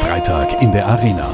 Freitag 0.00 0.60
in 0.60 0.72
der 0.72 0.86
Arena. 0.86 1.30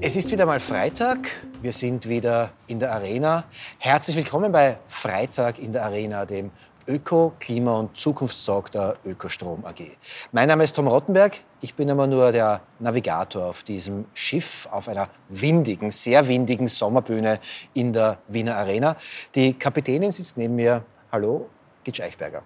Es 0.00 0.14
ist 0.16 0.30
wieder 0.30 0.46
mal 0.46 0.60
Freitag. 0.60 1.18
Wir 1.60 1.72
sind 1.72 2.08
wieder 2.08 2.50
in 2.66 2.78
der 2.78 2.92
Arena. 2.92 3.44
Herzlich 3.78 4.16
willkommen 4.16 4.52
bei 4.52 4.76
Freitag 4.86 5.58
in 5.58 5.72
der 5.72 5.84
Arena, 5.84 6.24
dem 6.24 6.52
Öko-, 6.86 7.32
Klima- 7.40 7.78
und 7.78 7.96
Zukunftstalk 7.96 8.70
der 8.70 8.94
Ökostrom 9.04 9.64
AG. 9.64 9.96
Mein 10.32 10.48
Name 10.48 10.64
ist 10.64 10.76
Tom 10.76 10.86
Rottenberg. 10.86 11.40
Ich 11.60 11.74
bin 11.74 11.90
aber 11.90 12.06
nur 12.06 12.30
der 12.30 12.60
Navigator 12.78 13.46
auf 13.46 13.62
diesem 13.64 14.04
Schiff 14.14 14.68
auf 14.70 14.88
einer 14.88 15.08
windigen, 15.28 15.90
sehr 15.90 16.28
windigen 16.28 16.68
Sommerbühne 16.68 17.40
in 17.72 17.92
der 17.92 18.18
Wiener 18.28 18.56
Arena. 18.56 18.96
Die 19.34 19.54
Kapitänin 19.54 20.12
sitzt 20.12 20.36
neben 20.36 20.54
mir. 20.54 20.84
Hallo, 21.10 21.48
Gitsch 21.82 22.00
Eichberger. 22.00 22.42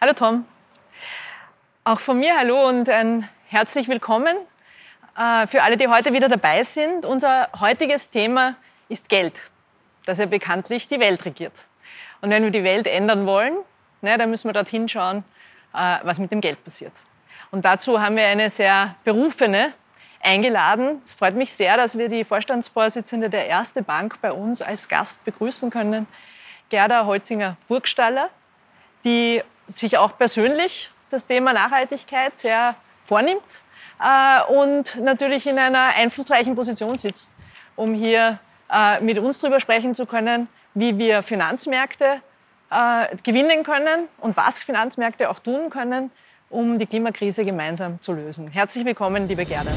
Hallo 0.00 0.12
Tom. 0.12 0.44
Auch 1.82 1.98
von 1.98 2.18
mir 2.18 2.38
hallo 2.38 2.68
und 2.68 2.90
ein 2.90 3.26
herzlich 3.46 3.88
willkommen 3.88 4.36
äh, 5.16 5.46
für 5.46 5.62
alle, 5.62 5.78
die 5.78 5.88
heute 5.88 6.12
wieder 6.12 6.28
dabei 6.28 6.62
sind. 6.62 7.06
Unser 7.06 7.48
heutiges 7.58 8.10
Thema 8.10 8.54
ist 8.90 9.08
Geld, 9.08 9.40
das 10.04 10.18
ja 10.18 10.26
bekanntlich 10.26 10.88
die 10.88 11.00
Welt 11.00 11.24
regiert. 11.24 11.64
Und 12.20 12.28
wenn 12.28 12.42
wir 12.42 12.50
die 12.50 12.64
Welt 12.64 12.86
ändern 12.86 13.26
wollen, 13.26 13.56
ne, 14.02 14.18
dann 14.18 14.28
müssen 14.28 14.46
wir 14.46 14.52
dorthin 14.52 14.90
schauen, 14.90 15.24
äh, 15.72 15.96
was 16.02 16.18
mit 16.18 16.30
dem 16.30 16.42
Geld 16.42 16.62
passiert. 16.62 16.92
Und 17.50 17.64
dazu 17.64 17.98
haben 17.98 18.14
wir 18.14 18.26
eine 18.26 18.50
sehr 18.50 18.94
berufene 19.02 19.72
eingeladen. 20.20 21.00
Es 21.02 21.14
freut 21.14 21.34
mich 21.34 21.50
sehr, 21.50 21.78
dass 21.78 21.96
wir 21.96 22.08
die 22.08 22.24
Vorstandsvorsitzende 22.24 23.30
der 23.30 23.46
Erste 23.46 23.82
Bank 23.82 24.20
bei 24.20 24.32
uns 24.32 24.60
als 24.60 24.86
Gast 24.86 25.24
begrüßen 25.24 25.70
können, 25.70 26.06
Gerda 26.68 27.06
Holzinger-Burgstaller, 27.06 28.28
die 29.02 29.42
sich 29.66 29.96
auch 29.96 30.18
persönlich 30.18 30.90
das 31.12 31.26
Thema 31.26 31.52
Nachhaltigkeit 31.52 32.36
sehr 32.36 32.74
vornimmt 33.02 33.62
äh, 34.00 34.52
und 34.52 35.00
natürlich 35.02 35.46
in 35.46 35.58
einer 35.58 35.94
einflussreichen 35.96 36.54
Position 36.54 36.96
sitzt, 36.96 37.32
um 37.76 37.94
hier 37.94 38.38
äh, 38.72 39.00
mit 39.00 39.18
uns 39.18 39.40
darüber 39.40 39.60
sprechen 39.60 39.94
zu 39.94 40.06
können, 40.06 40.48
wie 40.74 40.96
wir 40.98 41.22
Finanzmärkte 41.22 42.22
äh, 42.70 43.16
gewinnen 43.22 43.64
können 43.64 44.08
und 44.20 44.36
was 44.36 44.62
Finanzmärkte 44.62 45.28
auch 45.28 45.40
tun 45.40 45.70
können, 45.70 46.10
um 46.48 46.78
die 46.78 46.86
Klimakrise 46.86 47.44
gemeinsam 47.44 48.00
zu 48.00 48.12
lösen. 48.12 48.48
Herzlich 48.48 48.84
willkommen, 48.84 49.28
liebe 49.28 49.44
Gerda. 49.44 49.70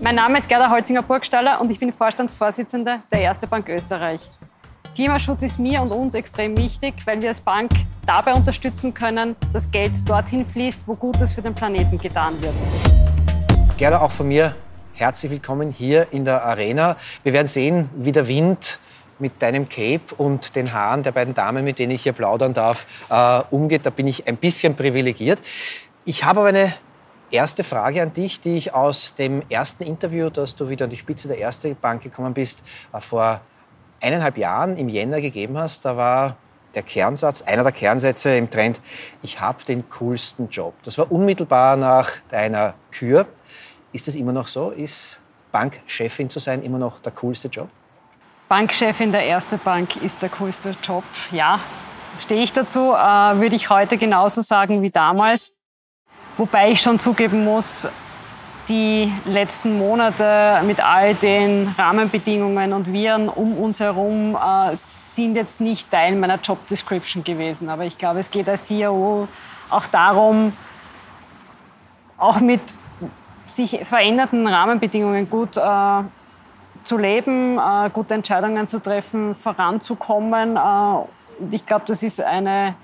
Mein 0.00 0.14
Name 0.14 0.38
ist 0.38 0.48
Gerda 0.48 0.70
Holzinger-Burgstaller 0.70 1.60
und 1.60 1.70
ich 1.70 1.78
bin 1.78 1.92
Vorstandsvorsitzende 1.92 3.02
der 3.10 3.20
Erste 3.20 3.46
Bank 3.46 3.68
Österreich. 3.68 4.30
Klimaschutz 4.96 5.42
ist 5.42 5.58
mir 5.58 5.82
und 5.82 5.92
uns 5.92 6.14
extrem 6.14 6.56
wichtig, 6.56 6.94
weil 7.04 7.20
wir 7.20 7.28
als 7.28 7.42
Bank 7.42 7.70
dabei 8.06 8.32
unterstützen 8.32 8.94
können, 8.94 9.36
dass 9.52 9.70
Geld 9.70 9.92
dorthin 10.08 10.46
fließt, 10.46 10.88
wo 10.88 10.94
Gutes 10.94 11.34
für 11.34 11.42
den 11.42 11.54
Planeten 11.54 11.98
getan 11.98 12.40
wird. 12.40 12.54
Gerda, 13.76 14.00
auch 14.00 14.10
von 14.10 14.26
mir 14.26 14.56
herzlich 14.94 15.32
willkommen 15.32 15.70
hier 15.70 16.06
in 16.12 16.24
der 16.24 16.42
Arena. 16.42 16.96
Wir 17.24 17.34
werden 17.34 17.46
sehen, 17.46 17.90
wie 17.94 18.10
der 18.10 18.26
Wind 18.26 18.78
mit 19.18 19.42
deinem 19.42 19.68
Cape 19.68 20.14
und 20.16 20.56
den 20.56 20.72
Haaren 20.72 21.02
der 21.02 21.12
beiden 21.12 21.34
Damen, 21.34 21.62
mit 21.62 21.78
denen 21.78 21.92
ich 21.92 22.04
hier 22.04 22.14
plaudern 22.14 22.54
darf, 22.54 22.86
äh, 23.10 23.42
umgeht. 23.50 23.84
Da 23.84 23.90
bin 23.90 24.06
ich 24.06 24.26
ein 24.26 24.38
bisschen 24.38 24.76
privilegiert. 24.76 25.42
Ich 26.06 26.24
habe 26.24 26.40
aber 26.40 26.48
eine 26.48 26.72
erste 27.30 27.64
Frage 27.64 28.00
an 28.00 28.14
dich, 28.14 28.40
die 28.40 28.56
ich 28.56 28.72
aus 28.72 29.14
dem 29.16 29.42
ersten 29.50 29.82
Interview, 29.82 30.30
dass 30.30 30.56
du 30.56 30.70
wieder 30.70 30.84
an 30.84 30.90
die 30.90 30.96
Spitze 30.96 31.28
der 31.28 31.36
Erste 31.36 31.74
Bank 31.74 32.02
gekommen 32.02 32.32
bist, 32.32 32.64
äh, 32.94 33.00
vor 33.02 33.42
eineinhalb 34.06 34.38
Jahren 34.38 34.76
im 34.76 34.88
Jänner 34.88 35.20
gegeben 35.20 35.58
hast. 35.58 35.84
Da 35.84 35.96
war 35.96 36.36
der 36.74 36.82
Kernsatz, 36.82 37.42
einer 37.42 37.62
der 37.64 37.72
Kernsätze 37.72 38.36
im 38.36 38.50
Trend, 38.50 38.80
ich 39.22 39.40
habe 39.40 39.64
den 39.64 39.88
coolsten 39.90 40.48
Job. 40.48 40.74
Das 40.84 40.96
war 40.98 41.10
unmittelbar 41.10 41.76
nach 41.76 42.10
deiner 42.28 42.74
Kür. 42.92 43.26
Ist 43.92 44.06
das 44.06 44.14
immer 44.14 44.32
noch 44.32 44.46
so? 44.46 44.70
Ist 44.70 45.18
Bankchefin 45.52 46.30
zu 46.30 46.38
sein 46.38 46.62
immer 46.62 46.78
noch 46.78 47.00
der 47.00 47.12
coolste 47.12 47.48
Job? 47.48 47.68
Bankchefin 48.48 49.10
der 49.10 49.24
Erste 49.24 49.56
Bank 49.56 49.96
ist 49.96 50.22
der 50.22 50.28
coolste 50.28 50.76
Job. 50.82 51.02
Ja, 51.32 51.58
stehe 52.20 52.42
ich 52.42 52.52
dazu, 52.52 52.92
äh, 52.92 53.40
würde 53.40 53.56
ich 53.56 53.70
heute 53.70 53.96
genauso 53.96 54.42
sagen 54.42 54.82
wie 54.82 54.90
damals. 54.90 55.52
Wobei 56.36 56.70
ich 56.70 56.80
schon 56.82 57.00
zugeben 57.00 57.42
muss, 57.42 57.88
die 58.68 59.12
letzten 59.26 59.78
Monate 59.78 60.60
mit 60.64 60.84
all 60.84 61.14
den 61.14 61.68
Rahmenbedingungen 61.78 62.72
und 62.72 62.92
Viren 62.92 63.28
um 63.28 63.56
uns 63.58 63.80
herum 63.80 64.36
äh, 64.36 64.74
sind 64.74 65.36
jetzt 65.36 65.60
nicht 65.60 65.90
Teil 65.90 66.16
meiner 66.16 66.38
Job 66.40 66.66
Description 66.68 67.22
gewesen. 67.22 67.68
Aber 67.68 67.84
ich 67.84 67.96
glaube, 67.96 68.20
es 68.20 68.30
geht 68.30 68.48
als 68.48 68.66
CEO 68.66 69.28
auch 69.70 69.86
darum, 69.86 70.52
auch 72.18 72.40
mit 72.40 72.60
sich 73.46 73.78
veränderten 73.84 74.46
Rahmenbedingungen 74.46 75.30
gut 75.30 75.56
äh, 75.56 76.02
zu 76.82 76.98
leben, 76.98 77.58
äh, 77.58 77.90
gute 77.90 78.14
Entscheidungen 78.14 78.66
zu 78.66 78.80
treffen, 78.80 79.34
voranzukommen. 79.34 80.56
Äh, 80.56 81.40
und 81.40 81.52
ich 81.54 81.64
glaube, 81.66 81.84
das 81.86 82.02
ist 82.02 82.20
eine 82.20 82.74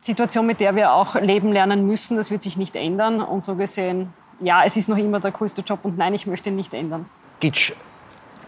Situation, 0.00 0.46
mit 0.46 0.60
der 0.60 0.74
wir 0.74 0.92
auch 0.92 1.14
leben 1.14 1.52
lernen 1.52 1.86
müssen. 1.86 2.16
Das 2.16 2.30
wird 2.30 2.42
sich 2.42 2.56
nicht 2.56 2.74
ändern. 2.74 3.20
Und 3.20 3.44
so 3.44 3.54
gesehen, 3.54 4.12
ja, 4.40 4.64
es 4.64 4.76
ist 4.76 4.88
noch 4.88 4.96
immer 4.96 5.20
der 5.20 5.32
coolste 5.32 5.62
Job 5.62 5.80
und 5.82 5.98
nein, 5.98 6.14
ich 6.14 6.26
möchte 6.26 6.48
ihn 6.48 6.56
nicht 6.56 6.74
ändern. 6.74 7.06
Gitsch, 7.40 7.72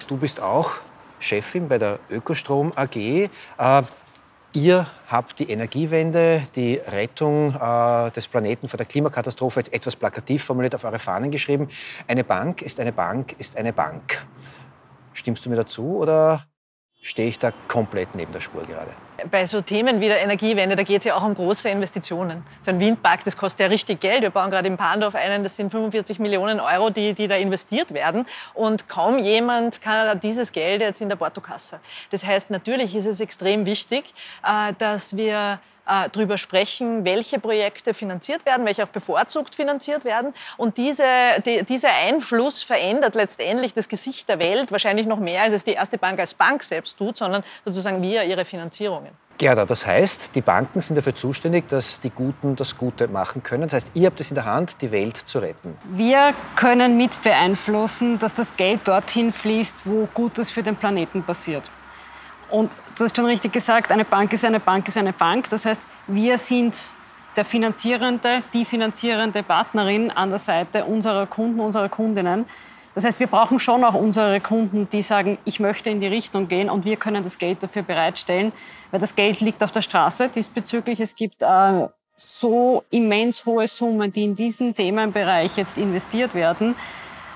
du 0.09 0.17
bist 0.17 0.41
auch 0.41 0.73
Chefin 1.19 1.69
bei 1.69 1.79
der 1.79 1.99
Ökostrom 2.11 2.73
AG. 2.77 2.97
Äh, 2.97 3.29
Ihr 4.53 4.89
habt 5.07 5.39
die 5.39 5.49
Energiewende, 5.49 6.43
die 6.57 6.75
Rettung 6.75 7.55
äh, 7.55 8.11
des 8.11 8.27
Planeten 8.27 8.67
vor 8.69 8.79
der 8.79 8.87
Klimakatastrophe 8.87 9.61
jetzt 9.61 9.73
etwas 9.73 9.95
plakativ 9.95 10.43
formuliert 10.43 10.75
auf 10.75 10.83
eure 10.83 10.99
Fahnen 10.99 11.31
geschrieben. 11.31 11.69
Eine 12.09 12.25
Bank 12.25 12.61
ist 12.61 12.81
eine 12.81 12.91
Bank 12.91 13.37
ist 13.39 13.57
eine 13.57 13.73
Bank. 13.73 14.27
Stimmst 15.13 15.47
du 15.47 15.51
mir 15.51 15.57
dazu 15.57 15.99
oder 15.99 16.47
stehe 17.03 17.29
ich 17.29 17.39
da 17.39 17.53
komplett 17.69 18.15
neben 18.15 18.33
der 18.33 18.41
Spur 18.41 18.63
gerade? 18.63 18.93
Bei 19.31 19.45
so 19.47 19.61
Themen 19.61 20.01
wie 20.01 20.09
der 20.09 20.21
Energiewende, 20.21 20.77
da 20.77 20.83
geht 20.83 21.01
es 21.01 21.05
ja 21.05 21.15
auch 21.15 21.25
um 21.25 21.35
große 21.35 21.69
Investitionen. 21.69 22.43
So 22.61 22.71
ein 22.71 22.81
Windpark, 22.81 23.25
das 23.25 23.37
kostet 23.37 23.61
ja 23.61 23.67
richtig 23.67 24.01
Geld. 24.01 24.23
Wir 24.23 24.31
bauen 24.31 24.51
gerade 24.51 24.69
in 24.69 24.77
Pandorf 24.77 25.15
einen, 25.15 25.43
das 25.43 25.57
sind 25.57 25.71
45 25.71 26.19
Millionen 26.19 26.61
Euro, 26.61 26.91
die, 26.91 27.13
die 27.13 27.29
da 27.29 27.37
investiert 27.37 27.93
werden. 27.93 28.27
Und 28.55 28.89
kaum 28.89 29.19
jemand 29.19 29.81
kann 29.83 30.21
dieses 30.21 30.53
Geld 30.53 30.81
jetzt 30.81 31.01
in 31.01 31.09
der 31.09 31.17
Portokasse. 31.17 31.81
Das 32.11 32.25
heißt, 32.25 32.51
natürlich 32.51 32.95
ist 32.95 33.07
es 33.07 33.21
extrem 33.21 33.67
wichtig, 33.67 34.15
äh, 34.43 34.73
dass 34.79 35.17
wir 35.17 35.61
äh, 35.91 36.09
darüber 36.13 36.39
sprechen, 36.39 37.05
welche 37.05 37.39
Projekte 37.39 37.95
finanziert 37.95 38.47
werden, 38.47 38.65
welche 38.65 38.85
auch 38.85 38.89
bevorzugt 38.89 39.55
finanziert 39.55 40.05
werden. 40.05 40.33
Und 40.57 40.77
diese, 40.77 41.05
die, 41.45 41.65
dieser 41.65 41.91
Einfluss 41.93 42.63
verändert 42.63 43.15
letztendlich 43.15 43.75
das 43.75 43.89
Gesicht 43.89 44.29
der 44.29 44.39
Welt 44.39 44.71
wahrscheinlich 44.71 45.07
noch 45.07 45.19
mehr, 45.19 45.43
als 45.43 45.53
es 45.53 45.65
die 45.65 45.73
erste 45.73 45.99
Bank 45.99 46.21
als 46.21 46.35
Bank 46.35 46.63
selbst 46.63 46.97
tut, 46.97 47.17
sondern 47.17 47.43
sozusagen 47.65 48.03
via 48.03 48.23
ihre 48.23 48.45
Finanzierungen. 48.45 49.11
Gerda, 49.41 49.65
das 49.65 49.87
heißt, 49.87 50.35
die 50.35 50.43
Banken 50.43 50.83
sind 50.83 50.97
dafür 50.97 51.15
zuständig, 51.15 51.67
dass 51.67 51.99
die 51.99 52.11
Guten 52.11 52.57
das 52.57 52.77
Gute 52.77 53.09
machen 53.09 53.43
können. 53.43 53.63
Das 53.63 53.73
heißt, 53.73 53.89
ihr 53.95 54.07
habt 54.07 54.21
es 54.21 54.31
in 54.31 54.35
der 54.35 54.45
Hand, 54.45 54.77
die 54.83 54.91
Welt 54.91 55.17
zu 55.17 55.39
retten. 55.39 55.79
Wir 55.93 56.35
können 56.57 56.99
mit 56.99 57.23
beeinflussen, 57.23 58.19
dass 58.19 58.35
das 58.35 58.55
Geld 58.57 58.87
dorthin 58.87 59.33
fließt, 59.33 59.87
wo 59.87 60.07
Gutes 60.13 60.51
für 60.51 60.63
den 60.63 60.77
Planeten 60.77 61.23
passiert. 61.23 61.71
Und 62.51 62.73
du 62.97 63.05
hast 63.05 63.17
schon 63.17 63.27
richtig 63.27 63.53
gesagt, 63.53 63.93
eine 63.93 64.05
Bank 64.05 64.33
ist 64.33 64.45
eine 64.45 64.61
Bank 64.61 64.89
ist 64.89 64.97
eine 64.97 65.13
Bank. 65.13 65.49
Das 65.51 65.65
heißt, 65.65 65.87
wir 66.07 66.39
sind 66.39 66.83
der 67.37 67.45
finanzierende, 67.45 68.43
die 68.53 68.65
finanzierende 68.65 69.43
Partnerin 69.43 70.11
an 70.11 70.31
der 70.31 70.39
Seite 70.39 70.85
unserer 70.85 71.27
Kunden, 71.27 71.61
unserer 71.61 71.89
Kundinnen. 71.89 72.45
Das 72.95 73.05
heißt, 73.05 73.21
wir 73.21 73.29
brauchen 73.29 73.61
schon 73.61 73.85
auch 73.85 73.95
unsere 73.95 74.41
Kunden, 74.41 74.89
die 74.91 75.03
sagen, 75.03 75.39
ich 75.45 75.61
möchte 75.61 75.91
in 75.91 76.01
die 76.01 76.09
Richtung 76.09 76.49
gehen 76.49 76.69
und 76.69 76.85
wir 76.85 76.97
können 76.97 77.23
das 77.23 77.39
Geld 77.39 77.63
dafür 77.63 77.83
bereitstellen, 77.83 78.53
weil 78.91 78.99
das 78.99 79.15
Geld 79.15 79.41
liegt 79.41 79.63
auf 79.63 79.71
der 79.71 79.83
Straße 79.83 80.29
diesbezüglich. 80.29 80.99
Es 80.99 81.15
gibt 81.15 81.41
äh, 81.43 81.87
so 82.17 82.83
immens 82.91 83.47
hohe 83.47 83.69
Summen, 83.69 84.13
die 84.13 84.25
in 84.25 84.35
diesen 84.35 84.75
Themenbereich 84.75 85.57
jetzt 85.57 85.79
investiert 85.79 86.35
werden. 86.35 86.75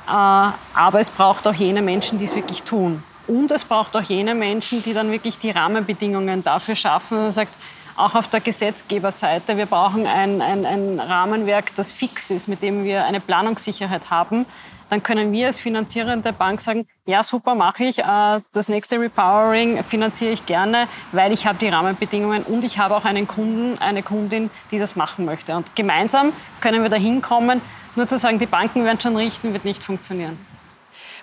Äh, 0.09 0.11
aber 0.11 0.99
es 0.99 1.09
braucht 1.09 1.47
auch 1.47 1.55
jene 1.55 1.83
Menschen, 1.83 2.19
die 2.19 2.25
es 2.25 2.35
wirklich 2.35 2.65
tun. 2.65 3.03
Und 3.27 3.51
es 3.51 3.65
braucht 3.65 3.97
auch 3.97 4.03
jene 4.03 4.35
Menschen, 4.35 4.83
die 4.83 4.93
dann 4.93 5.11
wirklich 5.11 5.39
die 5.39 5.51
Rahmenbedingungen 5.51 6.45
dafür 6.45 6.75
schaffen, 6.75 7.19
man 7.19 7.31
sagt, 7.31 7.53
auch 7.97 8.15
auf 8.15 8.29
der 8.29 8.41
Gesetzgeberseite, 8.41 9.57
wir 9.57 9.67
brauchen 9.67 10.07
ein, 10.07 10.43
ein, 10.43 10.67
ein 10.67 11.01
Rahmenwerk, 11.01 11.75
das 11.77 11.93
fix 11.93 12.31
ist, 12.31 12.49
mit 12.49 12.63
dem 12.63 12.85
wir 12.85 13.05
eine 13.05 13.21
Planungssicherheit 13.21 14.11
haben. 14.11 14.47
Dann 14.91 15.03
können 15.03 15.33
wir 15.33 15.47
als 15.47 15.59
finanzierende 15.59 16.33
Bank 16.33 16.61
sagen, 16.61 16.87
ja 17.07 17.25
super, 17.25 17.55
mache 17.55 17.85
ich. 17.85 18.01
Äh, 18.01 18.41
das 18.53 18.69
nächste 18.69 19.01
Repowering 19.01 19.83
finanziere 19.83 20.33
ich 20.33 20.45
gerne, 20.45 20.89
weil 21.13 21.33
ich 21.33 21.47
habe 21.47 21.59
die 21.59 21.69
Rahmenbedingungen 21.69 22.43
und 22.43 22.65
ich 22.65 22.79
habe 22.79 22.97
auch 22.97 23.05
einen 23.05 23.27
Kunden, 23.27 23.79
eine 23.81 24.03
Kundin, 24.03 24.51
die 24.71 24.79
das 24.79 24.95
machen 24.95 25.25
möchte. 25.25 25.57
Und 25.57 25.75
gemeinsam 25.75 26.33
können 26.61 26.83
wir 26.83 26.91
da 26.91 26.97
hinkommen. 26.97 27.61
Nur 27.97 28.09
zu 28.09 28.19
sagen, 28.19 28.39
die 28.39 28.47
Banken 28.47 28.85
werden 28.85 29.01
schon 29.01 29.17
richten, 29.17 29.53
wird 29.53 29.65
nicht 29.65 29.83
funktionieren. 29.83 30.39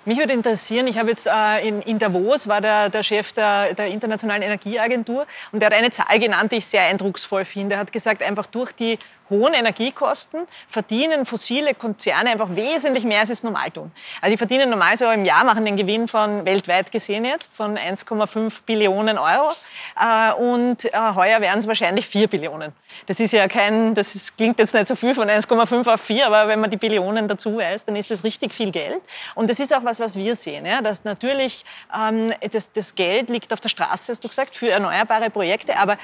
Mich 0.04 0.18
würde 0.18 0.32
interessieren, 0.32 0.88
ich 0.88 0.98
habe 0.98 1.10
jetzt 1.10 1.28
äh, 1.28 1.68
in, 1.68 1.80
in, 1.82 1.98
Davos 2.00 2.48
war 2.48 2.60
der, 2.60 2.88
der 2.88 3.04
Chef 3.04 3.32
der, 3.32 3.72
der, 3.74 3.86
Internationalen 3.86 4.42
Energieagentur 4.42 5.26
und 5.52 5.60
der 5.60 5.66
hat 5.66 5.74
eine 5.74 5.92
Zahl 5.92 6.18
genannt, 6.18 6.50
die 6.50 6.56
ich 6.56 6.66
sehr 6.66 6.82
eindrucksvoll 6.82 7.44
finde. 7.44 7.76
Er 7.76 7.80
hat 7.80 7.92
gesagt, 7.92 8.20
einfach 8.20 8.46
durch 8.46 8.72
die 8.72 8.98
hohen 9.32 9.54
Energiekosten 9.54 10.46
verdienen 10.68 11.26
fossile 11.26 11.74
Konzerne 11.74 12.30
einfach 12.30 12.54
wesentlich 12.54 13.04
mehr, 13.04 13.20
als 13.20 13.28
sie 13.28 13.32
es 13.32 13.42
normal 13.42 13.70
tun. 13.70 13.90
Also 14.20 14.30
die 14.30 14.38
verdienen 14.38 14.70
normal 14.70 14.96
so 14.96 15.10
im 15.10 15.24
Jahr, 15.24 15.42
machen 15.44 15.64
den 15.64 15.76
Gewinn 15.76 16.06
von 16.06 16.44
weltweit 16.44 16.92
gesehen 16.92 17.24
jetzt 17.24 17.54
von 17.54 17.76
1,5 17.76 18.62
Billionen 18.64 19.18
Euro 19.18 19.52
äh, 20.00 20.32
und 20.34 20.84
äh, 20.84 20.90
heuer 21.14 21.40
werden 21.40 21.58
es 21.58 21.66
wahrscheinlich 21.66 22.06
4 22.06 22.28
Billionen. 22.28 22.72
Das 23.06 23.18
ist 23.18 23.32
ja 23.32 23.48
kein, 23.48 23.94
das 23.94 24.14
ist, 24.14 24.36
klingt 24.36 24.58
jetzt 24.58 24.74
nicht 24.74 24.86
so 24.86 24.94
viel 24.94 25.14
von 25.14 25.28
1,5 25.28 25.92
auf 25.92 26.00
4, 26.00 26.26
aber 26.26 26.48
wenn 26.48 26.60
man 26.60 26.70
die 26.70 26.76
Billionen 26.76 27.26
dazu 27.26 27.56
weiß, 27.56 27.86
dann 27.86 27.96
ist 27.96 28.10
das 28.10 28.22
richtig 28.24 28.54
viel 28.54 28.70
Geld. 28.70 29.00
Und 29.34 29.50
das 29.50 29.58
ist 29.58 29.74
auch 29.74 29.84
was, 29.84 29.98
was 30.00 30.16
wir 30.16 30.36
sehen, 30.36 30.66
ja, 30.66 30.82
dass 30.82 31.04
natürlich 31.04 31.64
ähm, 31.96 32.32
das, 32.52 32.72
das 32.72 32.94
Geld 32.94 33.30
liegt 33.30 33.52
auf 33.52 33.60
der 33.60 33.70
Straße, 33.70 34.12
hast 34.12 34.22
du 34.22 34.28
gesagt, 34.28 34.54
für 34.54 34.70
erneuerbare 34.70 35.30
Projekte, 35.30 35.78
aber 35.78 35.96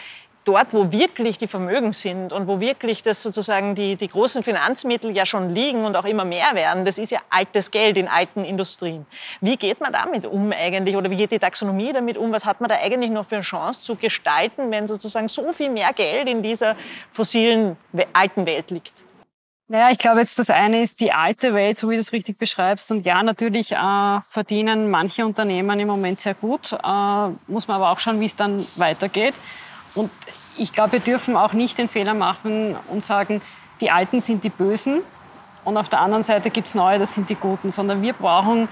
dort, 0.49 0.73
wo 0.73 0.91
wirklich 0.91 1.37
die 1.37 1.47
Vermögen 1.47 1.93
sind 1.93 2.33
und 2.33 2.47
wo 2.47 2.59
wirklich 2.59 3.03
das 3.03 3.23
sozusagen 3.23 3.75
die, 3.75 3.97
die 3.97 4.09
großen 4.09 4.43
Finanzmittel 4.43 5.15
ja 5.15 5.27
schon 5.27 5.51
liegen 5.51 5.85
und 5.85 5.95
auch 5.97 6.07
immer 6.07 6.25
mehr 6.25 6.55
werden, 6.55 6.87
das 6.87 6.97
ist 6.97 7.13
ja 7.13 7.21
altes 7.29 7.71
Geld 7.71 7.99
in 7.99 8.09
alten 8.09 8.45
Industrien. 8.45 9.05
Wie 9.43 9.57
geht 9.57 9.81
man 9.81 9.93
damit 9.93 10.25
um 10.25 10.51
eigentlich 10.53 10.97
oder 10.97 11.11
wie 11.11 11.17
geht 11.17 11.33
die 11.33 11.39
Taxonomie 11.39 11.93
damit 11.93 12.17
um? 12.17 12.33
Was 12.33 12.47
hat 12.47 12.63
man 12.63 12.71
da 12.71 12.77
eigentlich 12.77 13.11
noch 13.11 13.27
für 13.27 13.37
eine 13.37 13.43
Chance 13.43 13.83
zu 13.83 13.97
gestalten, 13.97 14.71
wenn 14.71 14.87
sozusagen 14.87 15.29
so 15.29 15.53
viel 15.53 15.69
mehr 15.69 15.93
Geld 15.93 16.29
in 16.29 16.43
dieser 16.43 16.77
fossilen 17.11 17.77
alten 18.15 18.47
Welt 18.47 18.71
liegt? 18.71 18.95
Naja, 19.71 19.91
ich 19.91 19.99
glaube 19.99 20.21
jetzt, 20.21 20.39
das 20.39 20.49
eine 20.49 20.81
ist 20.81 20.99
die 20.99 21.13
alte 21.13 21.53
Welt, 21.53 21.77
so 21.77 21.91
wie 21.91 21.95
du 21.97 22.01
es 22.01 22.15
richtig 22.15 22.39
beschreibst. 22.39 22.91
Und 22.91 23.05
ja, 23.05 23.23
natürlich 23.23 23.73
äh, 23.73 24.21
verdienen 24.27 24.89
manche 24.89 25.27
Unternehmen 25.27 25.79
im 25.79 25.89
Moment 25.89 26.23
sehr 26.23 26.33
gut. 26.33 26.73
Äh, 26.73 27.29
muss 27.49 27.69
man 27.69 27.77
aber 27.77 27.91
auch 27.91 27.99
schauen, 27.99 28.19
wie 28.19 28.25
es 28.25 28.35
dann 28.35 28.67
weitergeht. 28.77 29.35
Und 29.99 30.11
ich 30.57 30.73
glaube, 30.73 30.93
wir 30.93 31.01
dürfen 31.01 31.37
auch 31.37 31.53
nicht 31.53 31.79
den 31.79 31.89
Fehler 31.89 32.15
machen 32.15 32.77
und 32.89 33.03
sagen, 33.03 33.43
die 33.81 33.91
Alten 33.91 34.21
sind 34.21 34.45
die 34.45 34.51
Bösen 34.51 35.03
und 35.65 35.77
auf 35.77 35.89
der 35.89 36.01
anderen 36.01 36.25
Seite 36.25 36.51
gibt 36.51 36.69
es 36.69 36.75
Neue, 36.75 36.99
das 36.99 37.15
sind 37.15 37.29
die 37.29 37.35
Guten, 37.35 37.71
sondern 37.71 38.03
wir 38.03 38.13
brauchen 38.13 38.69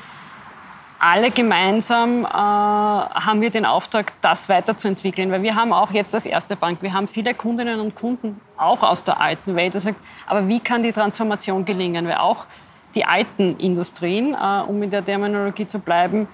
alle 0.98 1.30
gemeinsam 1.30 2.24
äh, 2.24 2.28
haben 2.28 3.40
wir 3.40 3.50
den 3.50 3.66
Auftrag, 3.66 4.12
das 4.22 4.48
weiterzuentwickeln. 4.48 5.30
Weil 5.30 5.42
wir 5.42 5.54
haben 5.54 5.72
auch 5.72 5.90
jetzt 5.90 6.14
als 6.14 6.24
erste 6.24 6.56
Bank, 6.56 6.80
wir 6.80 6.94
haben 6.94 7.06
viele 7.06 7.34
Kundinnen 7.34 7.80
und 7.80 7.94
Kunden 7.94 8.40
auch 8.56 8.82
aus 8.82 9.04
der 9.04 9.20
alten 9.20 9.56
Welt. 9.56 9.74
Die 9.74 9.80
sagen, 9.80 9.96
aber 10.26 10.48
wie 10.48 10.58
kann 10.58 10.82
die 10.82 10.92
Transformation 10.92 11.66
gelingen? 11.66 12.08
Weil 12.08 12.16
auch 12.16 12.46
die 12.94 13.04
alten 13.04 13.58
Industrien, 13.58 14.34
äh, 14.34 14.62
um 14.66 14.82
in 14.82 14.90
der 14.90 15.04
Terminologie 15.04 15.66
zu 15.66 15.80
bleiben, 15.80 16.28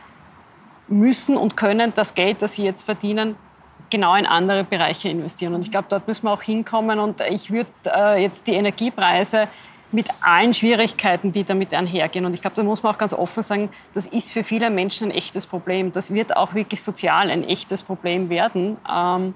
müssen 0.87 1.37
und 1.37 1.57
können 1.57 1.93
das 1.95 2.15
Geld, 2.15 2.41
das 2.41 2.55
sie 2.55 2.65
jetzt 2.65 2.83
verdienen, 2.83 3.37
genau 3.93 4.17
in 4.17 4.27
andere 4.27 4.65
Bereiche 4.65 5.09
investieren. 5.09 5.55
Und 5.55 5.63
ich 5.63 5.71
glaube, 5.71 5.87
dort 5.89 6.09
müssen 6.09 6.25
wir 6.25 6.33
auch 6.33 6.43
hinkommen. 6.43 6.99
Und 6.99 7.21
ich 7.21 7.53
würde 7.53 7.71
äh, 7.87 8.21
jetzt 8.21 8.49
die 8.49 8.55
Energiepreise 8.55 9.47
mit 9.93 10.09
allen 10.23 10.55
Schwierigkeiten, 10.55 11.33
die 11.33 11.45
damit 11.45 11.75
einhergehen. 11.75 12.25
Und 12.25 12.33
ich 12.33 12.41
glaube, 12.41 12.57
da 12.57 12.63
muss 12.63 12.83
man 12.83 12.95
auch 12.95 12.99
ganz 12.99 13.13
offen 13.13 13.43
sagen, 13.43 13.69
das 13.93 14.07
ist 14.07 14.33
für 14.33 14.43
viele 14.43 14.71
Menschen 14.71 15.09
ein 15.09 15.11
echtes 15.17 15.47
Problem. 15.47 15.93
Das 15.93 16.13
wird 16.13 16.35
auch 16.35 16.55
wirklich 16.55 16.83
sozial 16.83 17.31
ein 17.31 17.45
echtes 17.45 17.83
Problem 17.83 18.31
werden. 18.31 18.79
Ähm, 18.91 19.35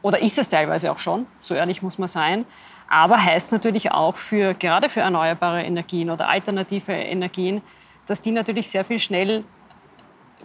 oder 0.00 0.22
ist 0.22 0.38
es 0.38 0.48
teilweise 0.48 0.92
auch 0.92 1.00
schon, 1.00 1.26
so 1.40 1.54
ehrlich 1.54 1.82
muss 1.82 1.98
man 1.98 2.06
sein. 2.06 2.46
Aber 2.88 3.22
heißt 3.22 3.50
natürlich 3.50 3.90
auch 3.90 4.14
für, 4.14 4.54
gerade 4.54 4.88
für 4.88 5.00
erneuerbare 5.00 5.64
Energien 5.64 6.10
oder 6.10 6.28
alternative 6.28 6.92
Energien, 6.92 7.60
dass 8.06 8.20
die 8.20 8.30
natürlich 8.30 8.68
sehr 8.68 8.84
viel 8.84 9.00
schnell, 9.00 9.42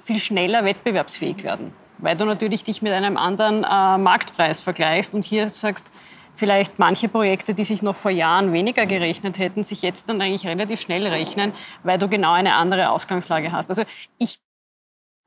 viel 0.04 0.20
schneller 0.20 0.66
wettbewerbsfähig 0.66 1.44
werden 1.44 1.72
weil 2.02 2.16
du 2.18 2.26
natürlich 2.26 2.64
dich 2.64 2.82
mit 2.82 2.92
einem 2.92 3.18
anderen 3.18 3.64
äh, 3.64 3.98
Marktpreis 3.98 4.62
vergleichst 4.62 5.14
und 5.14 5.24
hier 5.24 5.50
sagst, 5.50 5.90
vielleicht 6.36 6.80
manche 6.80 7.08
Projekte, 7.08 7.54
die 7.54 7.64
sich 7.64 7.82
noch 7.82 7.96
vor 7.96 8.12
Jahren 8.12 8.54
weniger 8.54 8.86
gerechnet 8.86 9.38
hätten, 9.38 9.64
sich 9.64 9.82
jetzt 9.82 10.10
dann 10.10 10.22
eigentlich 10.22 10.48
relativ 10.48 10.82
schnell 10.82 11.06
rechnen, 11.08 11.54
weil 11.84 11.98
du 11.98 12.08
genau 12.08 12.34
eine 12.34 12.56
andere 12.56 12.90
Ausgangslage 12.90 13.52
hast. 13.52 13.70
Also 13.70 13.84
ich 14.18 14.40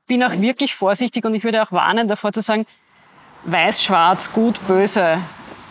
bin 0.07 0.23
auch 0.23 0.31
wirklich 0.31 0.75
vorsichtig 0.75 1.25
und 1.25 1.33
ich 1.33 1.43
würde 1.43 1.63
auch 1.63 1.71
warnen 1.71 2.07
davor 2.07 2.31
zu 2.33 2.41
sagen, 2.41 2.65
weiß, 3.45 3.83
schwarz, 3.83 4.31
gut, 4.31 4.59
böse. 4.67 5.17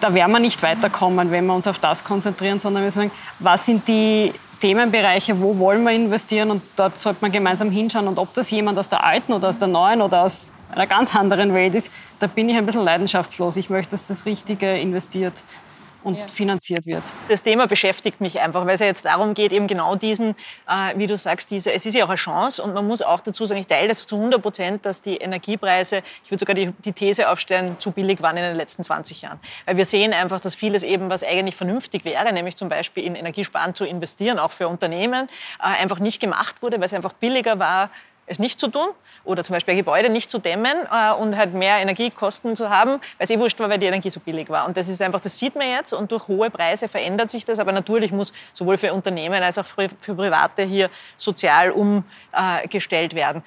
Da 0.00 0.14
werden 0.14 0.32
wir 0.32 0.38
nicht 0.38 0.62
weiterkommen, 0.62 1.30
wenn 1.30 1.46
wir 1.46 1.54
uns 1.54 1.66
auf 1.66 1.78
das 1.78 2.04
konzentrieren, 2.04 2.60
sondern 2.60 2.82
wir 2.82 2.90
sagen, 2.90 3.10
was 3.38 3.66
sind 3.66 3.86
die 3.86 4.32
Themenbereiche, 4.60 5.40
wo 5.40 5.58
wollen 5.58 5.82
wir 5.84 5.92
investieren 5.92 6.50
und 6.50 6.62
dort 6.76 6.98
sollte 6.98 7.18
man 7.20 7.32
gemeinsam 7.32 7.70
hinschauen 7.70 8.08
und 8.08 8.18
ob 8.18 8.32
das 8.34 8.50
jemand 8.50 8.78
aus 8.78 8.88
der 8.88 9.04
alten 9.04 9.32
oder 9.32 9.48
aus 9.48 9.58
der 9.58 9.68
neuen 9.68 10.00
oder 10.00 10.22
aus 10.22 10.44
einer 10.72 10.86
ganz 10.86 11.14
anderen 11.14 11.54
Welt 11.54 11.74
ist, 11.74 11.92
da 12.20 12.26
bin 12.26 12.48
ich 12.48 12.56
ein 12.56 12.66
bisschen 12.66 12.84
leidenschaftslos. 12.84 13.56
Ich 13.56 13.70
möchte, 13.70 13.92
dass 13.92 14.06
das 14.06 14.26
Richtige 14.26 14.78
investiert 14.78 15.42
und 16.04 16.18
ja. 16.18 16.28
finanziert 16.28 16.86
wird. 16.86 17.02
Das 17.28 17.42
Thema 17.42 17.66
beschäftigt 17.66 18.20
mich 18.20 18.38
einfach, 18.38 18.66
weil 18.66 18.74
es 18.74 18.80
ja 18.80 18.86
jetzt 18.86 19.06
darum 19.06 19.34
geht, 19.34 19.52
eben 19.52 19.66
genau 19.66 19.96
diesen, 19.96 20.30
äh, 20.68 20.96
wie 20.96 21.06
du 21.06 21.16
sagst, 21.16 21.50
diese, 21.50 21.72
es 21.72 21.86
ist 21.86 21.94
ja 21.94 22.04
auch 22.04 22.10
eine 22.10 22.16
Chance 22.16 22.62
und 22.62 22.74
man 22.74 22.86
muss 22.86 23.02
auch 23.02 23.20
dazu 23.20 23.46
sagen, 23.46 23.60
ich 23.60 23.66
teile 23.66 23.88
das 23.88 24.06
zu 24.06 24.16
100 24.16 24.40
Prozent, 24.40 24.86
dass 24.86 25.02
die 25.02 25.16
Energiepreise, 25.16 26.02
ich 26.22 26.30
würde 26.30 26.40
sogar 26.40 26.54
die, 26.54 26.72
die, 26.84 26.92
These 26.92 27.28
aufstellen, 27.28 27.76
zu 27.78 27.90
billig 27.90 28.22
waren 28.22 28.36
in 28.36 28.44
den 28.44 28.56
letzten 28.56 28.84
20 28.84 29.22
Jahren. 29.22 29.40
Weil 29.64 29.76
wir 29.76 29.84
sehen 29.84 30.12
einfach, 30.12 30.40
dass 30.40 30.54
vieles 30.54 30.82
eben, 30.82 31.10
was 31.10 31.24
eigentlich 31.24 31.56
vernünftig 31.56 32.04
wäre, 32.04 32.32
nämlich 32.32 32.56
zum 32.56 32.68
Beispiel 32.68 33.04
in 33.04 33.14
Energiesparen 33.14 33.74
zu 33.74 33.84
investieren, 33.84 34.38
auch 34.38 34.52
für 34.52 34.68
Unternehmen, 34.68 35.28
äh, 35.58 35.82
einfach 35.82 35.98
nicht 35.98 36.20
gemacht 36.20 36.62
wurde, 36.62 36.76
weil 36.76 36.84
es 36.84 36.94
einfach 36.94 37.14
billiger 37.14 37.58
war, 37.58 37.90
es 38.26 38.38
nicht 38.38 38.58
zu 38.58 38.68
tun 38.68 38.88
oder 39.24 39.42
zum 39.42 39.54
Beispiel 39.54 39.76
Gebäude 39.76 40.08
nicht 40.10 40.30
zu 40.30 40.38
dämmen 40.38 40.76
äh, 40.90 41.12
und 41.12 41.36
halt 41.36 41.54
mehr 41.54 41.78
Energiekosten 41.78 42.56
zu 42.56 42.70
haben, 42.70 42.92
weil 42.92 43.00
es 43.18 43.30
eh 43.30 43.38
wurscht 43.38 43.58
war, 43.60 43.68
weil 43.68 43.78
die 43.78 43.86
Energie 43.86 44.10
so 44.10 44.20
billig 44.20 44.48
war. 44.48 44.66
Und 44.66 44.76
das 44.76 44.88
ist 44.88 45.02
einfach, 45.02 45.20
das 45.20 45.38
sieht 45.38 45.54
man 45.54 45.68
jetzt 45.68 45.92
und 45.92 46.10
durch 46.12 46.28
hohe 46.28 46.50
Preise 46.50 46.88
verändert 46.88 47.30
sich 47.30 47.44
das. 47.44 47.58
Aber 47.58 47.72
natürlich 47.72 48.12
muss 48.12 48.32
sowohl 48.52 48.76
für 48.76 48.92
Unternehmen 48.92 49.42
als 49.42 49.58
auch 49.58 49.66
für, 49.66 49.88
für 50.00 50.14
Private 50.14 50.62
hier 50.62 50.90
sozial 51.16 51.70
umgestellt 51.70 53.14
werden. 53.14 53.42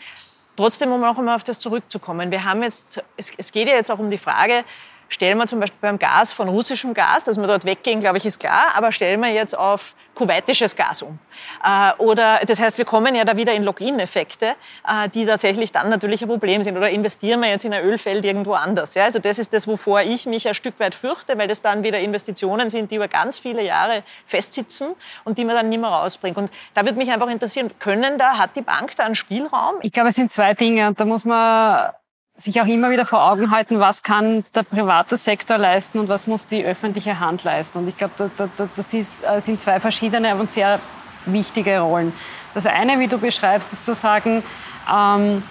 Trotzdem, 0.56 0.92
um 0.92 1.02
noch 1.02 1.18
einmal 1.18 1.36
auf 1.36 1.44
das 1.44 1.60
zurückzukommen, 1.60 2.32
wir 2.32 2.44
haben 2.44 2.64
jetzt, 2.64 3.04
es, 3.16 3.32
es 3.38 3.52
geht 3.52 3.68
ja 3.68 3.76
jetzt 3.76 3.92
auch 3.92 4.00
um 4.00 4.10
die 4.10 4.18
Frage, 4.18 4.64
Stellen 5.10 5.38
wir 5.38 5.48
zum 5.48 5.60
Beispiel 5.60 5.78
beim 5.82 6.00
Gas 6.00 6.34
von 6.34 6.50
russischem 6.50 6.94
Gas, 6.94 7.24
dass 7.24 7.38
wir 7.38 7.48
dort 7.48 7.66
weggehen, 7.66 8.00
glaube 8.00 8.18
ich, 8.18 8.26
ist 8.26 8.40
klar, 8.40 8.72
aber 8.76 8.92
stellen 8.92 9.22
wir 9.22 9.30
jetzt 9.30 9.58
auf 9.58 9.96
kuwaitisches 10.16 10.76
Gas 10.76 11.02
um. 11.02 11.20
Äh, 11.64 11.94
oder, 11.98 12.42
das 12.46 12.60
heißt, 12.60 12.78
wir 12.78 12.86
kommen 12.86 13.16
ja 13.16 13.24
da 13.24 13.38
wieder 13.38 13.54
in 13.54 13.64
Login-Effekte, 13.64 14.56
äh, 14.88 15.10
die 15.14 15.26
tatsächlich 15.26 15.72
dann 15.72 15.90
natürlich 15.90 16.22
ein 16.22 16.28
Problem 16.28 16.64
sind. 16.64 16.76
Oder 16.76 16.90
investieren 16.90 17.42
wir 17.42 17.50
jetzt 17.50 17.66
in 17.66 17.74
ein 17.74 17.84
Ölfeld 17.84 18.26
irgendwo 18.26 18.54
anders. 18.54 18.96
Ja? 18.96 19.04
Also 19.04 19.20
das 19.20 19.40
ist 19.40 19.54
das, 19.54 19.68
wovor 19.68 20.02
ich 20.02 20.26
mich 20.26 20.48
ein 20.48 20.56
Stück 20.56 20.80
weit 20.80 20.96
fürchte, 20.96 21.38
weil 21.38 21.48
das 21.48 21.62
dann 21.62 21.84
wieder 21.84 22.00
Investitionen 22.00 22.70
sind, 22.70 22.92
die 22.92 22.96
über 22.96 23.08
ganz 23.08 23.40
viele 23.40 23.64
Jahre 23.64 24.04
festsitzen 24.26 24.96
und 25.24 25.38
die 25.38 25.46
man 25.46 25.56
dann 25.56 25.70
nicht 25.70 25.80
mehr 25.80 25.90
rausbringt. 25.90 26.38
Und 26.38 26.52
da 26.74 26.84
würde 26.84 26.98
mich 26.98 27.12
einfach 27.12 27.30
interessieren, 27.30 27.72
können 27.80 28.18
da, 28.18 28.38
hat 28.38 28.56
die 28.56 28.62
Bank 28.62 28.96
da 28.96 29.04
einen 29.04 29.16
Spielraum? 29.16 29.76
Ich 29.82 29.92
glaube, 29.92 30.10
es 30.10 30.16
sind 30.16 30.32
zwei 30.32 30.54
Dinge 30.54 30.88
und 30.88 31.00
da 31.00 31.06
muss 31.06 31.26
man 31.26 31.92
sich 32.38 32.62
auch 32.62 32.68
immer 32.68 32.92
wieder 32.92 33.06
vor 33.06 33.30
Augen 33.30 33.50
halten, 33.50 33.80
was 33.80 34.04
kann 34.04 34.44
der 34.54 34.62
private 34.64 35.18
Sektor 35.18 35.58
leisten 35.58 35.98
und 35.98 36.08
was 36.08 36.28
muss 36.28 36.46
die 36.46 36.64
öffentliche 36.64 37.20
Hand 37.20 37.44
leisten. 37.44 37.80
Und 37.80 37.88
ich 37.88 37.98
glaube, 37.98 38.14
da, 38.18 38.50
da, 38.56 38.70
das 38.76 38.94
ist, 38.94 39.24
äh, 39.24 39.40
sind 39.42 39.60
zwei 39.60 39.80
verschiedene 39.80 40.36
und 40.36 40.52
sehr 40.52 40.80
wichtige 41.26 41.80
Rollen. 41.80 42.14
Das 42.54 42.68
eine, 42.68 43.00
wie 43.00 43.08
du 43.08 43.18
beschreibst, 43.18 43.74
ist 43.74 43.84
zu 43.84 43.96
sagen, 43.96 44.44
ähm, 44.92 45.44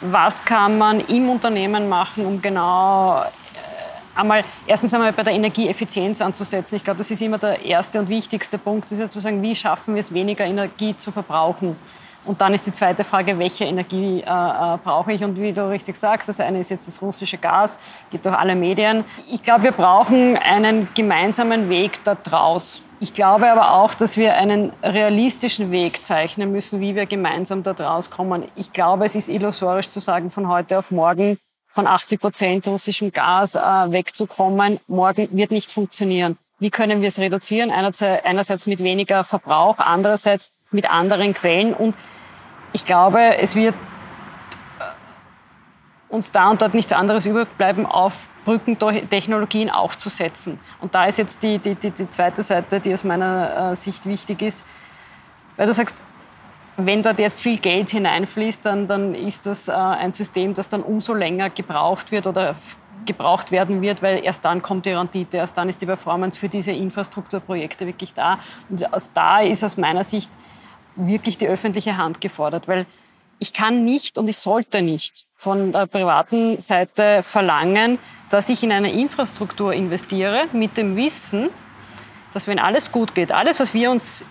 was 0.00 0.44
kann 0.44 0.76
man 0.76 1.00
im 1.06 1.30
Unternehmen 1.30 1.88
machen, 1.88 2.26
um 2.26 2.42
genau 2.42 3.22
äh, 3.22 4.18
einmal 4.18 4.42
erstens 4.66 4.92
einmal 4.92 5.12
bei 5.12 5.22
der 5.22 5.34
Energieeffizienz 5.34 6.20
anzusetzen. 6.20 6.74
Ich 6.74 6.84
glaube, 6.84 6.98
das 6.98 7.12
ist 7.12 7.22
immer 7.22 7.38
der 7.38 7.64
erste 7.64 8.00
und 8.00 8.08
wichtigste 8.08 8.58
Punkt, 8.58 8.90
ist 8.90 8.98
ja 8.98 9.08
zu 9.08 9.20
sagen, 9.20 9.40
wie 9.40 9.54
schaffen 9.54 9.94
wir 9.94 10.00
es, 10.00 10.12
weniger 10.12 10.44
Energie 10.44 10.96
zu 10.96 11.12
verbrauchen. 11.12 11.76
Und 12.24 12.40
dann 12.40 12.54
ist 12.54 12.66
die 12.66 12.72
zweite 12.72 13.04
Frage, 13.04 13.38
welche 13.38 13.64
Energie 13.64 14.20
äh, 14.20 14.22
äh, 14.22 14.78
brauche 14.82 15.12
ich? 15.12 15.22
Und 15.22 15.38
wie 15.38 15.52
du 15.52 15.68
richtig 15.68 15.96
sagst, 15.96 16.28
das 16.28 16.40
eine 16.40 16.58
ist 16.58 16.70
jetzt 16.70 16.86
das 16.86 17.02
russische 17.02 17.36
Gas, 17.36 17.78
gibt 18.10 18.26
auch 18.26 18.32
alle 18.32 18.54
Medien. 18.54 19.04
Ich 19.30 19.42
glaube, 19.42 19.64
wir 19.64 19.72
brauchen 19.72 20.36
einen 20.38 20.88
gemeinsamen 20.94 21.68
Weg 21.68 22.02
da 22.04 22.14
draus. 22.14 22.80
Ich 23.00 23.12
glaube 23.12 23.50
aber 23.50 23.72
auch, 23.72 23.92
dass 23.92 24.16
wir 24.16 24.34
einen 24.34 24.72
realistischen 24.82 25.70
Weg 25.70 26.02
zeichnen 26.02 26.52
müssen, 26.52 26.80
wie 26.80 26.94
wir 26.94 27.04
gemeinsam 27.04 27.62
da 27.62 27.74
draus 27.74 28.10
kommen. 28.10 28.44
Ich 28.56 28.72
glaube, 28.72 29.04
es 29.04 29.14
ist 29.14 29.28
illusorisch 29.28 29.90
zu 29.90 30.00
sagen, 30.00 30.30
von 30.30 30.48
heute 30.48 30.78
auf 30.78 30.90
morgen 30.90 31.38
von 31.74 31.86
80 31.86 32.20
Prozent 32.20 32.68
russischem 32.68 33.12
Gas 33.12 33.56
äh, 33.56 33.60
wegzukommen. 33.60 34.80
Morgen 34.86 35.28
wird 35.32 35.50
nicht 35.50 35.72
funktionieren. 35.72 36.38
Wie 36.58 36.70
können 36.70 37.02
wir 37.02 37.08
es 37.08 37.18
reduzieren? 37.18 37.70
Einerseits, 37.70 38.24
einerseits 38.24 38.66
mit 38.66 38.82
weniger 38.82 39.24
Verbrauch, 39.24 39.78
andererseits 39.78 40.52
mit 40.70 40.90
anderen 40.90 41.34
Quellen 41.34 41.74
und 41.74 41.96
ich 42.74 42.84
glaube, 42.84 43.38
es 43.38 43.54
wird 43.54 43.74
äh, 44.80 46.12
uns 46.12 46.32
da 46.32 46.50
und 46.50 46.60
dort 46.60 46.74
nichts 46.74 46.92
anderes 46.92 47.24
überbleiben, 47.24 47.86
auf 47.86 48.28
Brückentechnologien 48.44 49.70
auch 49.70 49.94
zu 49.94 50.10
setzen. 50.10 50.58
Und 50.80 50.94
da 50.94 51.06
ist 51.06 51.16
jetzt 51.16 51.42
die, 51.42 51.58
die, 51.58 51.76
die, 51.76 51.92
die 51.92 52.10
zweite 52.10 52.42
Seite, 52.42 52.80
die 52.80 52.92
aus 52.92 53.04
meiner 53.04 53.70
äh, 53.70 53.76
Sicht 53.76 54.06
wichtig 54.06 54.42
ist, 54.42 54.64
weil 55.56 55.66
du 55.66 55.72
sagst, 55.72 56.02
wenn 56.76 57.04
dort 57.04 57.20
jetzt 57.20 57.42
viel 57.42 57.58
Geld 57.58 57.90
hineinfließt, 57.90 58.66
dann, 58.66 58.88
dann 58.88 59.14
ist 59.14 59.46
das 59.46 59.68
äh, 59.68 59.72
ein 59.72 60.12
System, 60.12 60.52
das 60.52 60.68
dann 60.68 60.82
umso 60.82 61.14
länger 61.14 61.50
gebraucht 61.50 62.10
wird 62.10 62.26
oder 62.26 62.56
gebraucht 63.06 63.52
werden 63.52 63.82
wird, 63.82 64.02
weil 64.02 64.24
erst 64.24 64.44
dann 64.44 64.62
kommt 64.62 64.86
die 64.86 64.90
Rendite, 64.90 65.36
erst 65.36 65.56
dann 65.56 65.68
ist 65.68 65.80
die 65.80 65.86
Performance 65.86 66.40
für 66.40 66.48
diese 66.48 66.72
Infrastrukturprojekte 66.72 67.86
wirklich 67.86 68.14
da. 68.14 68.40
Und 68.68 68.92
aus 68.92 69.12
da 69.12 69.40
ist 69.40 69.62
aus 69.62 69.76
meiner 69.76 70.02
Sicht 70.02 70.30
wirklich 70.96 71.38
die 71.38 71.48
öffentliche 71.48 71.96
Hand 71.96 72.20
gefordert, 72.20 72.68
weil 72.68 72.86
ich 73.38 73.52
kann 73.52 73.84
nicht 73.84 74.16
und 74.16 74.28
ich 74.28 74.36
sollte 74.36 74.82
nicht 74.82 75.26
von 75.36 75.72
der 75.72 75.86
privaten 75.86 76.58
Seite 76.58 77.22
verlangen, 77.22 77.98
dass 78.30 78.48
ich 78.48 78.62
in 78.62 78.72
eine 78.72 78.92
Infrastruktur 78.92 79.72
investiere 79.72 80.46
mit 80.52 80.76
dem 80.76 80.96
Wissen, 80.96 81.50
dass 82.32 82.48
wenn 82.48 82.58
alles 82.58 82.90
gut 82.90 83.14
geht, 83.14 83.32
alles, 83.32 83.60
was 83.60 83.74
wir 83.74 83.90
uns 83.90 84.24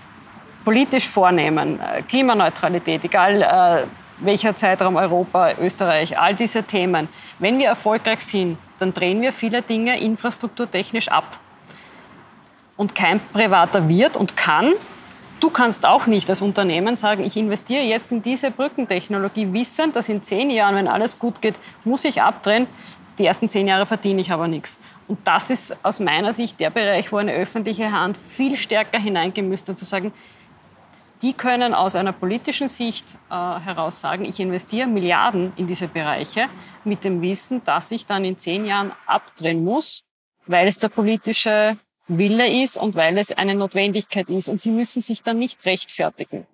politisch 0.63 1.07
vornehmen, 1.07 1.79
äh, 1.79 2.01
Klimaneutralität, 2.03 3.03
egal 3.03 3.41
äh, 3.41 3.87
welcher 4.17 4.55
Zeitraum 4.55 4.95
Europa, 4.95 5.51
Österreich, 5.59 6.17
all 6.17 6.35
diese 6.35 6.63
Themen, 6.63 7.09
wenn 7.39 7.59
wir 7.59 7.67
erfolgreich 7.67 8.21
sind, 8.25 8.57
dann 8.79 8.93
drehen 8.93 9.21
wir 9.21 9.33
viele 9.33 9.61
Dinge 9.61 9.99
infrastrukturtechnisch 9.99 11.09
ab. 11.09 11.37
Und 12.75 12.95
kein 12.95 13.19
Privater 13.31 13.87
wird 13.87 14.17
und 14.17 14.35
kann, 14.35 14.73
du 15.43 15.49
kannst 15.49 15.85
auch 15.85 16.07
nicht 16.07 16.29
als 16.29 16.41
Unternehmen 16.41 16.95
sagen, 16.95 17.23
ich 17.23 17.35
investiere 17.35 17.83
jetzt 17.83 18.13
in 18.13 18.23
diese 18.23 18.49
Brückentechnologie, 18.49 19.51
wissend, 19.51 19.95
dass 19.95 20.07
in 20.07 20.23
zehn 20.23 20.49
Jahren, 20.49 20.75
wenn 20.75 20.87
alles 20.87 21.19
gut 21.19 21.41
geht, 21.41 21.55
muss 21.83 22.05
ich 22.05 22.21
abdrehen. 22.21 22.67
Die 23.17 23.25
ersten 23.25 23.49
zehn 23.49 23.67
Jahre 23.67 23.85
verdiene 23.85 24.21
ich 24.21 24.31
aber 24.31 24.47
nichts. 24.47 24.79
Und 25.07 25.19
das 25.25 25.49
ist 25.49 25.85
aus 25.85 25.99
meiner 25.99 26.31
Sicht 26.31 26.59
der 26.61 26.69
Bereich, 26.69 27.11
wo 27.11 27.17
eine 27.17 27.33
öffentliche 27.33 27.91
Hand 27.91 28.17
viel 28.17 28.55
stärker 28.55 28.97
hineingemüsst 28.97 29.67
und 29.69 29.77
zu 29.77 29.83
sagen, 29.83 30.13
die 31.21 31.33
können 31.33 31.73
aus 31.73 31.95
einer 31.95 32.13
politischen 32.13 32.69
Sicht 32.69 33.17
äh, 33.29 33.33
heraus 33.33 33.99
sagen, 33.99 34.25
ich 34.25 34.39
investiere 34.39 34.87
Milliarden 34.87 35.51
in 35.57 35.67
diese 35.67 35.87
Bereiche 35.87 36.47
mit 36.85 37.03
dem 37.03 37.21
Wissen, 37.21 37.63
dass 37.65 37.91
ich 37.91 38.05
dann 38.05 38.23
in 38.23 38.37
zehn 38.37 38.65
Jahren 38.65 38.93
abdrehen 39.07 39.63
muss, 39.63 40.03
weil 40.45 40.67
es 40.67 40.77
der 40.77 40.89
politische 40.89 41.77
Wille 42.07 42.63
ist 42.63 42.77
und 42.77 42.95
weil 42.95 43.17
es 43.17 43.31
eine 43.31 43.55
Notwendigkeit 43.55 44.29
ist. 44.29 44.49
Und 44.49 44.61
sie 44.61 44.71
müssen 44.71 45.01
sich 45.01 45.23
dann 45.23 45.39
nicht 45.39 45.65
rechtfertigen. 45.65 46.45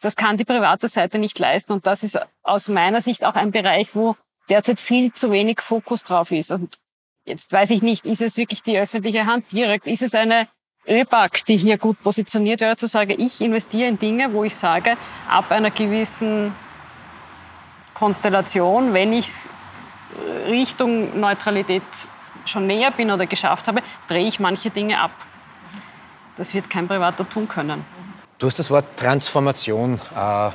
Das 0.00 0.14
kann 0.14 0.36
die 0.36 0.44
private 0.44 0.88
Seite 0.88 1.18
nicht 1.18 1.38
leisten. 1.38 1.72
Und 1.72 1.86
das 1.86 2.02
ist 2.02 2.18
aus 2.42 2.68
meiner 2.68 3.00
Sicht 3.00 3.24
auch 3.24 3.34
ein 3.34 3.50
Bereich, 3.50 3.94
wo 3.94 4.16
derzeit 4.48 4.80
viel 4.80 5.12
zu 5.12 5.30
wenig 5.32 5.60
Fokus 5.60 6.04
drauf 6.04 6.30
ist. 6.30 6.52
Und 6.52 6.76
jetzt 7.24 7.52
weiß 7.52 7.70
ich 7.70 7.82
nicht, 7.82 8.06
ist 8.06 8.22
es 8.22 8.36
wirklich 8.36 8.62
die 8.62 8.78
öffentliche 8.78 9.26
Hand 9.26 9.50
direkt? 9.52 9.86
Ist 9.86 10.02
es 10.02 10.14
eine 10.14 10.48
ÖBAG, 10.86 11.44
die 11.46 11.56
hier 11.56 11.76
gut 11.76 12.02
positioniert 12.02 12.60
wäre, 12.60 12.76
zu 12.76 12.86
sagen, 12.86 13.14
ich 13.18 13.40
investiere 13.40 13.88
in 13.88 13.98
Dinge, 13.98 14.32
wo 14.32 14.44
ich 14.44 14.54
sage, 14.54 14.96
ab 15.28 15.50
einer 15.50 15.70
gewissen 15.70 16.54
Konstellation, 17.94 18.94
wenn 18.94 19.12
ich 19.12 19.26
Richtung 20.46 21.18
Neutralität 21.20 21.82
schon 22.48 22.66
näher 22.66 22.90
bin 22.90 23.10
oder 23.10 23.26
geschafft 23.26 23.68
habe, 23.68 23.82
drehe 24.08 24.26
ich 24.26 24.40
manche 24.40 24.70
Dinge 24.70 24.98
ab. 24.98 25.12
Das 26.36 26.54
wird 26.54 26.70
kein 26.70 26.86
Privater 26.88 27.28
tun 27.28 27.48
können. 27.48 27.84
Du 28.38 28.46
hast 28.46 28.58
das 28.58 28.70
Wort 28.70 28.84
Transformation 28.96 30.00
äh, 30.16 30.50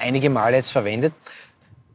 einige 0.00 0.30
Male 0.30 0.56
jetzt 0.56 0.72
verwendet. 0.72 1.12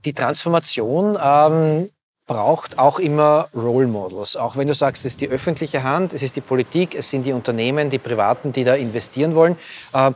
Die 0.05 0.13
Transformation 0.13 1.17
ähm, 1.21 1.89
braucht 2.25 2.79
auch 2.79 2.99
immer 2.99 3.49
Role 3.53 3.87
Models. 3.87 4.35
Auch 4.37 4.55
wenn 4.55 4.67
du 4.67 4.73
sagst, 4.73 5.05
es 5.05 5.13
ist 5.13 5.21
die 5.21 5.27
öffentliche 5.27 5.83
Hand, 5.83 6.13
es 6.13 6.21
ist 6.21 6.35
die 6.35 6.41
Politik, 6.41 6.95
es 6.95 7.09
sind 7.09 7.25
die 7.25 7.33
Unternehmen, 7.33 7.89
die 7.89 7.99
Privaten, 7.99 8.53
die 8.53 8.63
da 8.63 8.75
investieren 8.75 9.35
wollen. 9.35 9.57
Äh, 9.93 10.11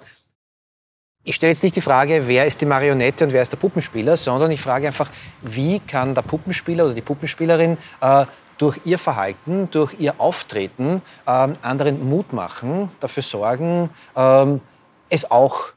ich 1.24 1.36
stelle 1.36 1.51
jetzt 1.51 1.63
nicht 1.63 1.75
die 1.75 1.82
Frage, 1.82 2.25
wer 2.25 2.46
ist 2.46 2.62
die 2.62 2.66
Marionette 2.66 3.25
und 3.25 3.34
wer 3.34 3.42
ist 3.42 3.51
der 3.51 3.58
Puppenspieler, 3.58 4.16
sondern 4.16 4.50
ich 4.51 4.62
frage 4.62 4.88
einfach, 4.88 5.10
wie 5.42 5.82
kann 5.82 6.16
der 6.16 6.22
Puppenspieler 6.22 6.86
oder 6.86 6.94
die 6.94 7.01
Puppenspielerin 7.01 7.77
äh, 8.00 8.25
durch 8.58 8.80
ihr 8.86 8.98
Verhalten, 8.98 9.70
durch 9.72 9.96
ihr 10.00 10.20
Auftreten 10.20 11.02
ähm, 11.28 11.54
anderen 11.62 12.08
Mut 12.10 12.34
machen, 12.34 12.92
dafür 13.00 13.24
sorgen, 13.24 13.90
ähm, 14.16 14.62
es 15.10 15.30
auch 15.30 15.70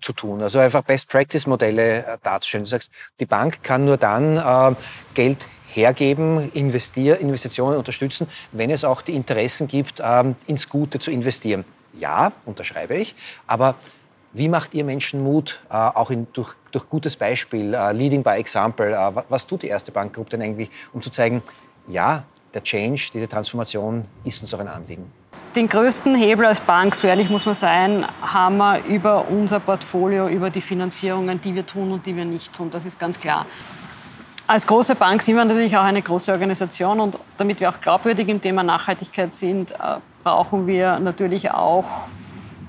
zu 0.00 0.12
tun. 0.12 0.42
Also 0.42 0.58
einfach 0.58 0.82
Best-Practice-Modelle 0.82 2.06
äh, 2.06 2.18
darzustellen. 2.22 2.64
Du 2.64 2.70
sagst, 2.70 2.90
die 3.20 3.26
Bank 3.26 3.62
kann 3.62 3.84
nur 3.84 3.96
dann 3.96 4.36
äh, 4.36 4.76
Geld 5.14 5.46
hergeben, 5.72 6.50
investieren, 6.52 7.20
Investitionen 7.20 7.76
unterstützen, 7.76 8.28
wenn 8.52 8.70
es 8.70 8.84
auch 8.84 9.02
die 9.02 9.14
Interessen 9.14 9.68
gibt, 9.68 10.00
ähm, 10.02 10.36
ins 10.46 10.68
Gute 10.68 10.98
zu 10.98 11.10
investieren. 11.10 11.64
Ja, 11.92 12.32
unterschreibe 12.44 12.96
ich, 12.96 13.14
aber 13.46 13.74
wie 14.32 14.48
macht 14.48 14.74
ihr 14.74 14.84
Menschen 14.84 15.22
Mut, 15.22 15.60
äh, 15.70 15.74
auch 15.74 16.10
in, 16.10 16.26
durch, 16.34 16.54
durch 16.70 16.88
gutes 16.90 17.16
Beispiel, 17.16 17.72
äh, 17.72 17.92
Leading 17.92 18.22
by 18.22 18.32
Example? 18.32 18.92
Äh, 18.92 19.22
was 19.28 19.46
tut 19.46 19.62
die 19.62 19.68
erste 19.68 19.92
Bankgruppe 19.92 20.30
denn 20.30 20.42
eigentlich, 20.42 20.70
um 20.92 21.00
zu 21.00 21.10
zeigen, 21.10 21.42
ja, 21.88 22.24
der 22.54 22.62
Change, 22.62 23.10
diese 23.12 23.28
Transformation 23.28 24.04
ist 24.24 24.42
uns 24.42 24.52
auch 24.54 24.60
ein 24.60 24.68
Anliegen? 24.68 25.10
Den 25.54 25.68
größten 25.68 26.14
Hebel 26.14 26.46
als 26.46 26.60
Bank, 26.60 26.94
so 26.94 27.06
ehrlich 27.06 27.30
muss 27.30 27.46
man 27.46 27.54
sein, 27.54 28.06
haben 28.20 28.58
wir 28.58 28.84
über 28.84 29.26
unser 29.28 29.58
Portfolio, 29.58 30.28
über 30.28 30.50
die 30.50 30.60
Finanzierungen, 30.60 31.40
die 31.40 31.54
wir 31.54 31.66
tun 31.66 31.92
und 31.92 32.04
die 32.04 32.14
wir 32.14 32.26
nicht 32.26 32.52
tun. 32.52 32.70
Das 32.70 32.84
ist 32.84 32.98
ganz 32.98 33.18
klar. 33.18 33.46
Als 34.46 34.66
große 34.66 34.94
Bank 34.94 35.22
sind 35.22 35.34
wir 35.34 35.44
natürlich 35.44 35.76
auch 35.76 35.82
eine 35.82 36.02
große 36.02 36.30
Organisation 36.30 37.00
und 37.00 37.18
damit 37.36 37.58
wir 37.58 37.70
auch 37.70 37.80
glaubwürdig 37.80 38.28
im 38.28 38.40
Thema 38.40 38.62
Nachhaltigkeit 38.62 39.34
sind, 39.34 39.72
äh, 39.72 39.96
brauchen 40.22 40.66
wir 40.66 40.98
natürlich 40.98 41.50
auch 41.50 41.86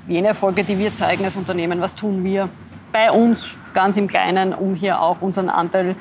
jene 0.08 0.30
Erfolge, 0.30 0.64
die 0.64 0.80
wir 0.80 0.94
zeigen 0.94 1.26
als 1.26 1.36
Unternehmen. 1.36 1.82
Was 1.82 1.94
tun 1.94 2.24
wir 2.24 2.50
bei 2.92 3.12
uns 3.12 3.56
ganz 3.74 3.98
im 3.98 4.08
Kleinen, 4.08 4.54
um 4.54 4.76
hier 4.76 5.02
auch 5.02 5.22
unseren 5.22 5.50
Anteil 5.50 5.96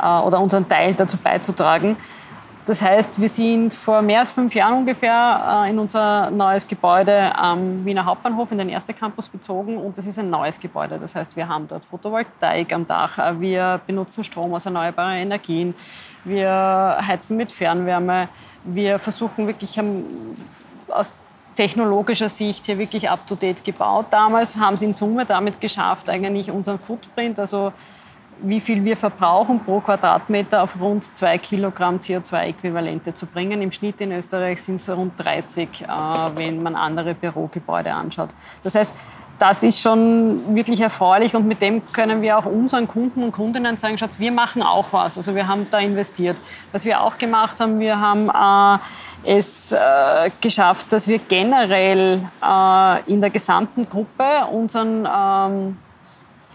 äh, 0.00 0.18
oder 0.20 0.40
unseren 0.40 0.68
Teil 0.68 0.94
dazu 0.94 1.16
beizutragen. 1.16 1.96
Das 2.66 2.82
heißt, 2.82 3.20
wir 3.20 3.28
sind 3.28 3.72
vor 3.72 4.02
mehr 4.02 4.18
als 4.18 4.32
fünf 4.32 4.52
Jahren 4.52 4.78
ungefähr 4.78 5.64
äh, 5.64 5.70
in 5.70 5.78
unser 5.78 6.32
neues 6.32 6.66
Gebäude 6.66 7.32
am 7.36 7.84
Wiener 7.84 8.04
Hauptbahnhof 8.04 8.50
in 8.50 8.58
den 8.58 8.68
ersten 8.68 8.94
Campus 8.94 9.30
gezogen 9.30 9.76
und 9.76 9.96
das 9.96 10.04
ist 10.04 10.18
ein 10.18 10.30
neues 10.30 10.58
Gebäude. 10.58 10.98
Das 10.98 11.14
heißt, 11.14 11.36
wir 11.36 11.46
haben 11.46 11.68
dort 11.68 11.84
Photovoltaik 11.84 12.72
am 12.72 12.84
Dach, 12.84 13.18
äh, 13.18 13.40
wir 13.40 13.80
benutzen 13.86 14.24
Strom 14.24 14.52
aus 14.52 14.66
erneuerbaren 14.66 15.18
Energien, 15.18 15.74
wir 16.24 16.98
heizen 17.06 17.36
mit 17.36 17.52
Fernwärme, 17.52 18.28
wir 18.64 18.98
versuchen 18.98 19.46
wirklich 19.46 19.80
aus 20.88 21.20
technologischer 21.54 22.28
Sicht 22.28 22.66
hier 22.66 22.78
wirklich 22.78 23.08
up-to-date 23.08 23.62
gebaut. 23.62 24.06
Damals 24.10 24.56
haben 24.56 24.76
sie 24.76 24.86
in 24.86 24.94
Summe 24.94 25.24
damit 25.24 25.60
geschafft, 25.60 26.10
eigentlich 26.10 26.50
unseren 26.50 26.80
Footprint, 26.80 27.38
also 27.38 27.72
wie 28.42 28.60
viel 28.60 28.84
wir 28.84 28.96
verbrauchen 28.96 29.60
pro 29.60 29.80
Quadratmeter 29.80 30.62
auf 30.62 30.80
rund 30.80 31.04
zwei 31.04 31.38
Kilogramm 31.38 31.96
CO2-Äquivalente 31.96 33.14
zu 33.14 33.26
bringen. 33.26 33.62
Im 33.62 33.70
Schnitt 33.70 34.00
in 34.00 34.12
Österreich 34.12 34.62
sind 34.62 34.76
es 34.76 34.88
rund 34.90 35.12
30, 35.16 35.68
äh, 35.82 35.86
wenn 36.34 36.62
man 36.62 36.74
andere 36.76 37.14
Bürogebäude 37.14 37.92
anschaut. 37.92 38.30
Das 38.62 38.74
heißt, 38.74 38.92
das 39.38 39.62
ist 39.62 39.80
schon 39.80 40.54
wirklich 40.54 40.80
erfreulich 40.80 41.34
und 41.34 41.46
mit 41.46 41.60
dem 41.60 41.82
können 41.92 42.22
wir 42.22 42.38
auch 42.38 42.46
unseren 42.46 42.88
Kunden 42.88 43.22
und 43.22 43.32
Kundinnen 43.32 43.76
sagen, 43.76 43.98
Schatz, 43.98 44.18
wir 44.18 44.32
machen 44.32 44.62
auch 44.62 44.86
was. 44.92 45.18
Also 45.18 45.34
wir 45.34 45.46
haben 45.46 45.66
da 45.70 45.78
investiert. 45.78 46.36
Was 46.72 46.84
wir 46.84 47.02
auch 47.02 47.18
gemacht 47.18 47.60
haben, 47.60 47.78
wir 47.78 48.00
haben 48.00 48.30
äh, 48.30 49.38
es 49.38 49.72
äh, 49.72 50.30
geschafft, 50.40 50.92
dass 50.92 51.06
wir 51.06 51.18
generell 51.18 52.22
äh, 52.42 53.12
in 53.12 53.20
der 53.20 53.30
gesamten 53.30 53.88
Gruppe 53.88 54.46
unseren 54.50 55.06
ähm, 55.06 55.76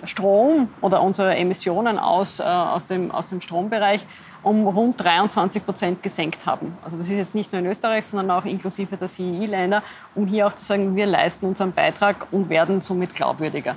Strom 0.03 0.69
oder 0.81 1.01
unsere 1.01 1.35
Emissionen 1.35 1.99
aus, 1.99 2.39
äh, 2.39 2.43
aus, 2.43 2.87
dem, 2.87 3.11
aus 3.11 3.27
dem 3.27 3.41
Strombereich 3.41 4.01
um 4.43 4.67
rund 4.67 5.01
23 5.01 5.63
Prozent 5.63 6.03
gesenkt 6.03 6.45
haben. 6.45 6.75
Also 6.83 6.97
das 6.97 7.07
ist 7.07 7.15
jetzt 7.15 7.35
nicht 7.35 7.51
nur 7.51 7.59
in 7.59 7.67
Österreich, 7.67 8.05
sondern 8.05 8.31
auch 8.31 8.45
inklusive 8.45 8.97
der 8.97 9.07
CEI-Länder, 9.07 9.83
um 10.15 10.25
hier 10.25 10.47
auch 10.47 10.53
zu 10.53 10.65
sagen, 10.65 10.95
wir 10.95 11.05
leisten 11.05 11.45
unseren 11.45 11.73
Beitrag 11.73 12.27
und 12.31 12.49
werden 12.49 12.81
somit 12.81 13.13
glaubwürdiger. 13.13 13.75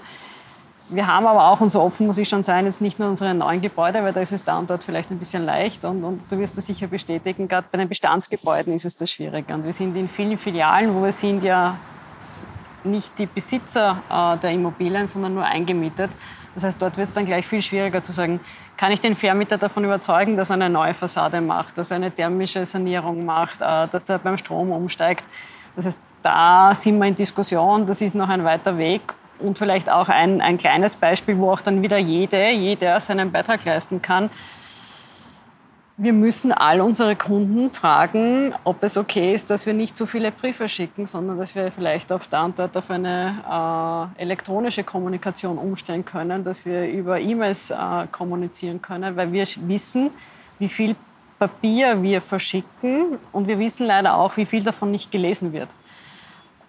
Wir 0.91 1.07
haben 1.07 1.27
aber 1.27 1.49
auch, 1.49 1.61
und 1.61 1.71
so 1.71 1.81
offen 1.81 2.07
muss 2.07 2.19
ich 2.19 2.29
schon 2.29 2.43
sein, 2.43 2.67
jetzt 2.67 2.83
nicht 2.83 2.99
nur 2.99 3.09
unsere 3.09 3.35
neuen 3.35 3.63
Gebäude, 3.63 4.03
weil 4.03 4.13
da 4.13 4.21
ist 4.21 4.33
es 4.33 4.45
da 4.45 4.59
und 4.59 4.69
dort 4.69 4.85
vielleicht 4.85 5.11
ein 5.11 5.19
bisschen 5.19 5.45
leicht 5.45 5.85
und, 5.85 6.05
und 6.05 6.31
du 6.31 6.39
wirst 6.39 6.59
das 6.59 6.67
sicher 6.67 6.89
bestätigen, 6.89 7.49
gerade 7.49 7.67
bei 7.71 7.79
den 7.79 7.89
Bestandsgebäuden 7.89 8.75
ist 8.75 8.85
es 8.85 8.95
das 8.95 9.11
schwieriger. 9.11 9.55
Und 9.55 9.65
wir 9.65 9.73
sind 9.73 9.97
in 9.97 10.09
vielen 10.09 10.37
Filialen, 10.37 10.95
wo 10.95 11.03
wir 11.03 11.13
sind 11.13 11.43
ja 11.43 11.79
nicht 12.85 13.19
die 13.19 13.27
Besitzer 13.27 13.99
äh, 14.11 14.37
der 14.39 14.51
Immobilien, 14.51 15.07
sondern 15.07 15.35
nur 15.35 15.45
eingemietet. 15.45 16.11
Das 16.55 16.65
heißt, 16.65 16.81
dort 16.81 16.97
wird 16.97 17.09
es 17.09 17.15
dann 17.15 17.25
gleich 17.25 17.47
viel 17.47 17.63
schwieriger 17.63 18.03
zu 18.03 18.13
sagen, 18.13 18.41
kann 18.77 18.93
ich 18.93 19.01
den 19.01 19.15
Vermieter 19.15 19.59
davon 19.59 19.85
überzeugen, 19.85 20.37
dass 20.37 20.51
er 20.51 20.55
eine 20.55 20.71
neue 20.71 20.95
Fassade 20.95 21.41
macht, 21.41 21.77
dass 21.79 21.91
er 21.91 21.97
eine 21.97 22.13
thermische 22.13 22.65
Sanierung 22.65 23.25
macht, 23.25 23.61
äh, 23.61 23.89
dass 23.89 24.09
er 24.09 24.19
beim 24.19 24.37
Strom 24.37 24.71
umsteigt. 24.71 25.25
Das 25.77 25.87
heißt, 25.87 25.99
da 26.23 26.75
sind 26.75 26.99
wir 26.99 27.07
in 27.07 27.15
Diskussion, 27.15 27.87
das 27.87 28.01
ist 28.01 28.15
noch 28.15 28.29
ein 28.29 28.45
weiter 28.45 28.79
Weg. 28.79 29.15
Und 29.41 29.59
vielleicht 29.59 29.91
auch 29.91 30.09
ein, 30.09 30.41
ein 30.41 30.59
kleines 30.59 30.95
Beispiel, 30.97 31.37
wo 31.39 31.51
auch 31.51 31.61
dann 31.61 31.83
wieder 31.83 31.99
jede, 31.99 32.51
jeder 32.51 33.01
seinen 33.01 33.33
Beitrag 33.33 33.65
leisten 33.65 34.01
kann. 34.01 34.31
Wir 35.97 36.13
müssen 36.13 36.51
all 36.51 36.81
unsere 36.81 37.15
Kunden 37.15 37.71
fragen, 37.71 38.53
ob 38.65 38.83
es 38.83 38.97
okay 38.97 39.33
ist, 39.33 39.49
dass 39.51 39.65
wir 39.65 39.75
nicht 39.75 39.97
so 39.97 40.07
viele 40.07 40.33
Briefe 40.33 40.67
schicken, 40.67 41.07
sondern 41.07 41.39
dass 41.39 41.55
wir 41.55 41.71
vielleicht 41.71 42.11
auf 42.11 42.27
da 42.27 42.45
und 42.45 42.59
dort 42.59 42.77
auf 42.77 42.91
eine 42.91 44.11
äh, 44.19 44.23
elektronische 44.23 44.83
Kommunikation 44.83 45.57
umstellen 45.57 46.05
können, 46.05 46.43
dass 46.43 46.67
wir 46.67 46.89
über 46.89 47.21
E-Mails 47.21 47.71
äh, 47.71 47.77
kommunizieren 48.11 48.83
können, 48.83 49.15
weil 49.15 49.33
wir 49.33 49.47
wissen, 49.67 50.11
wie 50.59 50.69
viel 50.69 50.97
Papier 51.39 52.03
wir 52.03 52.21
verschicken 52.21 53.19
und 53.31 53.47
wir 53.47 53.59
wissen 53.61 53.87
leider 53.87 54.17
auch, 54.17 54.37
wie 54.37 54.47
viel 54.47 54.65
davon 54.65 54.91
nicht 54.91 55.13
gelesen 55.13 55.53
wird. 55.53 55.69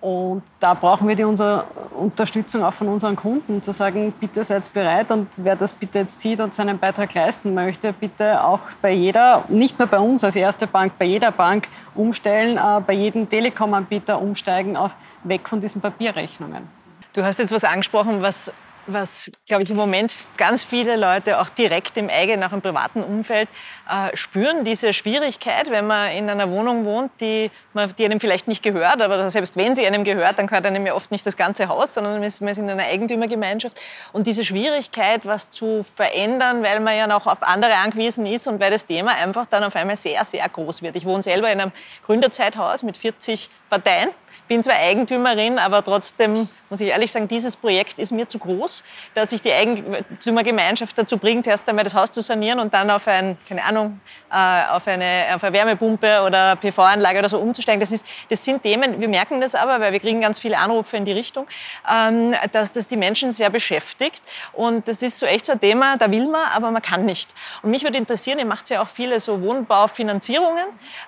Und 0.06 0.44
da 0.60 0.76
brauchen 0.76 1.08
wir 1.08 1.16
die 1.16 1.24
unsere 1.24 1.64
Unterstützung 1.98 2.64
auch 2.64 2.76
von 2.76 2.90
unseren 2.90 3.16
Kunden, 3.16 3.64
zu 3.64 3.74
sagen, 3.74 4.14
bitte 4.20 4.44
seid 4.44 4.72
bereit 4.72 5.10
und 5.10 5.28
wer 5.36 5.56
das 5.56 5.74
bitte 5.74 5.98
jetzt 5.98 6.20
sieht 6.20 6.40
und 6.42 6.54
seinen 6.54 6.78
Beitrag 6.78 7.12
leisten 7.16 7.56
möchte, 7.56 7.92
bitte 7.92 8.44
auch 8.44 8.60
bei 8.84 8.92
jeder, 8.92 9.46
nicht 9.48 9.80
nur 9.80 9.88
bei 9.88 9.98
uns 9.98 10.24
als 10.24 10.36
erste 10.36 10.68
Bank, 10.68 10.94
bei 11.00 11.06
jeder 11.06 11.32
Bank 11.32 11.68
umstellen, 11.96 12.58
äh, 12.58 12.82
bei 12.86 12.94
jedem 12.94 13.28
Telekom-Anbieter 13.28 14.22
umsteigen 14.22 14.78
auf 14.78 14.96
weg 15.24 15.50
von 15.50 15.60
diesen 15.60 15.82
Papierrechnungen. 15.82 16.70
Du 17.14 17.24
hast 17.24 17.40
jetzt 17.40 17.52
was 17.52 17.64
angesprochen, 17.64 18.22
was 18.22 18.54
was, 18.88 19.32
glaube 19.48 19.64
ich, 19.64 19.72
im 19.72 19.78
Moment 19.78 20.16
ganz 20.38 20.64
viele 20.64 20.96
Leute 20.96 21.40
auch 21.40 21.50
direkt 21.50 21.98
im 21.98 22.10
eigenen, 22.10 22.44
auch 22.44 22.54
im 22.54 22.62
privaten 22.62 23.04
Umfeld 23.04 23.50
äh, 23.90 24.16
spüren, 24.16 24.64
diese 24.64 24.94
Schwierigkeit, 24.94 25.70
wenn 25.70 25.88
man 25.88 26.12
in 26.12 26.30
einer 26.30 26.50
Wohnung 26.50 26.86
wohnt, 26.86 27.12
die, 27.20 27.52
man, 27.74 27.94
die 27.98 28.06
einem 28.06 28.20
vielleicht 28.20 28.48
nicht 28.48 28.64
gehört, 28.64 29.02
aber 29.02 29.30
selbst 29.30 29.56
wenn 29.58 29.76
sie 29.76 29.86
einem 29.86 30.04
gehört, 30.04 30.40
dann 30.40 30.48
gehört 30.48 30.66
einem 30.66 30.86
ja 30.86 30.94
oft 30.94 31.12
nicht 31.12 31.26
das 31.26 31.38
ganze 31.38 31.68
Haus, 31.68 31.94
sondern 31.94 32.14
man 32.14 32.24
ist, 32.24 32.42
man 32.42 32.50
ist 32.50 32.58
in 32.58 32.70
einer 32.70 32.86
Eigentümergemeinschaft. 32.86 33.80
Und 34.14 34.28
diese 34.28 34.46
Schwierigkeit, 34.46 35.26
was 35.26 35.50
zu 35.50 35.84
verändern, 35.84 36.64
weil 36.64 36.80
man 36.80 36.98
ja 36.98 37.08
noch 37.08 37.28
auf 37.28 37.42
andere 37.42 37.76
angewiesen 37.76 38.26
ist 38.26 38.48
und 38.48 38.60
weil 38.60 38.72
das 38.72 38.86
Thema 38.86 39.14
einfach 39.16 39.46
dann 39.46 39.64
auf 39.64 39.76
einmal 39.76 39.96
sehr, 39.96 40.24
sehr 40.26 40.48
groß 40.48 40.82
wird. 40.82 40.96
Ich 40.96 41.06
wohne 41.06 41.22
selber 41.22 41.52
in 41.52 41.60
einem 41.60 41.72
Gründerzeithaus 42.06 42.84
mit 42.84 42.98
40 42.98 43.50
Parteien 43.70 44.10
bin 44.48 44.64
zwar 44.64 44.76
Eigentümerin, 44.76 45.60
aber 45.60 45.84
trotzdem 45.84 46.48
muss 46.70 46.82
ich 46.82 46.88
ehrlich 46.88 47.12
sagen, 47.12 47.28
dieses 47.28 47.56
Projekt 47.56 48.00
ist 48.00 48.12
mir 48.12 48.28
zu 48.28 48.40
groß, 48.40 48.84
dass 49.14 49.32
ich 49.32 49.42
die 49.42 49.54
Eigentümergemeinschaft 49.54 50.98
dazu 50.98 51.18
bringt, 51.18 51.46
erst 51.48 51.70
einmal 51.70 51.84
das 51.84 51.94
Haus 51.94 52.12
zu 52.12 52.22
sanieren 52.22 52.60
und 52.60 52.74
dann 52.74 52.90
auf 52.90 53.08
ein, 53.08 53.38
keine 53.48 53.64
Ahnung, 53.64 54.00
äh, 54.32 54.66
auf 54.72 54.88
eine, 54.88 55.28
auf 55.36 55.44
eine 55.44 55.56
Wärmepumpe 55.56 56.22
oder 56.26 56.56
PV-Anlage 56.56 57.20
oder 57.20 57.30
so 57.30 57.38
umzusteigen. 57.40 57.80
Das, 57.80 57.92
ist, 57.92 58.06
das 58.30 58.44
sind 58.44 58.64
Themen, 58.64 59.00
wir 59.00 59.08
merken 59.08 59.42
das 59.42 59.54
aber, 59.54 59.80
weil 59.80 59.94
wir 59.94 60.00
kriegen 60.00 60.22
ganz 60.22 60.40
viele 60.40 60.58
Anrufe 60.58 60.98
in 60.98 61.06
die 61.06 61.12
Richtung, 61.12 61.48
ähm, 61.90 62.36
dass 62.52 62.72
das 62.72 62.88
die 62.88 62.98
Menschen 62.98 63.32
sehr 63.32 63.50
beschäftigt. 63.50 64.24
Und 64.54 64.88
das 64.88 65.02
ist 65.02 65.20
so 65.20 65.28
echt 65.28 65.46
so 65.46 65.54
ein 65.54 65.60
Thema, 65.60 65.98
da 65.98 66.10
will 66.10 66.28
man, 66.28 66.42
aber 66.54 66.72
man 66.72 66.82
kann 66.82 67.06
nicht. 67.06 67.34
Und 67.62 67.70
mich 67.70 67.84
würde 67.84 67.98
interessieren, 67.98 68.40
ihr 68.40 68.46
macht 68.46 68.70
ja 68.70 68.82
auch 68.82 68.90
viele 68.90 69.20
so 69.20 69.42
Wohnbaufinanzierungen, 69.42 70.66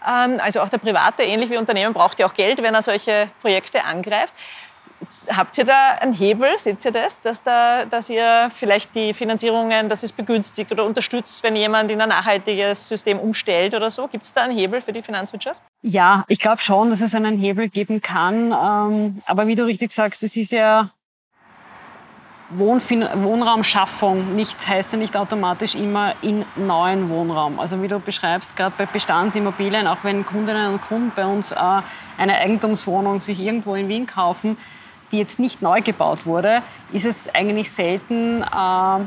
ähm, 0.08 0.40
also 0.40 0.62
auch 0.62 0.70
der 0.70 0.78
Private, 0.78 1.24
ähnlich 1.24 1.50
wie 1.50 1.58
Unternehmen, 1.58 1.94
braucht 1.94 2.20
ja 2.20 2.28
auch 2.28 2.34
Geld, 2.36 2.62
wenn 2.62 2.76
er 2.76 2.84
solche 2.84 3.17
Projekte 3.42 3.84
angreift. 3.84 4.34
Habt 5.30 5.58
ihr 5.60 5.66
da 5.66 5.90
einen 6.00 6.14
Hebel, 6.14 6.58
seht 6.58 6.84
ihr 6.84 6.92
das, 6.92 7.22
dass, 7.22 7.44
da, 7.44 7.86
dass 7.86 8.10
ihr 8.10 8.50
vielleicht 8.52 8.96
die 8.96 9.14
Finanzierungen, 9.14 9.90
dass 9.90 10.02
es 10.02 10.12
begünstigt 10.12 10.72
oder 10.72 10.86
unterstützt, 10.86 11.44
wenn 11.44 11.56
jemand 11.56 11.92
in 11.92 12.02
ein 12.02 12.10
nachhaltiges 12.10 12.88
System 12.88 13.20
umstellt 13.20 13.76
oder 13.76 13.92
so? 13.92 14.08
Gibt 14.08 14.26
es 14.26 14.34
da 14.34 14.44
einen 14.44 14.58
Hebel 14.58 14.82
für 14.82 14.94
die 14.94 15.04
Finanzwirtschaft? 15.04 15.62
Ja, 15.84 16.26
ich 16.28 16.40
glaube 16.40 16.62
schon, 16.62 16.90
dass 16.90 17.02
es 17.02 17.14
einen 17.14 17.38
Hebel 17.38 17.70
geben 17.70 18.02
kann. 18.02 18.52
Ähm, 18.52 19.20
aber 19.28 19.46
wie 19.46 19.56
du 19.56 19.66
richtig 19.66 19.92
sagst, 19.92 20.24
es 20.24 20.36
ist 20.36 20.52
ja 20.52 20.90
Wohnfin 22.50 23.06
Wohnraumschaffung 23.14 24.36
nicht, 24.36 24.66
heißt 24.66 24.94
ja 24.94 24.98
nicht 24.98 25.18
automatisch 25.18 25.76
immer 25.76 26.14
in 26.22 26.46
neuen 26.56 27.10
Wohnraum. 27.10 27.60
Also 27.60 27.82
wie 27.82 27.90
du 27.90 28.00
beschreibst, 28.00 28.56
gerade 28.56 28.74
bei 28.78 28.86
Bestandsimmobilien, 28.86 29.86
auch 29.86 29.98
wenn 30.04 30.26
Kundinnen 30.26 30.74
und 30.74 30.82
Kunden 30.82 31.12
bei 31.14 31.26
uns 31.26 31.52
äh, 31.52 31.58
eine 32.18 32.38
Eigentumswohnung 32.38 33.20
sich 33.20 33.40
irgendwo 33.40 33.76
in 33.76 33.90
Wien 33.90 34.08
kaufen, 34.08 34.58
die 35.12 35.18
jetzt 35.18 35.40
nicht 35.40 35.62
neu 35.62 35.82
gebaut 35.82 36.26
wurde, 36.26 36.62
ist 36.94 37.06
es 37.06 37.34
eigentlich 37.36 37.70
selten 37.70 38.44
äh, 38.44 39.06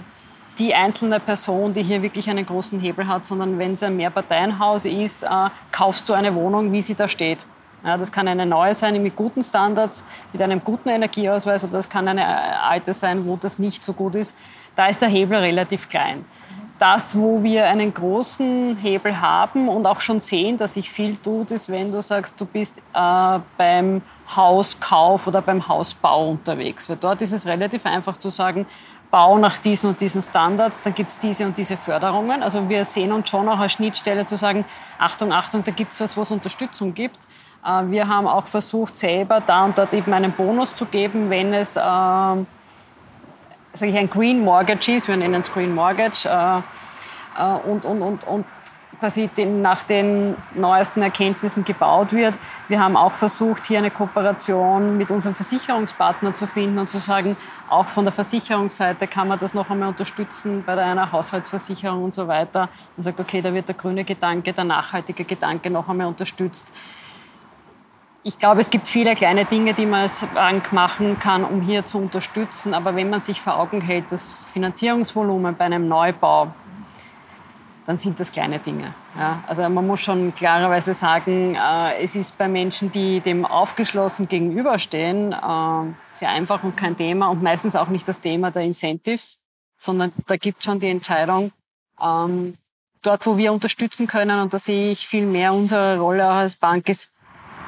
die 0.58 0.74
einzelne 0.74 1.18
Person, 1.18 1.72
die 1.72 1.82
hier 1.82 2.02
wirklich 2.02 2.28
einen 2.28 2.44
großen 2.44 2.78
Hebel 2.78 3.08
hat, 3.08 3.24
sondern 3.24 3.58
wenn 3.58 3.72
es 3.72 3.82
ein 3.82 3.96
Mehrparteienhaus 3.96 4.84
ist, 4.84 5.22
äh, 5.22 5.28
kaufst 5.72 6.10
du 6.10 6.12
eine 6.12 6.34
Wohnung, 6.34 6.72
wie 6.72 6.82
sie 6.82 6.94
da 6.94 7.08
steht. 7.08 7.46
Ja, 7.84 7.96
das 7.96 8.12
kann 8.12 8.28
eine 8.28 8.44
neue 8.44 8.74
sein 8.74 9.02
mit 9.02 9.16
guten 9.16 9.42
Standards, 9.42 10.04
mit 10.32 10.42
einem 10.42 10.62
guten 10.62 10.90
Energieausweis 10.90 11.64
oder 11.64 11.74
das 11.74 11.88
kann 11.88 12.08
eine 12.08 12.22
äh, 12.22 12.24
alte 12.24 12.92
sein, 12.92 13.24
wo 13.26 13.36
das 13.36 13.58
nicht 13.58 13.82
so 13.82 13.92
gut 13.92 14.14
ist. 14.14 14.36
Da 14.76 14.86
ist 14.86 15.00
der 15.00 15.08
Hebel 15.08 15.38
relativ 15.38 15.88
klein. 15.88 16.24
Das, 16.78 17.16
wo 17.18 17.42
wir 17.42 17.66
einen 17.66 17.92
großen 17.92 18.76
Hebel 18.76 19.20
haben 19.20 19.68
und 19.68 19.86
auch 19.86 20.00
schon 20.00 20.20
sehen, 20.20 20.56
dass 20.56 20.74
sich 20.74 20.90
viel 20.90 21.16
tut, 21.16 21.50
ist, 21.50 21.68
wenn 21.68 21.92
du 21.92 22.00
sagst, 22.00 22.40
du 22.40 22.46
bist 22.46 22.78
äh, 22.94 23.38
beim 23.58 24.00
Hauskauf 24.34 25.26
oder 25.26 25.42
beim 25.42 25.66
Hausbau 25.66 26.30
unterwegs. 26.30 26.88
Weil 26.88 26.96
dort 26.96 27.20
ist 27.20 27.32
es 27.32 27.46
relativ 27.46 27.84
einfach 27.84 28.16
zu 28.16 28.30
sagen, 28.30 28.66
bau 29.10 29.38
nach 29.38 29.58
diesen 29.58 29.90
und 29.90 30.00
diesen 30.00 30.22
Standards, 30.22 30.80
dann 30.82 30.94
gibt 30.94 31.10
es 31.10 31.18
diese 31.18 31.44
und 31.44 31.58
diese 31.58 31.76
Förderungen. 31.76 32.42
Also 32.42 32.68
wir 32.68 32.84
sehen 32.84 33.12
uns 33.12 33.28
schon 33.28 33.48
auch 33.48 33.58
als 33.58 33.72
Schnittstelle 33.72 34.24
zu 34.24 34.36
sagen, 34.36 34.64
Achtung, 34.98 35.32
Achtung, 35.32 35.64
da 35.64 35.72
gibt 35.72 35.92
es 35.92 36.00
was, 36.00 36.16
wo 36.16 36.22
es 36.22 36.30
Unterstützung 36.30 36.94
gibt. 36.94 37.18
Äh, 37.64 37.90
wir 37.90 38.08
haben 38.08 38.26
auch 38.26 38.46
versucht, 38.46 38.96
selber 38.96 39.40
da 39.40 39.64
und 39.64 39.78
dort 39.78 39.92
eben 39.92 40.12
einen 40.12 40.32
Bonus 40.32 40.74
zu 40.74 40.86
geben, 40.86 41.30
wenn 41.30 41.52
es 41.54 41.76
äh, 41.76 41.80
sage 43.72 43.92
ich, 43.92 43.98
ein 43.98 44.10
Green 44.10 44.44
Mortgage 44.44 44.92
ist, 44.92 45.08
wir 45.08 45.16
nennen 45.16 45.40
es 45.40 45.52
Green 45.52 45.74
Mortgage, 45.74 46.26
äh, 46.26 46.58
äh, 47.38 47.70
und, 47.70 47.84
und, 47.84 48.02
und, 48.02 48.24
und 48.26 48.44
quasi 48.98 49.28
den, 49.28 49.62
nach 49.62 49.82
den 49.82 50.36
neuesten 50.54 51.00
Erkenntnissen 51.00 51.64
gebaut 51.64 52.12
wird. 52.12 52.34
Wir 52.68 52.80
haben 52.80 52.96
auch 52.96 53.12
versucht, 53.12 53.64
hier 53.64 53.78
eine 53.78 53.90
Kooperation 53.90 54.98
mit 54.98 55.10
unserem 55.10 55.34
Versicherungspartner 55.34 56.34
zu 56.34 56.46
finden 56.46 56.78
und 56.78 56.90
zu 56.90 56.98
sagen, 56.98 57.36
auch 57.70 57.86
von 57.86 58.04
der 58.04 58.12
Versicherungsseite 58.12 59.06
kann 59.06 59.28
man 59.28 59.38
das 59.38 59.54
noch 59.54 59.70
einmal 59.70 59.88
unterstützen 59.88 60.64
bei 60.66 60.76
einer 60.76 61.12
Haushaltsversicherung 61.12 62.04
und 62.04 62.14
so 62.14 62.28
weiter. 62.28 62.68
Man 62.96 63.04
sagt, 63.04 63.20
okay, 63.20 63.40
da 63.40 63.54
wird 63.54 63.68
der 63.68 63.76
grüne 63.76 64.04
Gedanke, 64.04 64.52
der 64.52 64.64
nachhaltige 64.64 65.24
Gedanke 65.24 65.70
noch 65.70 65.88
einmal 65.88 66.08
unterstützt 66.08 66.70
ich 68.22 68.38
glaube, 68.38 68.60
es 68.60 68.70
gibt 68.70 68.88
viele 68.88 69.14
kleine 69.14 69.44
Dinge, 69.44 69.72
die 69.72 69.86
man 69.86 70.02
als 70.02 70.26
Bank 70.34 70.72
machen 70.72 71.18
kann, 71.18 71.44
um 71.44 71.62
hier 71.62 71.86
zu 71.86 71.98
unterstützen. 71.98 72.74
Aber 72.74 72.94
wenn 72.94 73.08
man 73.08 73.20
sich 73.20 73.40
vor 73.40 73.58
Augen 73.58 73.80
hält, 73.80 74.12
das 74.12 74.34
Finanzierungsvolumen 74.52 75.56
bei 75.56 75.64
einem 75.64 75.88
Neubau, 75.88 76.52
dann 77.86 77.96
sind 77.98 78.20
das 78.20 78.30
kleine 78.30 78.58
Dinge. 78.58 78.94
Ja, 79.18 79.42
also 79.46 79.68
man 79.68 79.86
muss 79.86 80.00
schon 80.00 80.34
klarerweise 80.34 80.94
sagen, 80.94 81.56
äh, 81.56 82.02
es 82.02 82.14
ist 82.14 82.36
bei 82.36 82.46
Menschen, 82.46 82.92
die 82.92 83.20
dem 83.20 83.44
aufgeschlossen 83.44 84.28
gegenüberstehen, 84.28 85.32
äh, 85.32 85.94
sehr 86.10 86.28
einfach 86.28 86.62
und 86.62 86.76
kein 86.76 86.96
Thema 86.96 87.28
und 87.28 87.42
meistens 87.42 87.74
auch 87.74 87.88
nicht 87.88 88.06
das 88.06 88.20
Thema 88.20 88.50
der 88.50 88.62
Incentives, 88.62 89.40
sondern 89.76 90.12
da 90.26 90.36
gibt 90.36 90.58
es 90.58 90.66
schon 90.66 90.78
die 90.78 90.88
Entscheidung, 90.88 91.52
ähm, 92.00 92.54
dort, 93.02 93.26
wo 93.26 93.38
wir 93.38 93.52
unterstützen 93.52 94.06
können, 94.06 94.40
und 94.40 94.52
da 94.52 94.58
sehe 94.58 94.92
ich 94.92 95.08
viel 95.08 95.26
mehr 95.26 95.52
unsere 95.52 95.98
Rolle 95.98 96.30
auch 96.30 96.36
als 96.36 96.56
Bank, 96.56 96.88
ist, 96.88 97.10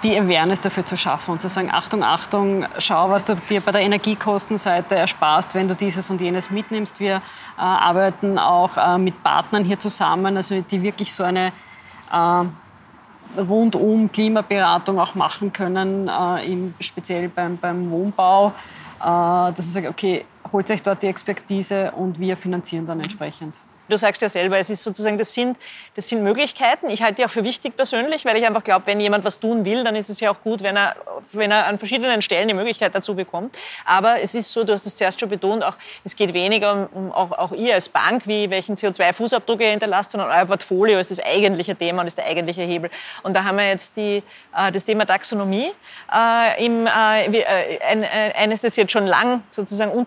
die 0.03 0.19
Awareness 0.19 0.61
dafür 0.61 0.85
zu 0.85 0.97
schaffen 0.97 1.33
und 1.33 1.41
zu 1.41 1.49
sagen, 1.49 1.71
Achtung, 1.71 2.03
Achtung, 2.03 2.67
schau, 2.79 3.11
was 3.11 3.25
du 3.25 3.35
dir 3.35 3.61
bei 3.61 3.73
der 3.73 3.83
Energiekostenseite 3.83 4.97
ersparst, 4.97 5.55
wenn 5.55 5.69
du 5.69 5.75
dieses 5.75 6.11
und 6.11 6.21
jenes 6.21 6.51
mitnimmst. 6.51 6.99
Wir 6.99 7.17
äh, 7.17 7.21
arbeiten 7.57 8.39
auch 8.39 8.77
äh, 8.77 8.99
mit 8.99 9.23
Partnern 9.23 9.65
hier 9.65 9.79
zusammen, 9.79 10.37
also 10.37 10.61
die 10.61 10.83
wirklich 10.83 11.13
so 11.15 11.23
eine 11.23 11.53
äh, 12.11 13.41
rundum 13.41 14.11
Klimaberatung 14.11 14.99
auch 14.99 15.15
machen 15.15 15.53
können, 15.53 16.09
äh, 16.09 16.53
im, 16.53 16.75
speziell 16.81 17.29
beim, 17.29 17.57
beim 17.57 17.91
Wohnbau, 17.91 18.49
äh, 18.49 19.05
dass 19.05 19.59
sie 19.59 19.71
sagen, 19.71 19.89
okay, 19.89 20.25
holt 20.53 20.71
euch 20.71 20.83
dort 20.83 21.03
die 21.03 21.07
Expertise 21.07 21.93
und 21.93 22.19
wir 22.19 22.37
finanzieren 22.37 22.87
dann 22.87 23.01
entsprechend. 23.01 23.55
Du 23.93 23.99
sagst 23.99 24.23
ja 24.23 24.29
selber, 24.29 24.59
es 24.59 24.71
ist 24.71 24.83
sozusagen, 24.83 25.19
das 25.19 25.33
sind, 25.33 25.59
das 25.97 26.09
sind 26.09 26.23
Möglichkeiten. 26.23 26.89
Ich 26.89 27.03
halte 27.03 27.17
die 27.17 27.25
auch 27.25 27.31
für 27.31 27.45
wichtig 27.45 27.77
persönlich, 27.77 28.25
weil 28.25 28.37
ich 28.37 28.47
einfach 28.47 28.65
glaube, 28.65 28.87
wenn 28.87 29.01
jemand 29.01 29.25
was 29.25 29.39
tun 29.39 29.65
will, 29.65 29.85
dann 29.85 29.97
ist 29.97 30.09
es 30.09 30.21
ja 30.21 30.31
auch 30.31 30.41
gut, 30.43 30.63
wenn 30.63 30.77
er, 30.77 30.97
wenn 31.33 31.51
er 31.51 31.67
an 31.67 31.79
verschiedenen 31.79 32.23
Stellen 32.23 32.49
die 32.49 32.55
Möglichkeit 32.55 32.95
dazu 32.95 33.15
bekommt. 33.15 33.59
Aber 33.85 34.21
es 34.21 34.35
ist 34.35 34.53
so, 34.53 34.65
du 34.65 34.73
hast 34.73 34.87
das 34.87 34.95
zuerst 34.95 35.21
schon 35.21 35.29
betont, 35.29 35.65
auch, 35.65 35.77
es 36.05 36.17
geht 36.17 36.33
weniger 36.33 36.73
um, 36.73 36.87
um 36.87 37.13
auch, 37.13 37.33
auch 37.33 37.53
ihr 37.53 37.75
als 37.75 37.89
Bank, 37.89 38.27
wie 38.27 38.49
welchen 38.51 38.77
CO2-Fußabdruck 38.77 39.61
ihr 39.61 39.71
hinterlasst, 39.71 40.13
sondern 40.13 40.31
euer 40.31 40.47
Portfolio 40.47 40.99
ist 40.99 41.11
das 41.11 41.21
eigentliche 41.21 41.77
Thema 41.77 42.01
und 42.01 42.07
ist 42.07 42.17
der 42.17 42.27
eigentliche 42.27 42.63
Hebel. 42.63 42.91
Und 43.23 43.35
da 43.35 43.45
haben 43.45 43.59
wir 43.59 43.69
jetzt 43.69 43.97
die, 43.99 44.23
äh, 44.57 44.73
das 44.73 44.87
Thema 44.87 45.05
Taxonomie, 45.07 45.71
äh, 46.11 46.65
im, 46.65 46.87
äh, 46.87 47.27
äh 47.27 47.79
ein, 47.83 48.03
äh, 48.05 48.33
eines, 48.37 48.63
das 48.63 48.77
jetzt 48.77 48.93
schon 48.93 49.07
lang 49.07 49.43
sozusagen 49.51 49.93
un, 49.93 50.07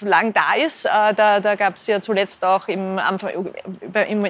lang 0.00 0.32
da 0.32 0.54
ist. 0.54 0.86
Äh, 0.86 1.14
da 1.14 1.40
da 1.40 1.54
gab 1.54 1.76
es 1.76 1.86
ja 1.86 2.00
zuletzt 2.00 2.44
auch 2.44 2.68
im 2.68 2.98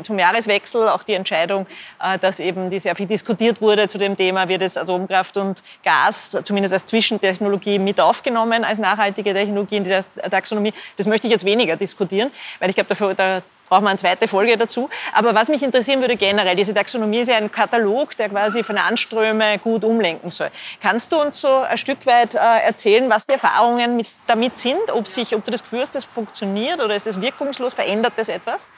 zum 0.03 0.19
Jahreswechsel 0.19 0.89
auch 0.89 1.03
die 1.03 1.15
Entscheidung, 1.15 1.67
äh, 2.03 2.19
dass 2.19 2.41
eben 2.41 2.71
die 2.71 2.81
sehr 2.81 2.97
viel 2.97 3.07
diskutiert 3.07 3.61
wurde 3.61 3.89
zu 3.89 3.99
dem 3.99 4.17
Thema, 4.17 4.49
wird 4.49 4.63
jetzt 4.63 4.79
Atomkraft 4.79 5.37
und 5.37 5.63
Gas 5.85 6.37
zumindest 6.45 6.73
als 6.73 6.87
Zwischentechnologie 6.87 7.79
mit 7.79 8.01
aufgenommen 8.01 8.65
als 8.65 8.79
nachhaltige 8.79 9.33
Technologie 9.35 9.77
in 9.77 9.85
der 9.85 10.05
Taxonomie. 10.31 10.73
Das 10.97 11.07
möchte 11.07 11.27
ich 11.27 11.33
jetzt 11.33 11.45
weniger 11.45 11.77
diskutieren, 11.77 12.31
weil 12.59 12.71
ich 12.71 12.75
glaube, 12.75 12.89
dafür, 12.89 13.15
da 13.15 13.43
brauchen 13.71 13.85
wir 13.85 13.91
eine 13.91 13.99
zweite 13.99 14.29
Folge 14.29 14.59
dazu. 14.59 14.91
Aber 15.15 15.35
was 15.35 15.49
mich 15.49 15.63
interessieren 15.63 16.01
würde 16.01 16.17
generell, 16.17 16.57
diese 16.57 16.75
Taxonomie 16.75 17.21
ist 17.21 17.29
ja 17.29 17.37
ein 17.37 17.51
Katalog, 17.51 18.15
der 18.17 18.29
quasi 18.29 18.63
Finanzströme 18.63 19.59
gut 19.61 19.85
umlenken 19.85 20.31
soll. 20.31 20.51
Kannst 20.83 21.13
du 21.13 21.21
uns 21.23 21.41
so 21.41 21.61
ein 21.61 21.79
Stück 21.79 22.05
weit 22.05 22.35
äh, 22.35 22.39
erzählen, 22.39 23.09
was 23.09 23.27
die 23.27 23.35
Erfahrungen 23.35 23.97
mit, 23.97 24.09
damit 24.27 24.59
sind? 24.59 24.91
Ob, 24.93 25.09
sich, 25.09 25.35
ob 25.35 25.45
du 25.45 25.53
das 25.53 25.63
Gefühl 25.63 25.81
hast, 25.81 25.95
das 25.95 26.05
funktioniert 26.05 26.81
oder 26.81 26.95
ist 26.95 27.07
das 27.07 27.21
wirkungslos? 27.21 27.73
Verändert 27.73 28.15
das 28.17 28.29
etwas? 28.29 28.69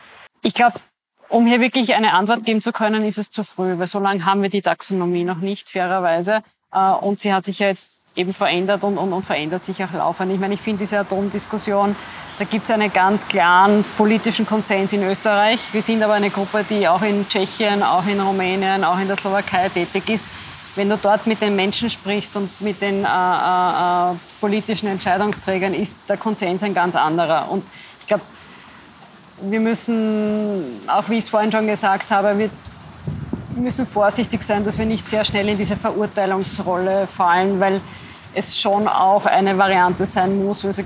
Ich 0.42 0.54
glaube, 0.54 0.78
um 1.28 1.46
hier 1.46 1.60
wirklich 1.60 1.94
eine 1.94 2.12
Antwort 2.12 2.44
geben 2.44 2.60
zu 2.60 2.72
können, 2.72 3.04
ist 3.06 3.16
es 3.16 3.30
zu 3.30 3.42
früh, 3.42 3.78
weil 3.78 3.86
so 3.86 3.98
lange 3.98 4.26
haben 4.26 4.42
wir 4.42 4.50
die 4.50 4.60
Taxonomie 4.60 5.24
noch 5.24 5.38
nicht, 5.38 5.70
fairerweise. 5.70 6.42
Äh, 6.72 6.90
und 6.90 7.20
sie 7.20 7.32
hat 7.32 7.46
sich 7.46 7.58
ja 7.60 7.68
jetzt 7.68 7.90
eben 8.14 8.34
verändert 8.34 8.84
und, 8.84 8.98
und, 8.98 9.12
und 9.12 9.24
verändert 9.24 9.64
sich 9.64 9.82
auch 9.82 9.92
laufend. 9.92 10.32
Ich 10.32 10.38
meine, 10.38 10.54
ich 10.54 10.60
finde 10.60 10.80
diese 10.80 10.98
Atomdiskussion, 10.98 11.96
da 12.42 12.48
gibt 12.48 12.64
es 12.64 12.72
einen 12.72 12.92
ganz 12.92 13.28
klaren 13.28 13.84
politischen 13.96 14.44
Konsens 14.44 14.92
in 14.92 15.04
Österreich. 15.04 15.60
Wir 15.70 15.80
sind 15.80 16.02
aber 16.02 16.14
eine 16.14 16.28
Gruppe, 16.28 16.64
die 16.68 16.88
auch 16.88 17.02
in 17.02 17.28
Tschechien, 17.28 17.84
auch 17.84 18.04
in 18.04 18.20
Rumänien, 18.20 18.82
auch 18.82 18.98
in 18.98 19.06
der 19.06 19.16
Slowakei 19.16 19.68
tätig 19.68 20.08
ist. 20.08 20.28
Wenn 20.74 20.88
du 20.88 20.96
dort 20.96 21.24
mit 21.28 21.40
den 21.40 21.54
Menschen 21.54 21.88
sprichst 21.88 22.36
und 22.36 22.60
mit 22.60 22.82
den 22.82 23.04
äh, 23.04 23.06
äh, 23.06 24.10
äh 24.10 24.14
politischen 24.40 24.88
Entscheidungsträgern, 24.88 25.72
ist 25.72 26.00
der 26.08 26.16
Konsens 26.16 26.64
ein 26.64 26.74
ganz 26.74 26.96
anderer. 26.96 27.48
Und 27.48 27.62
ich 28.00 28.08
glaube, 28.08 28.24
wir 29.42 29.60
müssen, 29.60 30.80
auch 30.88 31.08
wie 31.10 31.18
ich 31.18 31.24
es 31.26 31.28
vorhin 31.28 31.52
schon 31.52 31.68
gesagt 31.68 32.10
habe, 32.10 32.36
wir 32.36 32.50
müssen 33.54 33.86
vorsichtig 33.86 34.42
sein, 34.42 34.64
dass 34.64 34.78
wir 34.78 34.86
nicht 34.86 35.06
sehr 35.06 35.24
schnell 35.24 35.48
in 35.48 35.58
diese 35.58 35.76
Verurteilungsrolle 35.76 37.06
fallen, 37.06 37.60
weil 37.60 37.80
es 38.34 38.60
schon 38.60 38.88
auch 38.88 39.26
eine 39.26 39.56
Variante 39.56 40.04
sein 40.04 40.44
muss. 40.44 40.64
Also 40.64 40.82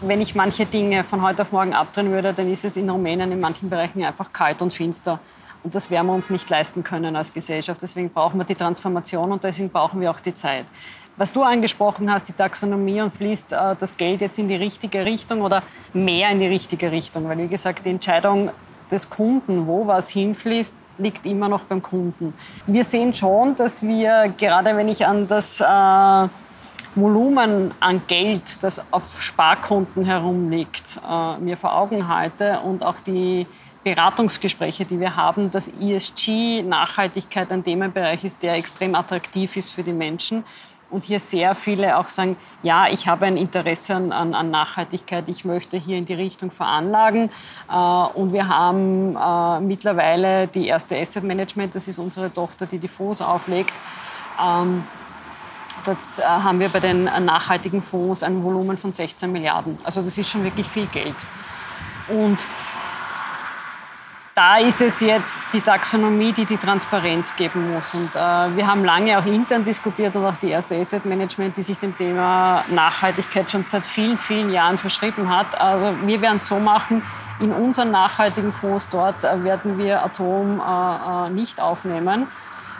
wenn 0.00 0.20
ich 0.20 0.34
manche 0.34 0.66
Dinge 0.66 1.04
von 1.04 1.22
heute 1.22 1.42
auf 1.42 1.52
morgen 1.52 1.72
abdrehen 1.72 2.10
würde, 2.10 2.32
dann 2.32 2.50
ist 2.50 2.64
es 2.64 2.76
in 2.76 2.88
Rumänien 2.88 3.32
in 3.32 3.40
manchen 3.40 3.68
Bereichen 3.68 4.04
einfach 4.04 4.32
kalt 4.32 4.62
und 4.62 4.72
finster. 4.72 5.18
Und 5.64 5.74
das 5.74 5.90
werden 5.90 6.06
wir 6.06 6.14
uns 6.14 6.30
nicht 6.30 6.48
leisten 6.48 6.84
können 6.84 7.16
als 7.16 7.32
Gesellschaft. 7.32 7.82
Deswegen 7.82 8.10
brauchen 8.10 8.38
wir 8.38 8.44
die 8.44 8.54
Transformation 8.54 9.32
und 9.32 9.42
deswegen 9.42 9.70
brauchen 9.70 10.00
wir 10.00 10.10
auch 10.10 10.20
die 10.20 10.34
Zeit. 10.34 10.66
Was 11.16 11.32
du 11.32 11.42
angesprochen 11.42 12.12
hast, 12.12 12.28
die 12.28 12.32
Taxonomie 12.32 13.00
und 13.00 13.12
fließt 13.12 13.52
äh, 13.52 13.74
das 13.76 13.96
Geld 13.96 14.20
jetzt 14.20 14.38
in 14.38 14.46
die 14.46 14.54
richtige 14.54 15.04
Richtung 15.04 15.42
oder 15.42 15.64
mehr 15.92 16.30
in 16.30 16.38
die 16.38 16.46
richtige 16.46 16.92
Richtung? 16.92 17.28
Weil, 17.28 17.38
wie 17.38 17.48
gesagt, 17.48 17.84
die 17.84 17.90
Entscheidung 17.90 18.52
des 18.90 19.10
Kunden, 19.10 19.66
wo 19.66 19.86
was 19.86 20.10
hinfließt, 20.10 20.72
liegt 20.98 21.26
immer 21.26 21.48
noch 21.48 21.62
beim 21.62 21.82
Kunden. 21.82 22.34
Wir 22.66 22.84
sehen 22.84 23.12
schon, 23.14 23.56
dass 23.56 23.82
wir, 23.82 24.32
gerade 24.36 24.76
wenn 24.76 24.88
ich 24.88 25.06
an 25.06 25.26
das 25.26 25.60
äh, 25.60 26.28
Volumen 27.00 27.72
an 27.80 28.02
Geld, 28.06 28.62
das 28.62 28.82
auf 28.92 29.20
Sparkonten 29.20 30.04
herumliegt, 30.04 31.00
äh, 31.08 31.38
mir 31.38 31.56
vor 31.56 31.76
Augen 31.76 32.08
halte 32.08 32.60
und 32.60 32.82
auch 32.82 33.00
die 33.06 33.46
Beratungsgespräche, 33.84 34.84
die 34.84 35.00
wir 35.00 35.16
haben, 35.16 35.50
dass 35.50 35.68
ESG, 35.68 36.62
Nachhaltigkeit 36.62 37.50
ein 37.50 37.64
Themenbereich 37.64 38.24
ist, 38.24 38.42
der 38.42 38.54
extrem 38.54 38.94
attraktiv 38.94 39.56
ist 39.56 39.72
für 39.72 39.82
die 39.82 39.92
Menschen. 39.92 40.44
Und 40.90 41.04
hier 41.04 41.20
sehr 41.20 41.54
viele 41.54 41.98
auch 41.98 42.08
sagen, 42.08 42.36
ja, 42.62 42.86
ich 42.88 43.06
habe 43.06 43.26
ein 43.26 43.36
Interesse 43.36 43.94
an, 43.94 44.12
an 44.12 44.50
Nachhaltigkeit, 44.50 45.28
ich 45.28 45.44
möchte 45.44 45.76
hier 45.76 45.98
in 45.98 46.06
die 46.06 46.14
Richtung 46.14 46.50
veranlagen. 46.50 47.30
Äh, 47.70 47.74
und 47.74 48.32
wir 48.32 48.48
haben 48.48 49.16
äh, 49.16 49.60
mittlerweile 49.60 50.46
die 50.48 50.66
erste 50.66 50.98
Asset 50.98 51.24
Management, 51.24 51.74
das 51.74 51.88
ist 51.88 51.98
unsere 51.98 52.32
Tochter, 52.32 52.66
die 52.66 52.78
die 52.78 52.88
Fonds 52.88 53.20
auflegt. 53.20 53.74
Dort 55.84 55.98
äh, 56.18 56.22
haben 56.22 56.60
wir 56.60 56.68
bei 56.68 56.80
den 56.80 57.04
nachhaltigen 57.04 57.82
Fonds 57.82 58.22
ein 58.22 58.42
Volumen 58.42 58.76
von 58.76 58.92
16 58.92 59.30
Milliarden. 59.30 59.78
Also 59.84 60.02
das 60.02 60.16
ist 60.16 60.28
schon 60.28 60.44
wirklich 60.44 60.66
viel 60.66 60.86
Geld. 60.86 61.16
Und 62.08 62.38
da 64.38 64.58
ist 64.58 64.80
es 64.80 65.00
jetzt 65.00 65.32
die 65.52 65.60
Taxonomie, 65.60 66.32
die 66.32 66.44
die 66.44 66.58
Transparenz 66.58 67.34
geben 67.34 67.74
muss. 67.74 67.92
Und 67.92 68.14
äh, 68.14 68.18
wir 68.18 68.68
haben 68.68 68.84
lange 68.84 69.18
auch 69.18 69.26
intern 69.26 69.64
diskutiert 69.64 70.14
und 70.14 70.24
auch 70.24 70.36
die 70.36 70.50
erste 70.50 70.76
Asset 70.76 71.04
Management, 71.04 71.56
die 71.56 71.62
sich 71.62 71.76
dem 71.76 71.96
Thema 71.96 72.64
Nachhaltigkeit 72.68 73.50
schon 73.50 73.64
seit 73.66 73.84
vielen, 73.84 74.16
vielen 74.16 74.52
Jahren 74.52 74.78
verschrieben 74.78 75.28
hat. 75.28 75.60
Also 75.60 75.92
wir 76.06 76.20
werden 76.20 76.40
so 76.40 76.60
machen, 76.60 77.02
in 77.40 77.52
unseren 77.52 77.90
nachhaltigen 77.90 78.52
Fonds 78.52 78.86
dort 78.90 79.24
äh, 79.24 79.42
werden 79.42 79.76
wir 79.76 80.04
Atom 80.04 80.60
äh, 80.60 81.26
äh 81.26 81.30
nicht 81.30 81.60
aufnehmen. 81.60 82.28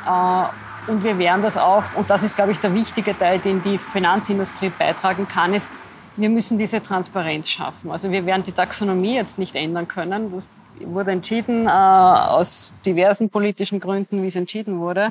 Äh, 0.07 0.45
und 0.89 1.05
wir 1.05 1.19
werden 1.19 1.43
das 1.43 1.57
auch, 1.57 1.85
und 1.97 2.11
das 2.11 2.23
ist, 2.23 2.37
glaube 2.37 2.53
ich, 2.53 2.59
der 2.59 2.75
wichtige 2.75 3.17
Teil, 3.17 3.39
den 3.39 3.63
die 3.63 3.79
Finanzindustrie 3.79 4.71
beitragen 4.71 5.29
kann, 5.29 5.55
ist, 5.55 5.71
wir 6.17 6.29
müssen 6.29 6.59
diese 6.59 6.83
Transparenz 6.83 7.49
schaffen. 7.49 7.91
Also 7.91 8.11
wir 8.11 8.27
werden 8.27 8.43
die 8.43 8.53
Taxonomie 8.53 9.15
jetzt 9.15 9.39
nicht 9.39 9.55
ändern 9.55 9.87
können. 9.87 10.33
Das 10.33 10.45
wurde 10.81 11.13
entschieden, 11.13 11.67
äh, 11.67 11.71
aus 11.71 12.73
diversen 12.85 13.31
politischen 13.31 13.81
Gründen, 13.81 14.23
wie 14.23 14.27
es 14.27 14.37
entschieden 14.37 14.81
wurde. 14.81 15.11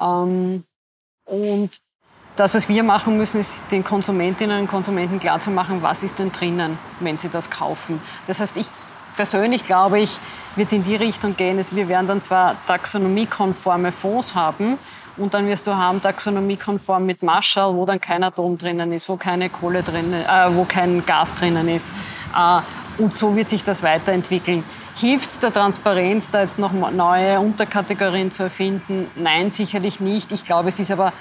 Ähm, 0.00 0.64
und 1.26 1.70
das, 2.36 2.54
was 2.54 2.68
wir 2.68 2.82
machen 2.82 3.18
müssen, 3.18 3.38
ist 3.40 3.64
den 3.70 3.84
Konsumentinnen 3.84 4.62
und 4.62 4.68
Konsumenten 4.68 5.20
klarzumachen, 5.20 5.82
was 5.82 6.02
ist 6.02 6.18
denn 6.18 6.32
drinnen, 6.32 6.78
wenn 7.00 7.18
sie 7.18 7.28
das 7.28 7.50
kaufen. 7.50 8.00
Das 8.26 8.40
heißt, 8.40 8.56
ich 8.56 8.68
persönlich 9.16 9.66
glaube 9.66 10.00
ich, 10.00 10.18
wird 10.56 10.68
es 10.68 10.72
in 10.72 10.84
die 10.84 10.96
Richtung 10.96 11.36
gehen, 11.36 11.58
dass 11.58 11.76
wir 11.76 11.88
werden 11.88 12.06
dann 12.06 12.22
zwar 12.22 12.56
taxonomiekonforme 12.66 13.92
Fonds 13.92 14.34
haben, 14.34 14.78
und 15.20 15.34
dann 15.34 15.46
wirst 15.46 15.66
du 15.66 15.76
haben 15.76 16.02
taxonomiekonform 16.02 17.04
mit 17.04 17.22
Marshall, 17.22 17.74
wo 17.74 17.84
dann 17.84 18.00
kein 18.00 18.24
Atom 18.24 18.56
drinnen 18.56 18.92
ist, 18.92 19.08
wo 19.08 19.16
keine 19.16 19.50
Kohle 19.50 19.82
drin, 19.82 20.12
äh, 20.12 20.54
wo 20.54 20.64
kein 20.64 21.04
Gas 21.04 21.34
drinnen 21.34 21.68
ist. 21.68 21.92
Äh, 22.36 23.02
und 23.02 23.16
so 23.16 23.36
wird 23.36 23.48
sich 23.48 23.62
das 23.62 23.82
weiterentwickeln. 23.82 24.64
Hilft 24.96 25.30
es 25.30 25.40
der 25.40 25.52
Transparenz, 25.52 26.30
da 26.30 26.40
jetzt 26.40 26.58
noch 26.58 26.72
neue 26.72 27.38
Unterkategorien 27.38 28.32
zu 28.32 28.44
erfinden? 28.44 29.06
Nein, 29.14 29.50
sicherlich 29.50 30.00
nicht. 30.00 30.32
Ich 30.32 30.44
glaube, 30.44 30.70
es 30.70 30.80
ist 30.80 30.90
aber 30.90 31.12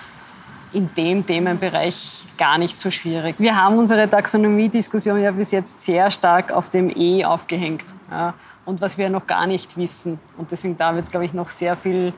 in 0.73 0.89
dem 0.95 1.25
Themenbereich 1.25 2.23
gar 2.37 2.57
nicht 2.57 2.79
so 2.79 2.91
schwierig. 2.91 3.35
Wir 3.37 3.55
haben 3.55 3.77
unsere 3.77 4.09
Taxonomie-Diskussion 4.09 5.21
ja 5.21 5.31
bis 5.31 5.51
jetzt 5.51 5.81
sehr 5.81 6.09
stark 6.09 6.51
auf 6.51 6.69
dem 6.69 6.89
E 6.89 7.25
aufgehängt. 7.25 7.85
Ja, 8.09 8.33
und 8.65 8.81
was 8.81 8.97
wir 8.97 9.09
noch 9.09 9.27
gar 9.27 9.45
nicht 9.45 9.77
wissen. 9.77 10.19
Und 10.37 10.51
deswegen 10.51 10.77
da 10.77 10.93
wird 10.93 11.05
es, 11.05 11.11
glaube 11.11 11.25
ich, 11.25 11.33
noch 11.33 11.49
sehr 11.49 11.75
viel 11.75 12.13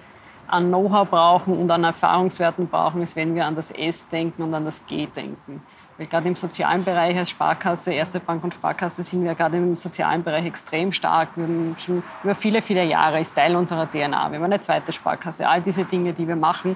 an 0.52 0.68
Know-how 0.68 1.10
brauchen 1.10 1.58
und 1.58 1.72
an 1.72 1.84
Erfahrungswerten 1.84 2.68
brauchen, 2.68 3.02
ist, 3.02 3.16
wenn 3.16 3.36
wir 3.36 3.46
an 3.46 3.56
das 3.56 3.72
S 3.72 4.10
denken 4.10 4.44
und 4.44 4.54
an 4.54 4.66
das 4.66 4.86
G 4.86 5.08
denken. 5.08 5.64
Weil 5.98 6.08
gerade 6.08 6.28
im 6.28 6.36
sozialen 6.36 6.84
Bereich 6.84 7.18
als 7.18 7.30
Sparkasse, 7.30 7.94
Erste 7.94 8.20
Bank 8.20 8.44
und 8.44 8.54
Sparkasse 8.54 9.04
sind 9.04 9.24
wir 9.24 9.36
gerade 9.36 9.58
im 9.58 9.76
sozialen 9.76 10.24
Bereich 10.24 10.46
extrem 10.46 10.92
stark. 10.92 11.30
Wir 11.36 11.44
haben 11.44 11.76
schon 11.78 12.04
über 12.24 12.36
viele, 12.36 12.62
viele 12.62 12.84
Jahre, 12.84 13.22
ist 13.22 13.36
Teil 13.36 13.56
unserer 13.56 13.90
DNA. 13.90 14.32
Wir 14.32 14.38
haben 14.38 14.44
eine 14.44 14.60
zweite 14.60 14.92
Sparkasse. 14.92 15.48
All 15.48 15.62
diese 15.62 15.86
Dinge, 15.86 16.14
die 16.14 16.28
wir 16.28 16.36
machen, 16.36 16.76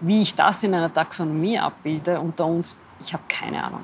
wie 0.00 0.22
ich 0.22 0.34
das 0.34 0.62
in 0.62 0.74
einer 0.74 0.92
Taxonomie 0.92 1.58
abbilde 1.58 2.20
unter 2.20 2.46
uns, 2.46 2.76
ich 3.00 3.12
habe 3.12 3.22
keine 3.28 3.62
Ahnung. 3.62 3.80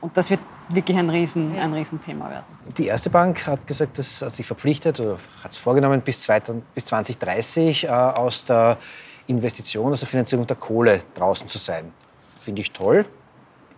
Und 0.00 0.16
das 0.16 0.30
wird 0.30 0.40
wirklich 0.74 0.96
ein, 0.96 1.10
Riesen, 1.10 1.58
ein 1.58 1.72
Riesenthema 1.72 2.30
werden. 2.30 2.44
Die 2.76 2.86
Erste 2.86 3.10
Bank 3.10 3.46
hat 3.46 3.66
gesagt, 3.66 3.98
das 3.98 4.22
hat 4.22 4.34
sich 4.34 4.46
verpflichtet 4.46 5.00
oder 5.00 5.18
hat 5.42 5.50
es 5.50 5.56
vorgenommen, 5.56 6.00
bis 6.02 6.20
2030 6.20 7.84
äh, 7.84 7.88
aus 7.88 8.44
der 8.44 8.78
Investition, 9.26 9.92
aus 9.92 10.00
der 10.00 10.08
Finanzierung 10.08 10.46
der 10.46 10.56
Kohle 10.56 11.02
draußen 11.14 11.46
zu 11.48 11.58
sein. 11.58 11.92
Finde 12.40 12.62
ich 12.62 12.72
toll. 12.72 13.04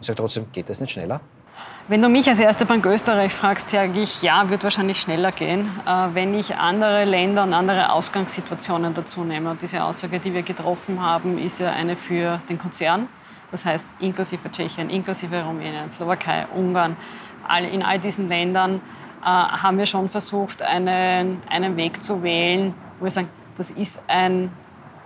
Ich 0.00 0.06
sage 0.06 0.16
trotzdem, 0.16 0.46
geht 0.52 0.68
das 0.68 0.80
nicht 0.80 0.92
schneller? 0.92 1.20
Wenn 1.88 2.00
du 2.00 2.08
mich 2.08 2.28
als 2.28 2.38
Erste 2.38 2.64
Bank 2.64 2.86
Österreich 2.86 3.32
fragst, 3.32 3.68
sage 3.68 4.00
ich, 4.00 4.22
ja, 4.22 4.48
wird 4.48 4.62
wahrscheinlich 4.62 5.00
schneller 5.00 5.32
gehen, 5.32 5.68
äh, 5.84 6.08
wenn 6.14 6.32
ich 6.32 6.54
andere 6.54 7.04
Länder 7.04 7.42
und 7.42 7.52
andere 7.52 7.90
Ausgangssituationen 7.92 8.94
dazu 8.94 9.24
nehme. 9.24 9.50
Und 9.50 9.62
diese 9.62 9.82
Aussage, 9.82 10.20
die 10.20 10.32
wir 10.32 10.42
getroffen 10.42 11.02
haben, 11.02 11.38
ist 11.38 11.58
ja 11.58 11.72
eine 11.72 11.96
für 11.96 12.40
den 12.48 12.56
Konzern. 12.56 13.08
Das 13.52 13.64
heißt, 13.64 13.86
inklusive 14.00 14.50
Tschechien, 14.50 14.90
inklusive 14.90 15.44
Rumänien, 15.44 15.88
Slowakei, 15.90 16.46
Ungarn, 16.54 16.96
in 17.70 17.82
all 17.82 17.98
diesen 17.98 18.28
Ländern 18.28 18.80
äh, 19.20 19.26
haben 19.26 19.78
wir 19.78 19.86
schon 19.86 20.08
versucht, 20.08 20.62
einen, 20.62 21.42
einen 21.48 21.76
Weg 21.76 22.02
zu 22.02 22.22
wählen, 22.22 22.74
wo 22.98 23.04
wir 23.04 23.10
sagen, 23.10 23.28
das 23.56 23.70
ist 23.70 24.00
ein 24.08 24.50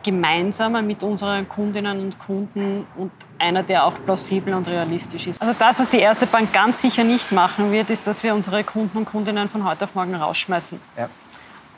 gemeinsamer 0.02 0.82
mit 0.82 1.02
unseren 1.02 1.48
Kundinnen 1.48 2.00
und 2.00 2.18
Kunden 2.18 2.86
und 2.96 3.10
einer, 3.38 3.64
der 3.64 3.84
auch 3.84 3.94
plausibel 4.04 4.54
und 4.54 4.70
realistisch 4.70 5.26
ist. 5.26 5.42
Also 5.42 5.54
das, 5.58 5.80
was 5.80 5.88
die 5.88 5.98
Erste 5.98 6.26
Bank 6.26 6.52
ganz 6.52 6.80
sicher 6.80 7.02
nicht 7.02 7.32
machen 7.32 7.72
wird, 7.72 7.90
ist, 7.90 8.06
dass 8.06 8.22
wir 8.22 8.32
unsere 8.32 8.62
Kunden 8.62 8.98
und 8.98 9.04
Kundinnen 9.06 9.48
von 9.48 9.64
heute 9.68 9.84
auf 9.84 9.96
morgen 9.96 10.14
rausschmeißen. 10.14 10.80
Ja. 10.96 11.08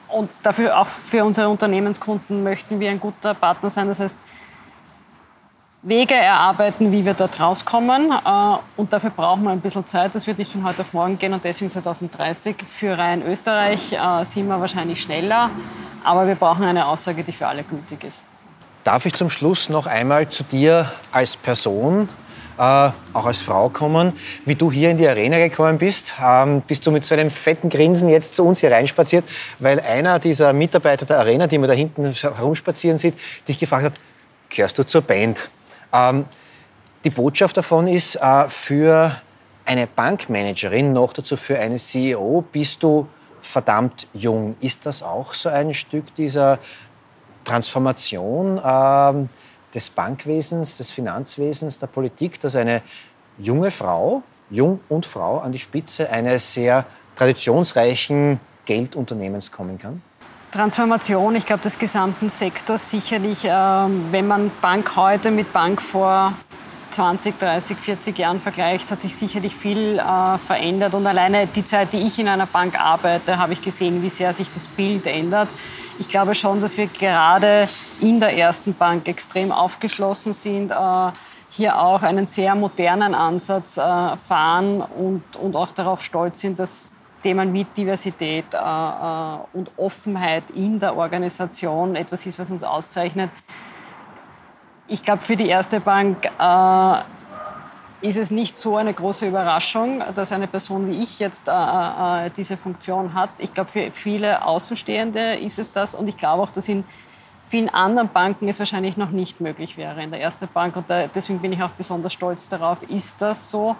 Und 0.08 0.28
dafür 0.42 0.78
auch 0.78 0.86
für 0.86 1.24
unsere 1.24 1.48
Unternehmenskunden 1.48 2.42
möchten 2.42 2.80
wir 2.80 2.90
ein 2.90 3.00
guter 3.00 3.34
Partner 3.34 3.70
sein. 3.70 3.88
Das 3.88 4.00
heißt, 4.00 4.22
Wege 5.88 6.14
erarbeiten, 6.14 6.92
wie 6.92 7.04
wir 7.04 7.14
dort 7.14 7.40
rauskommen. 7.40 8.12
Äh, 8.12 8.56
und 8.76 8.92
dafür 8.92 9.10
brauchen 9.10 9.44
wir 9.44 9.50
ein 9.50 9.60
bisschen 9.60 9.86
Zeit. 9.86 10.14
Das 10.14 10.26
wird 10.26 10.38
nicht 10.38 10.52
von 10.52 10.64
heute 10.64 10.82
auf 10.82 10.92
morgen 10.92 11.18
gehen 11.18 11.32
und 11.32 11.44
deswegen 11.44 11.70
2030. 11.70 12.56
Für 12.68 12.98
rein 12.98 13.22
Österreich 13.22 13.92
äh, 13.92 14.24
sind 14.24 14.48
wir 14.48 14.60
wahrscheinlich 14.60 15.00
schneller, 15.00 15.50
aber 16.04 16.26
wir 16.26 16.34
brauchen 16.34 16.64
eine 16.64 16.86
Aussage, 16.86 17.24
die 17.24 17.32
für 17.32 17.46
alle 17.46 17.62
gültig 17.62 18.04
ist. 18.04 18.24
Darf 18.84 19.06
ich 19.06 19.14
zum 19.14 19.30
Schluss 19.30 19.68
noch 19.68 19.86
einmal 19.86 20.28
zu 20.28 20.44
dir 20.44 20.90
als 21.12 21.36
Person 21.36 22.08
auch 22.58 22.92
als 23.12 23.40
Frau 23.40 23.68
kommen. 23.68 24.12
Wie 24.44 24.56
du 24.56 24.72
hier 24.72 24.90
in 24.90 24.98
die 24.98 25.06
Arena 25.06 25.38
gekommen 25.38 25.78
bist, 25.78 26.14
ähm, 26.20 26.60
bist 26.62 26.84
du 26.84 26.90
mit 26.90 27.04
so 27.04 27.14
einem 27.14 27.30
fetten 27.30 27.68
Grinsen 27.68 28.08
jetzt 28.08 28.34
zu 28.34 28.44
uns 28.44 28.58
hier 28.58 28.72
reinspaziert, 28.72 29.24
weil 29.60 29.78
einer 29.78 30.18
dieser 30.18 30.52
Mitarbeiter 30.52 31.06
der 31.06 31.20
Arena, 31.20 31.46
die 31.46 31.56
man 31.56 31.68
da 31.68 31.74
hinten 31.76 32.12
herumspazieren 32.12 32.98
sieht, 32.98 33.14
dich 33.46 33.60
gefragt 33.60 33.84
hat, 33.84 33.92
gehörst 34.48 34.76
du 34.76 34.82
zur 34.82 35.02
Band? 35.02 35.50
Ähm, 35.92 36.26
die 37.04 37.10
Botschaft 37.10 37.56
davon 37.56 37.86
ist, 37.86 38.16
äh, 38.16 38.48
für 38.48 39.20
eine 39.64 39.86
Bankmanagerin, 39.86 40.92
noch 40.92 41.12
dazu 41.12 41.36
für 41.36 41.58
eine 41.58 41.78
CEO, 41.78 42.44
bist 42.52 42.82
du 42.82 43.06
verdammt 43.40 44.06
jung. 44.12 44.56
Ist 44.60 44.86
das 44.86 45.02
auch 45.02 45.34
so 45.34 45.48
ein 45.48 45.74
Stück 45.74 46.14
dieser 46.14 46.58
Transformation 47.44 48.58
äh, 48.58 49.28
des 49.74 49.90
Bankwesens, 49.90 50.76
des 50.78 50.90
Finanzwesens, 50.90 51.78
der 51.78 51.86
Politik, 51.86 52.40
dass 52.40 52.56
eine 52.56 52.82
junge 53.38 53.70
Frau, 53.70 54.22
jung 54.50 54.80
und 54.88 55.06
Frau, 55.06 55.38
an 55.38 55.52
die 55.52 55.58
Spitze 55.58 56.10
eines 56.10 56.52
sehr 56.54 56.84
traditionsreichen 57.14 58.40
Geldunternehmens 58.64 59.52
kommen 59.52 59.78
kann? 59.78 60.02
Transformation, 60.52 61.36
ich 61.36 61.44
glaube, 61.44 61.62
des 61.62 61.78
gesamten 61.78 62.30
Sektors 62.30 62.90
sicherlich, 62.90 63.44
äh, 63.44 63.50
wenn 63.50 64.26
man 64.26 64.50
Bank 64.62 64.96
heute 64.96 65.30
mit 65.30 65.52
Bank 65.52 65.82
vor 65.82 66.32
20, 66.90 67.38
30, 67.38 67.76
40 67.76 68.18
Jahren 68.18 68.40
vergleicht, 68.40 68.90
hat 68.90 69.02
sich 69.02 69.14
sicherlich 69.14 69.54
viel 69.54 69.98
äh, 69.98 70.38
verändert. 70.38 70.94
Und 70.94 71.06
alleine 71.06 71.46
die 71.46 71.64
Zeit, 71.64 71.92
die 71.92 71.98
ich 71.98 72.18
in 72.18 72.28
einer 72.28 72.46
Bank 72.46 72.80
arbeite, 72.80 73.38
habe 73.38 73.52
ich 73.52 73.62
gesehen, 73.62 74.02
wie 74.02 74.08
sehr 74.08 74.32
sich 74.32 74.48
das 74.52 74.66
Bild 74.66 75.06
ändert. 75.06 75.48
Ich 75.98 76.08
glaube 76.08 76.34
schon, 76.34 76.62
dass 76.62 76.78
wir 76.78 76.86
gerade 76.86 77.68
in 78.00 78.18
der 78.18 78.36
ersten 78.36 78.72
Bank 78.72 79.06
extrem 79.06 79.52
aufgeschlossen 79.52 80.32
sind, 80.32 80.70
äh, 80.70 80.74
hier 81.50 81.78
auch 81.78 82.02
einen 82.02 82.26
sehr 82.26 82.54
modernen 82.54 83.14
Ansatz 83.14 83.76
äh, 83.76 83.80
fahren 83.82 84.80
und, 84.80 85.22
und 85.36 85.56
auch 85.56 85.72
darauf 85.72 86.02
stolz 86.02 86.40
sind, 86.40 86.58
dass 86.58 86.94
Themen 87.22 87.52
wie 87.52 87.64
Diversität 87.64 88.46
äh, 88.52 88.56
äh, 88.56 89.38
und 89.52 89.70
Offenheit 89.76 90.50
in 90.54 90.78
der 90.78 90.96
Organisation 90.96 91.96
etwas 91.96 92.26
ist, 92.26 92.38
was 92.38 92.50
uns 92.50 92.64
auszeichnet. 92.64 93.30
Ich 94.86 95.02
glaube, 95.02 95.22
für 95.22 95.36
die 95.36 95.48
erste 95.48 95.80
Bank 95.80 96.24
äh, 96.38 96.98
ist 98.00 98.16
es 98.16 98.30
nicht 98.30 98.56
so 98.56 98.76
eine 98.76 98.94
große 98.94 99.26
Überraschung, 99.26 100.02
dass 100.14 100.32
eine 100.32 100.46
Person 100.46 100.88
wie 100.88 101.02
ich 101.02 101.18
jetzt 101.18 101.48
äh, 101.48 101.52
äh, 101.52 102.30
diese 102.36 102.56
Funktion 102.56 103.14
hat. 103.14 103.30
Ich 103.38 103.52
glaube, 103.52 103.70
für 103.70 103.90
viele 103.90 104.44
Außenstehende 104.44 105.34
ist 105.36 105.58
es 105.58 105.72
das 105.72 105.94
und 105.94 106.08
ich 106.08 106.16
glaube 106.16 106.44
auch, 106.44 106.50
dass 106.50 106.68
in 106.68 106.84
vielen 107.48 107.68
anderen 107.68 108.08
Banken 108.08 108.48
es 108.48 108.58
wahrscheinlich 108.58 108.96
noch 108.96 109.10
nicht 109.10 109.40
möglich 109.40 109.76
wäre. 109.76 110.02
In 110.02 110.10
der 110.10 110.20
ersten 110.20 110.48
Bank 110.48 110.76
und 110.76 110.88
da, 110.88 111.06
deswegen 111.08 111.40
bin 111.40 111.52
ich 111.52 111.62
auch 111.62 111.70
besonders 111.70 112.12
stolz 112.12 112.48
darauf, 112.48 112.82
ist 112.82 113.20
das 113.20 113.50
so 113.50 113.74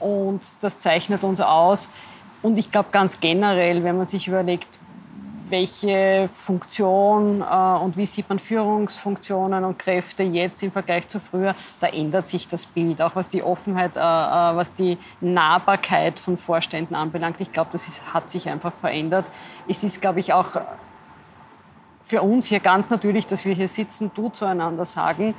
und 0.00 0.42
das 0.60 0.78
zeichnet 0.78 1.24
uns 1.24 1.40
aus. 1.40 1.88
Und 2.42 2.58
ich 2.58 2.70
glaube 2.70 2.88
ganz 2.92 3.20
generell, 3.20 3.82
wenn 3.84 3.96
man 3.96 4.06
sich 4.06 4.28
überlegt, 4.28 4.68
welche 5.50 6.28
Funktion 6.34 7.40
äh, 7.40 7.78
und 7.82 7.96
wie 7.96 8.06
sieht 8.06 8.28
man 8.28 8.38
Führungsfunktionen 8.38 9.64
und 9.64 9.78
Kräfte 9.78 10.22
jetzt 10.22 10.62
im 10.62 10.70
Vergleich 10.70 11.08
zu 11.08 11.20
früher, 11.20 11.54
da 11.80 11.88
ändert 11.88 12.28
sich 12.28 12.48
das 12.48 12.66
Bild, 12.66 13.00
auch 13.00 13.16
was 13.16 13.28
die 13.28 13.42
Offenheit, 13.42 13.96
äh, 13.96 14.00
äh, 14.00 14.02
was 14.02 14.74
die 14.74 14.98
Nahbarkeit 15.20 16.18
von 16.18 16.36
Vorständen 16.36 16.94
anbelangt. 16.94 17.40
Ich 17.40 17.52
glaube, 17.52 17.70
das 17.72 17.88
ist, 17.88 18.02
hat 18.12 18.30
sich 18.30 18.48
einfach 18.48 18.72
verändert. 18.72 19.26
Es 19.66 19.84
ist, 19.84 20.00
glaube 20.00 20.20
ich, 20.20 20.32
auch 20.32 20.60
für 22.04 22.22
uns 22.22 22.46
hier 22.46 22.60
ganz 22.60 22.90
natürlich, 22.90 23.26
dass 23.26 23.44
wir 23.44 23.54
hier 23.54 23.68
sitzen, 23.68 24.10
du 24.14 24.30
zueinander 24.30 24.84
sagen, 24.84 25.34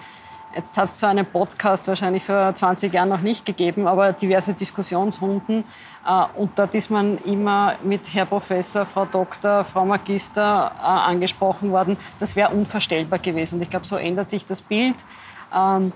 Jetzt 0.56 0.76
hat 0.78 0.86
es 0.86 0.98
zwar 0.98 1.12
einen 1.12 1.28
Podcast 1.28 1.88
wahrscheinlich 1.88 2.24
vor 2.24 2.54
20 2.54 2.92
Jahren 2.92 3.10
noch 3.10 3.22
nicht 3.22 3.46
gegeben, 3.46 3.88
aber 3.88 4.14
diverse 4.14 4.54
Diskussionsrunden. 4.54 5.64
Äh, 6.08 6.26
und 6.36 6.58
dort 6.58 6.74
ist 6.74 6.90
man 6.90 7.20
immer 7.20 7.76
mit 7.84 8.14
Herr 8.14 8.26
Professor, 8.26 8.86
Frau 8.86 9.06
Doktor, 9.06 9.64
Frau 9.64 9.86
Magister 9.86 10.72
äh, 10.80 10.84
angesprochen 10.84 11.72
worden. 11.72 11.98
Das 12.20 12.36
wäre 12.36 12.50
unvorstellbar 12.50 13.20
gewesen. 13.20 13.56
Und 13.56 13.62
ich 13.62 13.70
glaube, 13.70 13.86
so 13.86 13.96
ändert 13.96 14.32
sich 14.32 14.46
das 14.46 14.62
Bild. 14.62 14.96
Ähm, 15.56 15.92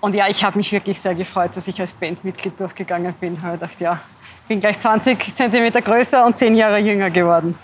und 0.00 0.14
ja, 0.14 0.28
ich 0.28 0.42
habe 0.42 0.56
mich 0.56 0.72
wirklich 0.72 0.98
sehr 0.98 1.14
gefreut, 1.14 1.54
dass 1.54 1.68
ich 1.68 1.78
als 1.78 1.92
Bandmitglied 1.92 2.58
durchgegangen 2.58 3.12
bin. 3.14 3.34
Ich 3.34 3.42
habe 3.42 3.58
gedacht, 3.58 3.78
ja, 3.80 4.00
ich 4.42 4.48
bin 4.48 4.60
gleich 4.60 4.78
20 4.78 5.34
Zentimeter 5.34 5.82
größer 5.82 6.24
und 6.24 6.36
10 6.36 6.54
Jahre 6.54 6.78
jünger 6.78 7.10
geworden. 7.10 7.54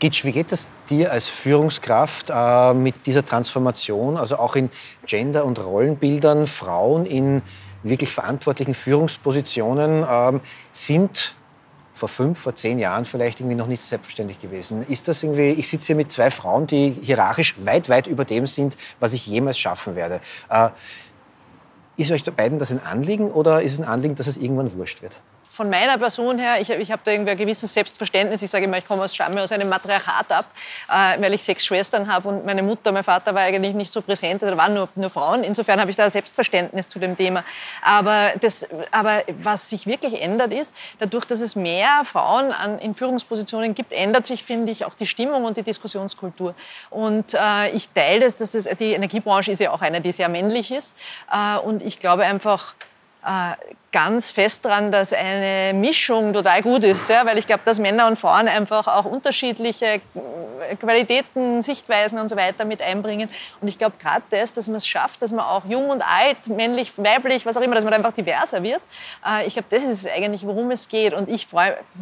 Gitsch, 0.00 0.24
wie 0.24 0.32
geht 0.32 0.50
das 0.50 0.68
dir 0.88 1.12
als 1.12 1.28
Führungskraft 1.28 2.30
äh, 2.34 2.74
mit 2.74 3.06
dieser 3.06 3.24
Transformation, 3.24 4.16
also 4.16 4.38
auch 4.38 4.56
in 4.56 4.70
Gender- 5.06 5.44
und 5.44 5.62
Rollenbildern, 5.62 6.46
Frauen 6.46 7.06
in 7.06 7.42
wirklich 7.82 8.10
verantwortlichen 8.10 8.74
Führungspositionen 8.74 10.04
ähm, 10.08 10.40
sind 10.72 11.34
vor 11.92 12.08
fünf, 12.08 12.38
vor 12.38 12.54
zehn 12.54 12.78
Jahren 12.78 13.04
vielleicht 13.04 13.40
irgendwie 13.40 13.56
noch 13.56 13.66
nicht 13.66 13.82
selbstverständlich 13.82 14.40
gewesen. 14.40 14.86
Ist 14.88 15.06
das 15.06 15.22
irgendwie, 15.22 15.50
ich 15.50 15.68
sitze 15.68 15.88
hier 15.88 15.96
mit 15.96 16.10
zwei 16.10 16.30
Frauen, 16.30 16.66
die 16.66 16.96
hierarchisch 17.02 17.54
weit, 17.62 17.90
weit 17.90 18.06
über 18.06 18.24
dem 18.24 18.46
sind, 18.46 18.78
was 19.00 19.12
ich 19.12 19.26
jemals 19.26 19.58
schaffen 19.58 19.96
werde. 19.96 20.20
Äh, 20.48 20.70
ist 21.98 22.10
euch 22.10 22.24
beiden 22.24 22.58
das 22.58 22.70
ein 22.70 22.82
Anliegen 22.82 23.30
oder 23.30 23.60
ist 23.60 23.74
es 23.74 23.80
ein 23.80 23.84
Anliegen, 23.84 24.14
dass 24.14 24.26
es 24.26 24.38
irgendwann 24.38 24.72
wurscht 24.72 25.02
wird? 25.02 25.20
Von 25.50 25.68
meiner 25.68 25.98
Person 25.98 26.38
her, 26.38 26.60
ich, 26.60 26.70
ich 26.70 26.92
habe 26.92 27.02
da 27.04 27.10
irgendwie 27.10 27.32
ein 27.32 27.36
gewisses 27.36 27.74
Selbstverständnis. 27.74 28.40
Ich 28.40 28.50
sage 28.50 28.66
immer, 28.66 28.78
ich 28.78 28.86
komme 28.86 29.02
aus 29.02 29.12
Stamme 29.12 29.42
aus 29.42 29.50
einem 29.50 29.68
Matriarchat 29.68 30.30
ab, 30.30 30.46
äh, 30.88 31.20
weil 31.20 31.34
ich 31.34 31.42
sechs 31.42 31.66
Schwestern 31.66 32.10
habe 32.10 32.28
und 32.28 32.46
meine 32.46 32.62
Mutter, 32.62 32.92
mein 32.92 33.02
Vater 33.02 33.34
war 33.34 33.42
eigentlich 33.42 33.74
nicht 33.74 33.92
so 33.92 34.00
präsent, 34.00 34.42
da 34.42 34.56
waren 34.56 34.74
nur, 34.74 34.88
nur 34.94 35.10
Frauen. 35.10 35.42
Insofern 35.42 35.80
habe 35.80 35.90
ich 35.90 35.96
da 35.96 36.04
ein 36.04 36.10
Selbstverständnis 36.10 36.88
zu 36.88 37.00
dem 37.00 37.16
Thema. 37.16 37.42
Aber, 37.82 38.30
das, 38.40 38.64
aber 38.92 39.24
was 39.38 39.68
sich 39.68 39.88
wirklich 39.88 40.22
ändert 40.22 40.52
ist, 40.52 40.74
dadurch, 41.00 41.24
dass 41.24 41.40
es 41.40 41.56
mehr 41.56 42.02
Frauen 42.04 42.52
an, 42.52 42.78
in 42.78 42.94
Führungspositionen 42.94 43.74
gibt, 43.74 43.92
ändert 43.92 44.26
sich, 44.26 44.44
finde 44.44 44.70
ich, 44.70 44.84
auch 44.84 44.94
die 44.94 45.06
Stimmung 45.06 45.44
und 45.44 45.56
die 45.56 45.64
Diskussionskultur. 45.64 46.54
Und 46.90 47.34
äh, 47.34 47.70
ich 47.72 47.88
teile 47.88 48.20
das, 48.20 48.36
dass 48.36 48.54
es, 48.54 48.68
die 48.78 48.92
Energiebranche 48.92 49.50
ist 49.50 49.58
ja 49.58 49.72
auch 49.72 49.82
eine, 49.82 50.00
die 50.00 50.12
sehr 50.12 50.28
männlich 50.28 50.70
ist. 50.70 50.94
Äh, 51.32 51.58
und 51.58 51.82
ich 51.82 51.98
glaube 51.98 52.22
einfach, 52.22 52.74
ganz 53.92 54.30
fest 54.30 54.64
daran, 54.64 54.92
dass 54.92 55.12
eine 55.12 55.72
Mischung 55.74 56.32
total 56.32 56.62
gut 56.62 56.84
ist, 56.84 57.08
ja, 57.08 57.26
weil 57.26 57.38
ich 57.38 57.46
glaube, 57.46 57.62
dass 57.64 57.78
Männer 57.78 58.06
und 58.06 58.16
Frauen 58.16 58.46
einfach 58.48 58.86
auch 58.86 59.04
unterschiedliche 59.04 59.86
äh, 59.86 60.76
Qualitäten, 60.76 61.62
Sichtweisen 61.62 62.18
und 62.18 62.28
so 62.28 62.36
weiter 62.36 62.64
mit 62.64 62.80
einbringen. 62.82 63.28
Und 63.60 63.68
ich 63.68 63.78
glaube 63.78 63.96
gerade 64.00 64.22
das, 64.30 64.52
dass 64.52 64.68
man 64.68 64.76
es 64.76 64.86
schafft, 64.86 65.22
dass 65.22 65.32
man 65.32 65.44
auch 65.44 65.64
jung 65.64 65.90
und 65.90 66.02
alt, 66.02 66.48
männlich, 66.48 66.92
weiblich, 66.96 67.44
was 67.46 67.56
auch 67.56 67.62
immer, 67.62 67.74
dass 67.74 67.84
man 67.84 67.92
einfach 67.92 68.12
diverser 68.12 68.62
wird. 68.62 68.80
Äh, 69.26 69.46
ich 69.46 69.54
glaube, 69.54 69.68
das 69.70 69.82
ist 69.82 70.08
eigentlich, 70.08 70.46
worum 70.46 70.70
es 70.70 70.88
geht. 70.88 71.12
Und 71.12 71.28
ich, 71.28 71.48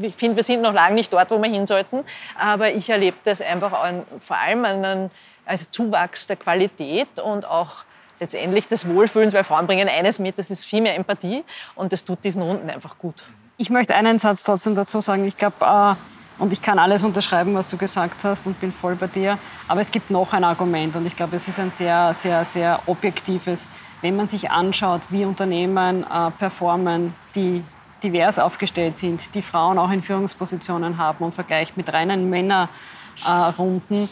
ich 0.00 0.14
finde, 0.14 0.36
wir 0.36 0.44
sind 0.44 0.60
noch 0.60 0.74
lange 0.74 0.94
nicht 0.94 1.12
dort, 1.12 1.30
wo 1.30 1.38
wir 1.38 1.50
hin 1.50 1.66
sollten, 1.66 2.04
aber 2.38 2.70
ich 2.70 2.90
erlebe 2.90 3.16
das 3.24 3.40
einfach 3.40 3.72
an, 3.72 4.04
vor 4.20 4.36
allem 4.36 4.64
an 4.64 4.84
einem 4.84 5.10
also 5.46 5.66
Zuwachs 5.70 6.26
der 6.26 6.36
Qualität 6.36 7.18
und 7.18 7.46
auch 7.46 7.84
letztendlich 8.20 8.68
des 8.68 8.88
Wohlfühlens, 8.88 9.34
weil 9.34 9.44
Frauen 9.44 9.66
bringen 9.66 9.88
eines 9.88 10.18
mit, 10.18 10.38
das 10.38 10.50
ist 10.50 10.64
viel 10.64 10.80
mehr 10.80 10.94
Empathie 10.96 11.44
und 11.74 11.92
das 11.92 12.04
tut 12.04 12.24
diesen 12.24 12.42
Runden 12.42 12.68
einfach 12.70 12.98
gut. 12.98 13.22
Ich 13.56 13.70
möchte 13.70 13.94
einen 13.94 14.18
Satz 14.18 14.44
trotzdem 14.44 14.74
dazu 14.74 15.00
sagen. 15.00 15.24
Ich 15.26 15.36
glaube, 15.36 15.56
äh, 15.60 15.94
und 16.38 16.52
ich 16.52 16.62
kann 16.62 16.78
alles 16.78 17.02
unterschreiben, 17.02 17.54
was 17.54 17.68
du 17.68 17.76
gesagt 17.76 18.24
hast 18.24 18.46
und 18.46 18.60
bin 18.60 18.70
voll 18.70 18.94
bei 18.94 19.08
dir. 19.08 19.38
Aber 19.66 19.80
es 19.80 19.90
gibt 19.90 20.10
noch 20.10 20.32
ein 20.32 20.44
Argument 20.44 20.94
und 20.94 21.06
ich 21.06 21.16
glaube, 21.16 21.36
es 21.36 21.48
ist 21.48 21.58
ein 21.58 21.72
sehr, 21.72 22.14
sehr, 22.14 22.44
sehr 22.44 22.80
objektives. 22.86 23.66
Wenn 24.00 24.14
man 24.14 24.28
sich 24.28 24.50
anschaut, 24.50 25.02
wie 25.10 25.24
Unternehmen 25.24 26.04
äh, 26.04 26.30
performen, 26.38 27.14
die 27.34 27.64
divers 28.04 28.38
aufgestellt 28.38 28.96
sind, 28.96 29.34
die 29.34 29.42
Frauen 29.42 29.78
auch 29.78 29.90
in 29.90 30.02
Führungspositionen 30.02 30.98
haben 30.98 31.24
und 31.24 31.34
vergleicht 31.34 31.76
mit 31.76 31.92
reinen 31.92 32.30
Männerrunden, 32.30 34.04
äh, 34.04 34.08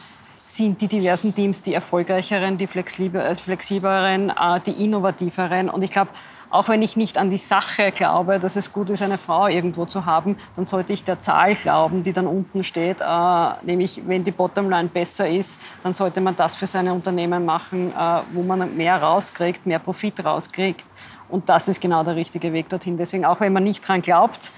sind 0.47 0.81
die 0.81 0.87
diversen 0.87 1.35
Teams 1.35 1.61
die 1.61 1.75
erfolgreicheren, 1.75 2.57
die 2.57 2.65
äh, 2.65 3.35
flexibleren, 3.35 4.31
äh, 4.31 4.61
die 4.65 4.85
innovativeren. 4.85 5.69
Und 5.69 5.83
ich 5.83 5.91
glaube, 5.91 6.11
auch 6.51 6.69
wenn 6.69 6.81
ich 6.81 6.97
nicht 6.97 7.19
an 7.19 7.31
die 7.31 7.39
Sache 7.39 7.91
glaube, 7.91 8.39
dass 8.39 8.55
es 8.55 8.73
gut 8.73 8.89
ist, 8.91 9.03
eine 9.03 9.19
Frau 9.19 9.49
irgendwo 9.49 9.85
zu 9.85 10.07
haben, 10.07 10.37
dann 10.55 10.65
sollte 10.65 10.93
ich 10.93 11.05
der 11.05 11.19
Zahl 11.19 11.57
glauben, 11.57 12.05
die 12.05 12.13
dann 12.13 12.29
unten 12.29 12.63
steht. 12.63 13.01
Äh, 13.01 13.49
nämlich, 13.63 14.01
wenn 14.07 14.23
die 14.23 14.31
Bottomline 14.31 14.89
besser 14.89 15.29
ist, 15.29 15.59
dann 15.83 15.93
sollte 15.93 16.21
man 16.21 16.37
das 16.37 16.55
für 16.55 16.67
seine 16.67 16.93
Unternehmen 16.95 17.45
machen, 17.45 17.93
äh, 17.93 18.21
wo 18.33 18.43
man 18.43 18.77
mehr 18.77 19.03
rauskriegt, 19.03 19.67
mehr 19.67 19.81
Profit 19.81 20.25
rauskriegt. 20.25 20.87
Und 21.29 21.49
das 21.49 21.67
ist 21.67 21.81
genau 21.81 22.05
der 22.05 22.15
richtige 22.15 22.53
Weg 22.53 22.69
dorthin. 22.69 22.97
Deswegen, 22.97 23.25
auch 23.25 23.41
wenn 23.41 23.53
man 23.53 23.65
nicht 23.65 23.87
dran 23.87 24.01
glaubt, 24.01 24.53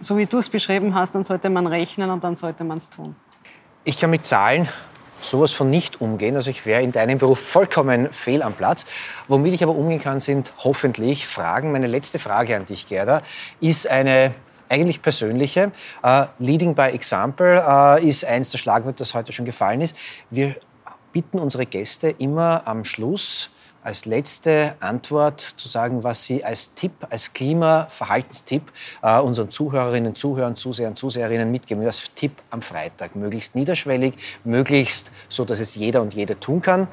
so 0.00 0.18
wie 0.18 0.26
du 0.26 0.38
es 0.38 0.50
beschrieben 0.50 0.94
hast, 0.94 1.14
dann 1.14 1.24
sollte 1.24 1.48
man 1.48 1.66
rechnen 1.66 2.10
und 2.10 2.22
dann 2.22 2.36
sollte 2.36 2.64
man 2.64 2.76
es 2.76 2.90
tun. 2.90 3.16
Ich 3.84 3.98
kann 3.98 4.10
mit 4.10 4.26
Zahlen 4.26 4.68
sowas 5.22 5.52
von 5.52 5.70
nicht 5.70 6.00
umgehen. 6.00 6.36
Also 6.36 6.50
ich 6.50 6.66
wäre 6.66 6.82
in 6.82 6.92
deinem 6.92 7.18
Beruf 7.18 7.40
vollkommen 7.40 8.12
fehl 8.12 8.42
am 8.42 8.54
Platz. 8.54 8.86
Womit 9.28 9.54
ich 9.54 9.62
aber 9.62 9.74
umgehen 9.74 10.00
kann, 10.00 10.20
sind 10.20 10.52
hoffentlich 10.58 11.26
Fragen. 11.26 11.72
Meine 11.72 11.86
letzte 11.86 12.18
Frage 12.18 12.56
an 12.56 12.64
dich, 12.64 12.86
Gerda, 12.86 13.22
ist 13.60 13.88
eine 13.88 14.34
eigentlich 14.68 15.02
persönliche. 15.02 15.70
Uh, 16.02 16.24
Leading 16.38 16.74
by 16.74 16.88
Example 16.88 17.62
uh, 17.62 18.04
ist 18.04 18.24
eins 18.24 18.50
der 18.50 18.58
Schlagwörter, 18.58 18.98
das 18.98 19.14
heute 19.14 19.32
schon 19.32 19.44
gefallen 19.44 19.80
ist. 19.82 19.96
Wir 20.30 20.56
bitten 21.12 21.38
unsere 21.38 21.66
Gäste 21.66 22.08
immer 22.08 22.62
am 22.66 22.84
Schluss 22.84 23.50
als 23.84 24.04
letzte 24.04 24.74
Antwort 24.80 25.54
zu 25.56 25.68
sagen, 25.68 26.04
was 26.04 26.24
Sie 26.24 26.44
als 26.44 26.74
Tipp, 26.74 26.92
als 27.10 27.32
Klimaverhaltenstipp 27.32 28.70
äh, 29.02 29.18
unseren 29.18 29.50
Zuhörerinnen, 29.50 30.14
Zuhörern, 30.14 30.56
Zusehern, 30.56 30.94
Zuseherinnen 30.94 31.50
mitgeben, 31.50 31.84
als 31.84 32.02
Tipp 32.14 32.32
am 32.50 32.62
Freitag. 32.62 33.16
Möglichst 33.16 33.54
niederschwellig, 33.54 34.14
möglichst 34.44 35.10
so, 35.28 35.44
dass 35.44 35.58
es 35.58 35.74
jeder 35.74 36.02
und 36.02 36.14
jede 36.14 36.38
tun 36.38 36.62
kann 36.62 36.86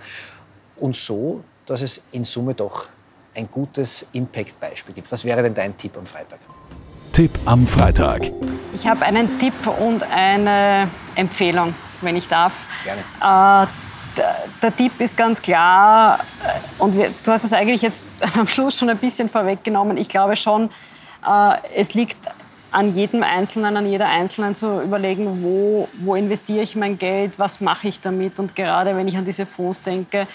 und 0.78 0.96
so, 0.96 1.44
dass 1.66 1.82
es 1.82 2.02
in 2.12 2.26
Summe 2.26 2.56
doch 2.56 2.88
ein 3.36 3.48
gutes 3.52 4.08
Impact-Beispiel 4.14 4.96
gibt. 4.96 5.12
Was 5.12 5.24
wäre 5.24 5.44
denn 5.44 5.54
dein 5.54 5.78
Tipp 5.78 5.96
am 5.98 6.06
Freitag? 6.06 6.40
Tipp 7.14 7.32
am 7.46 7.68
Freitag. 7.68 8.32
Ich 8.74 8.88
habe 8.88 9.06
einen 9.06 9.40
Tipp 9.40 9.54
und 9.80 10.04
eine 10.04 10.88
Empfehlung, 11.16 11.74
wenn 12.02 12.16
ich 12.16 12.28
darf. 12.28 12.62
Gerne. 12.84 13.66
Äh, 13.66 13.68
der, 14.18 14.36
der 14.62 14.76
Tipp 14.76 15.00
ist 15.00 15.16
ganz 15.16 15.42
klar, 15.42 16.18
äh, 16.18 16.60
und 16.80 16.98
wir, 16.98 17.12
du 17.24 17.32
hast 17.32 17.44
es 17.44 17.54
eigentlich 17.54 17.82
jetzt 17.82 18.06
am 18.38 18.48
Schluss 18.48 18.78
schon 18.78 18.90
ein 18.90 18.98
bisschen 18.98 19.30
vorweggenommen. 19.30 19.98
Ich 19.98 20.10
glaube 20.10 20.36
schon, 20.36 20.70
äh, 21.28 21.56
es 21.76 21.94
liegt 21.94 22.18
an 22.72 22.94
jedem 22.94 23.24
Einzelnen, 23.24 23.78
an 23.78 23.86
jeder 23.86 24.08
Einzelnen 24.08 24.56
zu 24.56 24.82
überlegen, 24.82 25.44
wo, 25.44 25.88
wo 26.02 26.16
investiere 26.16 26.62
ich 26.62 26.76
mein 26.76 26.98
Geld, 26.98 27.34
was 27.38 27.62
mache 27.62 27.88
ich 27.88 28.00
damit. 28.00 28.40
Und 28.40 28.56
gerade 28.56 28.96
wenn 28.96 29.08
ich 29.08 29.18
an 29.18 29.26
diese 29.26 29.46
Fonds 29.46 29.82
denke, 29.82 30.28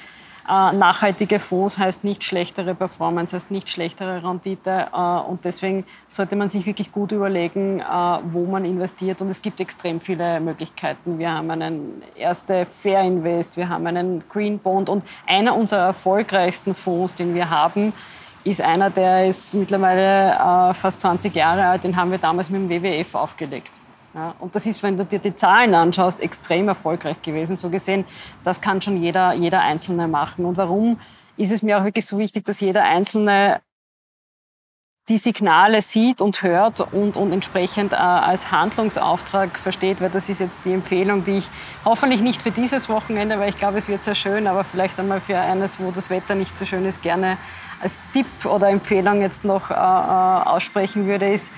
nachhaltige 0.49 1.39
Fonds 1.39 1.79
heißt 1.79 2.05
nicht 2.05 2.23
schlechtere 2.23 2.75
Performance, 2.75 3.35
heißt 3.35 3.51
nicht 3.51 3.69
schlechtere 3.69 4.23
Rendite. 4.23 4.89
Äh, 4.93 4.97
und 5.29 5.45
deswegen 5.45 5.85
sollte 6.09 6.37
man 6.37 6.49
sich 6.49 6.67
wirklich 6.67 6.93
gut 6.93 7.13
überlegen, 7.13 7.81
äh, 7.81 7.85
wo 8.31 8.45
man 8.45 8.65
investiert. 8.65 9.21
Und 9.21 9.29
es 9.29 9.41
gibt 9.41 9.61
extrem 9.61 10.01
viele 10.01 10.41
Möglichkeiten. 10.41 11.19
Wir 11.19 11.33
haben 11.33 11.51
einen 11.51 12.03
erste 12.17 12.67
Fair 12.67 13.03
Invest, 13.03 13.57
wir 13.57 13.69
haben 13.69 13.87
einen 13.87 14.23
Green 14.29 14.59
Bond 14.59 14.89
und 14.89 15.05
einer 15.27 15.57
unserer 15.57 15.87
erfolgreichsten 15.87 16.75
Fonds, 16.75 17.15
den 17.15 17.35
wir 17.35 17.49
haben, 17.49 17.93
ist 18.45 18.61
einer, 18.61 18.91
der 18.91 19.27
ist 19.27 19.55
mittlerweile 19.55 20.75
fast 20.75 21.01
20 21.01 21.35
Jahre 21.35 21.65
alt. 21.67 21.85
Den 21.85 21.97
haben 21.97 22.11
wir 22.11 22.19
damals 22.19 22.51
mit 22.51 22.61
dem 22.61 22.69
WWF 22.69 23.15
aufgelegt. 23.15 23.71
Ja, 24.15 24.35
und 24.39 24.55
das 24.55 24.65
ist, 24.67 24.83
wenn 24.83 24.97
du 24.97 25.05
dir 25.05 25.19
die 25.19 25.35
Zahlen 25.35 25.75
anschaust, 25.75 26.21
extrem 26.21 26.69
erfolgreich 26.69 27.21
gewesen. 27.21 27.57
So 27.57 27.69
gesehen, 27.69 28.05
das 28.45 28.61
kann 28.61 28.81
schon 28.81 28.97
jeder, 28.97 29.33
jeder 29.33 29.61
Einzelne 29.61 30.07
machen. 30.07 30.45
Und 30.45 30.57
warum 30.57 31.01
ist 31.37 31.51
es 31.51 31.63
mir 31.63 31.79
auch 31.79 31.85
wirklich 31.85 32.07
so 32.07 32.19
wichtig, 32.19 32.45
dass 32.45 32.61
jeder 32.61 32.85
Einzelne 32.85 33.61
die 35.09 35.19
Signale 35.19 35.83
sieht 35.83 36.23
und 36.23 36.43
hört 36.43 36.81
und, 36.93 37.17
und 37.17 37.33
entsprechend 37.33 37.93
äh, 37.93 37.97
als 37.97 38.51
Handlungsauftrag 38.51 39.59
versteht, 39.59 40.01
weil 40.01 40.09
das 40.09 40.31
ist 40.31 40.41
jetzt 40.41 40.65
die 40.65 40.73
Empfehlung, 40.73 41.25
die 41.25 41.39
ich 41.39 41.49
hoffentlich 41.85 42.23
nicht 42.23 42.41
für 42.41 42.51
dieses 42.51 42.89
Wochenende, 42.89 43.39
weil 43.39 43.51
ich 43.51 43.59
glaube, 43.59 43.77
es 43.77 43.89
wird 43.89 44.03
sehr 44.03 44.15
schön, 44.15 44.47
aber 44.47 44.65
vielleicht 44.65 44.99
einmal 44.99 45.21
für 45.21 45.39
eines, 45.39 45.79
wo 45.79 45.91
das 45.91 46.09
Wetter 46.09 46.35
nicht 46.35 46.57
so 46.57 46.65
schön 46.65 46.87
ist, 46.87 47.03
gerne 47.03 47.37
als 47.83 48.01
Tipp 48.15 48.27
oder 48.47 48.71
Empfehlung 48.71 49.21
jetzt 49.21 49.45
noch 49.45 49.71
äh, 49.71 49.75
äh 49.75 49.77
aussprechen 49.77 51.07
würde, 51.07 51.31
ist, 51.31 51.53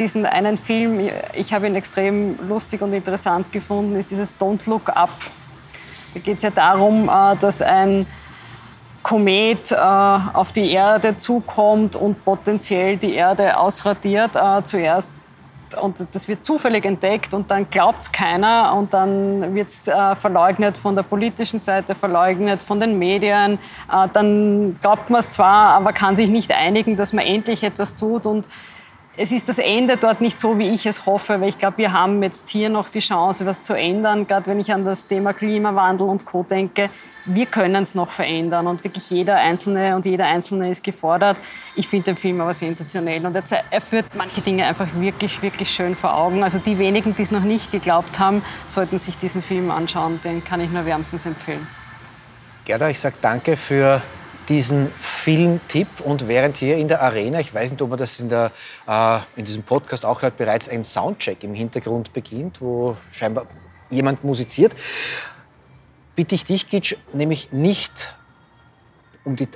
diesen 0.00 0.24
einen 0.26 0.56
Film, 0.56 0.98
ich 1.34 1.52
habe 1.52 1.66
ihn 1.66 1.76
extrem 1.76 2.36
lustig 2.48 2.80
und 2.80 2.92
interessant 2.94 3.52
gefunden, 3.52 3.96
ist 3.96 4.10
dieses 4.10 4.32
Don't 4.40 4.68
Look 4.68 4.88
Up. 4.88 5.10
Da 6.14 6.20
geht 6.20 6.38
es 6.38 6.42
ja 6.42 6.50
darum, 6.50 7.08
äh, 7.08 7.36
dass 7.36 7.62
ein 7.62 8.06
Komet 9.02 9.70
äh, 9.70 9.76
auf 9.76 10.52
die 10.52 10.72
Erde 10.72 11.16
zukommt 11.18 11.96
und 11.96 12.24
potenziell 12.24 12.96
die 12.96 13.14
Erde 13.14 13.56
ausradiert 13.56 14.32
äh, 14.34 14.64
zuerst. 14.64 15.10
Und 15.80 16.04
das 16.12 16.26
wird 16.26 16.44
zufällig 16.44 16.84
entdeckt 16.84 17.32
und 17.32 17.48
dann 17.48 17.70
glaubt 17.70 18.02
es 18.02 18.10
keiner 18.10 18.74
und 18.76 18.92
dann 18.92 19.54
wird 19.54 19.68
es 19.68 19.88
verleugnet 20.18 20.76
von 20.76 20.96
der 20.96 21.04
politischen 21.04 21.60
Seite, 21.60 21.94
verleugnet 21.94 22.60
von 22.60 22.80
den 22.80 22.98
Medien. 22.98 23.56
dann 24.12 24.74
glaubt 24.80 25.10
man 25.10 25.20
es 25.20 25.30
zwar, 25.30 25.74
aber 25.76 25.92
kann 25.92 26.16
sich 26.16 26.28
nicht 26.28 26.50
einigen, 26.50 26.96
dass 26.96 27.12
man 27.12 27.24
endlich 27.24 27.62
etwas 27.62 27.94
tut 27.94 28.26
und 28.26 28.48
es 29.22 29.32
ist 29.32 29.50
das 29.50 29.58
Ende 29.58 29.98
dort 29.98 30.22
nicht 30.22 30.38
so, 30.38 30.58
wie 30.58 30.70
ich 30.70 30.86
es 30.86 31.04
hoffe, 31.04 31.42
weil 31.42 31.50
ich 31.50 31.58
glaube, 31.58 31.76
wir 31.76 31.92
haben 31.92 32.22
jetzt 32.22 32.48
hier 32.48 32.70
noch 32.70 32.88
die 32.88 33.00
Chance, 33.00 33.44
was 33.44 33.62
zu 33.62 33.74
ändern. 33.74 34.26
Gerade 34.26 34.46
wenn 34.46 34.58
ich 34.58 34.72
an 34.72 34.82
das 34.82 35.06
Thema 35.06 35.34
Klimawandel 35.34 36.08
und 36.08 36.24
Co. 36.24 36.42
denke, 36.42 36.88
wir 37.26 37.44
können 37.44 37.82
es 37.82 37.94
noch 37.94 38.08
verändern 38.08 38.66
und 38.66 38.82
wirklich 38.82 39.10
jeder 39.10 39.36
Einzelne 39.36 39.94
und 39.94 40.06
jeder 40.06 40.24
Einzelne 40.24 40.70
ist 40.70 40.82
gefordert. 40.82 41.36
Ich 41.76 41.86
finde 41.86 42.06
den 42.06 42.16
Film 42.16 42.40
aber 42.40 42.54
sensationell 42.54 43.26
und 43.26 43.36
er 43.36 43.80
führt 43.82 44.06
manche 44.16 44.40
Dinge 44.40 44.64
einfach 44.64 44.88
wirklich, 44.94 45.42
wirklich 45.42 45.70
schön 45.70 45.94
vor 45.94 46.16
Augen. 46.16 46.42
Also 46.42 46.58
die 46.58 46.78
wenigen, 46.78 47.14
die 47.14 47.20
es 47.20 47.30
noch 47.30 47.42
nicht 47.42 47.70
geglaubt 47.70 48.18
haben, 48.18 48.42
sollten 48.64 48.96
sich 48.96 49.18
diesen 49.18 49.42
Film 49.42 49.70
anschauen. 49.70 50.18
Den 50.24 50.42
kann 50.42 50.62
ich 50.62 50.70
nur 50.70 50.86
wärmstens 50.86 51.26
empfehlen. 51.26 51.66
Gerda, 52.64 52.88
ich 52.88 52.98
sage 52.98 53.16
danke 53.20 53.58
für 53.58 54.00
diesen 54.48 54.90
Filmtipp 55.20 56.00
und 56.02 56.28
während 56.28 56.56
hier 56.56 56.78
in 56.78 56.88
der 56.88 57.02
Arena, 57.02 57.40
ich 57.40 57.52
weiß 57.52 57.70
nicht, 57.72 57.82
ob 57.82 57.90
man 57.90 57.98
das 57.98 58.20
in, 58.20 58.30
der, 58.30 58.50
äh, 58.88 59.18
in 59.36 59.44
diesem 59.44 59.62
Podcast 59.62 60.06
auch 60.06 60.22
hört, 60.22 60.38
bereits 60.38 60.66
ein 60.66 60.82
Soundcheck 60.82 61.44
im 61.44 61.52
Hintergrund 61.52 62.14
beginnt, 62.14 62.62
wo 62.62 62.96
scheinbar 63.12 63.44
jemand 63.90 64.24
musiziert, 64.24 64.74
bitte 66.16 66.34
ich 66.34 66.44
dich, 66.44 66.70
Gitsch, 66.70 66.96
nämlich 67.12 67.52
nicht 67.52 68.14
um 69.24 69.36
die, 69.36 69.46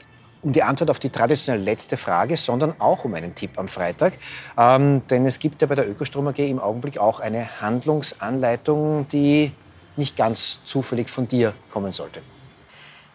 um 0.43 0.53
die 0.53 0.63
Antwort 0.63 0.91
auf 0.91 0.99
die 0.99 1.09
traditionelle 1.09 1.65
letzte 1.65 1.97
Frage, 1.97 2.37
sondern 2.37 2.79
auch 2.79 3.07
um 3.07 3.15
einen 3.15 3.35
Tipp 3.35 3.53
am 3.57 3.69
Freitag. 3.69 4.19
Ähm, 4.59 5.01
denn 5.09 5.25
es 5.25 5.39
gibt 5.39 5.63
ja 5.63 5.67
bei 5.67 5.77
der 5.77 5.89
Ökostrom 5.89 6.29
AG 6.29 6.41
im 6.41 6.59
Augenblick 6.59 6.99
auch 6.99 7.21
eine 7.21 7.63
Handlungsanleitung, 7.63 9.09
die 9.09 9.51
nicht 9.97 10.15
ganz 10.15 10.63
zufällig 10.65 11.09
von 11.09 11.27
dir 11.27 11.55
kommen 11.71 11.91
sollte. 11.91 12.21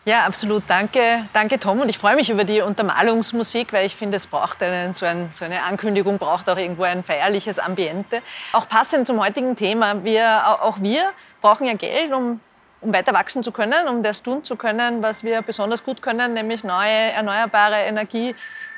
Ja, 0.10 0.26
absolut. 0.26 0.64
Danke, 0.68 1.24
danke 1.34 1.60
Tom. 1.60 1.82
Und 1.82 1.90
ich 1.90 2.00
freue 2.00 2.16
mich 2.16 2.32
über 2.32 2.44
die 2.44 2.62
Untermalungsmusik, 2.62 3.72
weil 3.74 3.86
ich 3.86 3.96
finde, 3.96 4.18
es 4.18 4.26
braucht 4.26 4.64
einen, 4.64 4.96
so, 4.96 5.06
ein, 5.06 5.30
so, 5.32 5.46
eine 5.46 5.62
Ankündigung, 5.62 6.18
braucht 6.18 6.50
auch 6.50 6.58
irgendwo 6.58 6.82
ein 6.82 7.04
feierliches 7.04 7.60
Ambiente. 7.60 8.24
Auch 8.52 8.68
passend 8.68 9.06
zum 9.06 9.22
heutigen 9.22 9.56
Thema. 9.56 10.04
Wir, 10.04 10.58
auch 10.64 10.82
wir 10.82 11.12
brauchen 11.44 11.68
ja 11.68 11.74
Geld, 11.74 12.12
um, 12.12 12.40
um 12.82 12.92
weiter 12.92 13.14
wachsen 13.14 13.44
zu 13.44 13.52
können, 13.52 13.88
um 13.88 14.02
das 14.02 14.24
tun 14.24 14.44
zu 14.44 14.56
können, 14.56 15.04
was 15.04 15.24
wir 15.24 15.44
besonders 15.44 15.84
gut 15.84 16.02
können, 16.02 16.34
nämlich 16.34 16.64
neue 16.64 17.12
erneuerbare 17.14 17.76
Energie 17.82 18.34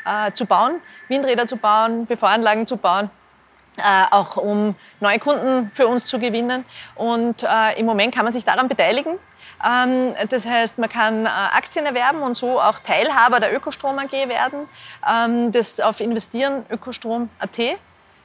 äh, 0.06 0.34
zu 0.34 0.46
bauen, 0.46 0.82
Windräder 1.08 1.48
zu 1.48 1.56
bauen, 1.56 2.08
PV-Anlagen 2.08 2.67
zu 2.67 2.76
bauen. 2.76 3.10
Äh, 3.78 4.04
auch 4.12 4.36
um 4.36 4.76
neue 5.00 5.20
Kunden 5.20 5.72
für 5.74 5.88
uns 5.88 6.04
zu 6.04 6.20
gewinnen. 6.20 6.65
Und 6.96 7.44
äh, 7.44 7.80
im 7.80 7.86
Moment 7.86 8.13
kann 8.13 8.26
man 8.26 8.34
sich 8.34 8.44
daran 8.44 8.67
beteiligen. 8.67 9.17
Ähm, 9.65 10.15
das 10.30 10.45
heißt, 10.45 10.78
man 10.78 10.89
kann 10.89 11.26
äh, 11.26 11.30
Aktien 11.30 11.86
erwerben 11.86 12.21
und 12.21 12.36
so 12.36 12.60
auch 12.60 12.80
Teilhaber 12.80 13.39
der 13.39 13.56
Ökostrom 13.56 13.97
AG 14.00 14.12
werden. 14.12 14.67
Ähm, 15.08 15.52
das 15.52 15.80
auf 15.80 16.00
investieren 16.00 16.65
ökostrom.at 16.69 17.60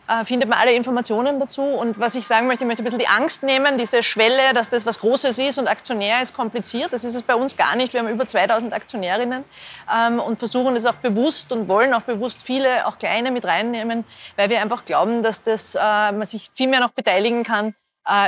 äh, 0.08 0.24
findet 0.24 0.48
man 0.48 0.58
alle 0.58 0.72
Informationen 0.72 1.40
dazu. 1.40 1.62
Und 1.62 1.98
was 1.98 2.14
ich 2.14 2.26
sagen 2.26 2.46
möchte, 2.46 2.64
ich 2.64 2.68
möchte 2.68 2.82
ein 2.82 2.84
bisschen 2.84 3.00
die 3.00 3.08
Angst 3.08 3.42
nehmen, 3.42 3.76
diese 3.76 4.02
Schwelle, 4.02 4.54
dass 4.54 4.70
das 4.70 4.86
was 4.86 5.00
Großes 5.00 5.38
ist 5.38 5.58
und 5.58 5.68
Aktionär 5.68 6.22
ist 6.22 6.34
kompliziert. 6.34 6.92
Das 6.92 7.04
ist 7.04 7.14
es 7.14 7.22
bei 7.22 7.34
uns 7.34 7.56
gar 7.56 7.76
nicht. 7.76 7.92
Wir 7.92 8.00
haben 8.00 8.08
über 8.08 8.26
2000 8.26 8.72
Aktionärinnen 8.72 9.44
ähm, 9.92 10.20
und 10.20 10.38
versuchen 10.38 10.76
es 10.76 10.86
auch 10.86 10.96
bewusst 10.96 11.52
und 11.52 11.68
wollen 11.68 11.92
auch 11.92 12.02
bewusst 12.02 12.42
viele, 12.42 12.86
auch 12.86 12.98
kleine 12.98 13.30
mit 13.30 13.44
reinnehmen, 13.44 14.04
weil 14.36 14.48
wir 14.48 14.60
einfach 14.62 14.84
glauben, 14.84 15.22
dass 15.22 15.42
das, 15.42 15.74
äh, 15.74 15.78
man 15.78 16.24
sich 16.24 16.50
viel 16.54 16.68
mehr 16.68 16.80
noch 16.80 16.90
beteiligen 16.90 17.42
kann, 17.42 17.74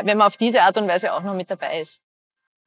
wenn 0.02 0.18
man 0.18 0.26
auf 0.26 0.36
diese 0.36 0.62
Art 0.62 0.76
und 0.76 0.88
Weise 0.88 1.12
auch 1.12 1.22
noch 1.22 1.34
mit 1.34 1.52
dabei 1.52 1.80
ist. 1.82 2.00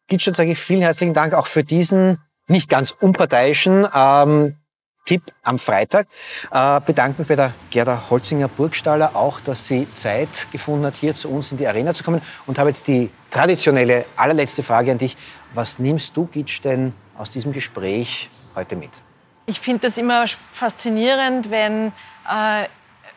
Gitschert 0.07 0.35
sage 0.35 0.51
ich 0.51 0.59
vielen 0.59 0.81
herzlichen 0.81 1.13
Dank 1.13 1.33
auch 1.33 1.47
für 1.47 1.63
diesen 1.63 2.17
nicht 2.47 2.69
ganz 2.69 2.91
unparteiischen 2.91 3.87
ähm, 3.93 4.57
Tipp 5.05 5.23
am 5.41 5.57
Freitag. 5.57 6.07
Äh, 6.51 6.79
bedanke 6.85 7.21
mich 7.21 7.27
bei 7.27 7.35
der 7.35 7.53
Gerda 7.69 8.09
Holzinger-Burgstaller 8.09 9.15
auch, 9.15 9.39
dass 9.39 9.67
sie 9.67 9.87
Zeit 9.93 10.47
gefunden 10.51 10.85
hat, 10.85 10.95
hier 10.95 11.15
zu 11.15 11.29
uns 11.29 11.51
in 11.51 11.57
die 11.57 11.67
Arena 11.67 11.93
zu 11.93 12.03
kommen. 12.03 12.21
Und 12.45 12.59
habe 12.59 12.69
jetzt 12.69 12.87
die 12.87 13.09
traditionelle 13.31 14.05
allerletzte 14.15 14.63
Frage 14.63 14.91
an 14.91 14.97
dich. 14.97 15.17
Was 15.53 15.79
nimmst 15.79 16.15
du, 16.15 16.27
Gitsch, 16.27 16.61
denn 16.63 16.93
aus 17.17 17.29
diesem 17.29 17.51
Gespräch 17.51 18.29
heute 18.55 18.75
mit? 18.75 18.91
Ich 19.47 19.59
finde 19.59 19.87
das 19.87 19.97
immer 19.97 20.25
faszinierend, 20.53 21.49
wenn 21.49 21.91
äh, 22.29 22.67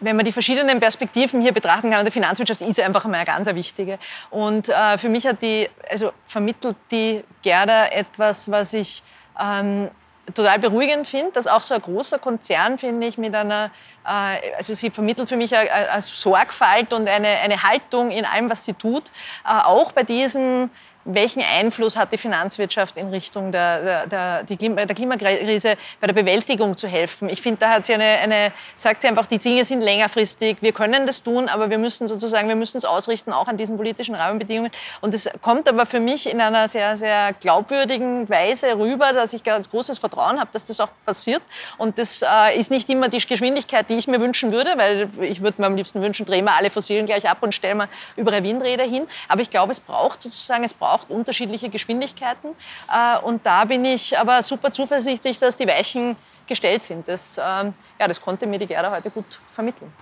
wenn 0.05 0.17
man 0.17 0.25
die 0.25 0.33
verschiedenen 0.33 0.81
Perspektiven 0.81 1.41
hier 1.41 1.53
betrachten 1.53 1.91
kann, 1.91 2.01
und 2.01 2.05
die 2.07 2.13
Finanzwirtschaft 2.13 2.61
ist 2.61 2.79
einfach 2.81 3.05
mal 3.05 3.17
eine 3.17 3.25
ganz 3.25 3.47
wichtige. 3.47 3.99
Und 4.31 4.69
äh, 4.69 4.99
für 4.99 5.09
mich 5.09 5.27
hat 5.27 5.43
die, 5.43 5.69
also 5.91 6.13
vermittelt 6.27 6.77
die 6.91 7.25
Gerda 7.43 7.87
etwas, 7.87 8.51
was 8.51 8.75
ich 8.75 9.03
ähm, 9.41 9.91
total 10.35 10.59
beruhigend 10.59 11.07
finde, 11.07 11.33
dass 11.33 11.47
auch 11.47 11.63
so 11.63 11.75
ein 11.75 11.83
großer 11.83 12.19
Konzern, 12.19 12.79
finde 12.79 13.07
ich, 13.07 13.19
mit 13.19 13.35
einer, 13.35 13.71
äh, 14.07 14.57
also 14.57 14.75
sie 14.75 14.91
vermittelt 14.91 15.29
für 15.29 15.37
mich 15.37 15.55
eine, 15.55 15.71
eine 15.71 16.03
Sorgfalt 16.03 16.93
und 16.93 17.09
eine, 17.09 17.29
eine 17.29 17.63
Haltung 17.63 18.11
in 18.11 18.25
allem, 18.25 18.49
was 18.51 18.65
sie 18.65 18.75
tut, 18.75 19.11
äh, 19.45 19.63
auch 19.63 19.93
bei 19.93 20.03
diesen 20.03 20.71
welchen 21.05 21.43
Einfluss 21.43 21.97
hat 21.97 22.13
die 22.13 22.19
Finanzwirtschaft 22.19 22.97
in 22.97 23.09
Richtung 23.09 23.53
der, 23.53 24.07
der, 24.07 24.43
der, 24.45 24.87
der 24.87 24.95
Klimakrise 24.97 25.77
bei 26.01 26.07
der 26.07 26.15
Bewältigung 26.15 26.77
zu 26.77 26.89
helfen. 26.89 27.29
Ich 27.29 27.43
finde, 27.43 27.61
da 27.61 27.71
hat 27.71 27.85
sie 27.85 27.95
eine, 27.95 28.05
eine, 28.05 28.53
sagt 28.75 29.03
sie 29.03 29.09
einfach, 29.09 29.27
die 29.27 29.39
Dinge 29.39 29.65
sind 29.65 29.81
längerfristig, 29.81 30.59
wir 30.61 30.73
können 30.73 31.07
das 31.07 31.23
tun, 31.23 31.49
aber 31.49 31.71
wir 31.71 31.79
müssen 31.79 32.09
sozusagen, 32.09 32.49
wir 32.49 32.57
müssen 32.57 32.79
es 32.79 32.85
ausrichten 32.85 33.33
auch 33.33 33.49
an 33.49 33.57
diesen 33.57 33.77
politischen 33.77 34.15
Rahmenbedingungen. 34.15 34.71
Und 35.01 35.15
es 35.15 35.29
kommt 35.43 35.69
aber 35.69 35.87
für 35.87 36.01
mich 36.01 36.31
in 36.31 36.41
einer 36.41 36.69
sehr, 36.69 36.97
sehr 36.97 37.35
glaubwürdigen 37.35 38.29
Weise 38.29 38.79
rüber, 38.79 39.13
dass 39.13 39.33
ich 39.33 39.45
ganz 39.45 39.69
großes 39.69 39.99
Vertrauen 39.99 40.41
habe, 40.41 40.51
dass 40.53 40.65
das 40.65 40.81
auch 40.81 40.91
passiert. 41.05 41.43
Und 41.77 41.99
das 41.99 42.23
äh, 42.23 42.59
ist 42.59 42.71
nicht 42.71 42.89
immer 42.89 43.09
die 43.09 43.19
Geschwindigkeit, 43.19 43.91
die 43.91 43.95
ich 43.95 44.09
mir 44.09 44.21
wünschen 44.21 44.53
würde, 44.53 44.73
weil 44.77 45.09
ich 45.21 45.43
würde 45.43 45.61
mir 45.61 45.67
am 45.67 45.77
liebsten 45.77 46.01
wünschen, 46.03 46.25
drehen 46.25 46.45
wir 46.45 46.55
alle 46.55 46.71
Fossilen 46.71 47.07
gleich 47.07 47.29
ab 47.29 47.39
und 47.43 47.55
stellen 47.55 47.79
wir 47.79 47.89
überall 48.17 48.43
Windräder 48.43 48.85
hin. 48.85 49.07
Aber 49.29 49.43
ich 49.43 49.51
glaube, 49.51 49.73
es 49.73 49.81
braucht 49.81 50.23
sozusagen, 50.23 50.65
es 50.65 50.75
braucht 50.75 50.94
braucht 50.95 51.11
unterschiedliche 51.11 51.69
Geschwindigkeiten. 51.71 52.51
Äh, 52.89 53.19
und 53.25 53.45
da 53.45 53.65
bin 53.65 53.85
ich 53.85 54.17
aber 54.17 54.43
super 54.43 54.71
zuversichtlich, 54.71 55.39
dass 55.41 55.57
die 55.57 55.67
Weichen 55.67 56.17
gestellt 56.47 56.85
sind. 56.85 57.09
Das, 57.09 57.39
ähm, 57.39 57.75
ja, 57.99 58.07
das 58.07 58.21
konnte 58.21 58.47
mir 58.47 58.59
die 58.59 58.67
Gerda 58.67 58.91
heute 58.91 59.11
gut 59.11 59.41
vermitteln. 59.53 59.93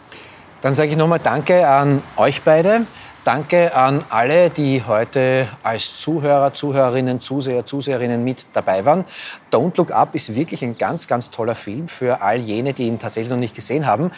Dann 0.61 0.74
sage 0.74 0.90
ich 0.90 0.97
nochmal 0.97 1.18
Danke 1.18 1.66
an 1.66 2.03
euch 2.16 2.43
beide. 2.43 2.86
Danke 3.24 3.74
an 3.76 4.05
alle, 4.11 4.51
die 4.51 4.82
heute 4.84 5.47
als 5.62 5.97
Zuhörer, 6.01 6.53
Zuhörerinnen, 6.53 7.20
Zuseher, 7.20 7.64
Zuseherinnen 7.64 8.24
mit 8.24 8.47
dabei 8.53 8.84
waren. 8.84 9.05
Don't 9.53 9.76
Look 9.76 9.93
Up 9.93 10.16
ist 10.16 10.34
wirklich 10.34 10.62
ein 10.62 10.76
ganz, 10.76 11.07
ganz 11.07 11.30
toller 11.30 11.55
Film 11.55 11.86
für 11.86 12.20
all 12.20 12.38
jene, 12.38 12.74
die 12.74 12.88
ihn 12.88 12.99
tatsächlich 12.99 13.30
noch 13.30 13.38
nicht 13.38 13.55
gesehen 13.55 13.86
haben. 13.86 14.11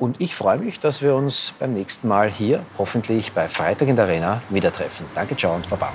Und 0.00 0.18
ich 0.18 0.34
freue 0.34 0.56
mich, 0.56 0.80
dass 0.80 1.02
wir 1.02 1.14
uns 1.14 1.52
beim 1.58 1.74
nächsten 1.74 2.08
Mal 2.08 2.30
hier, 2.30 2.64
hoffentlich 2.78 3.32
bei 3.32 3.48
Freitag 3.48 3.86
in 3.86 3.96
der 3.96 4.06
Arena, 4.06 4.42
wieder 4.48 4.72
treffen. 4.72 5.04
Danke, 5.14 5.36
ciao 5.36 5.54
und 5.54 5.68
baba. 5.68 5.92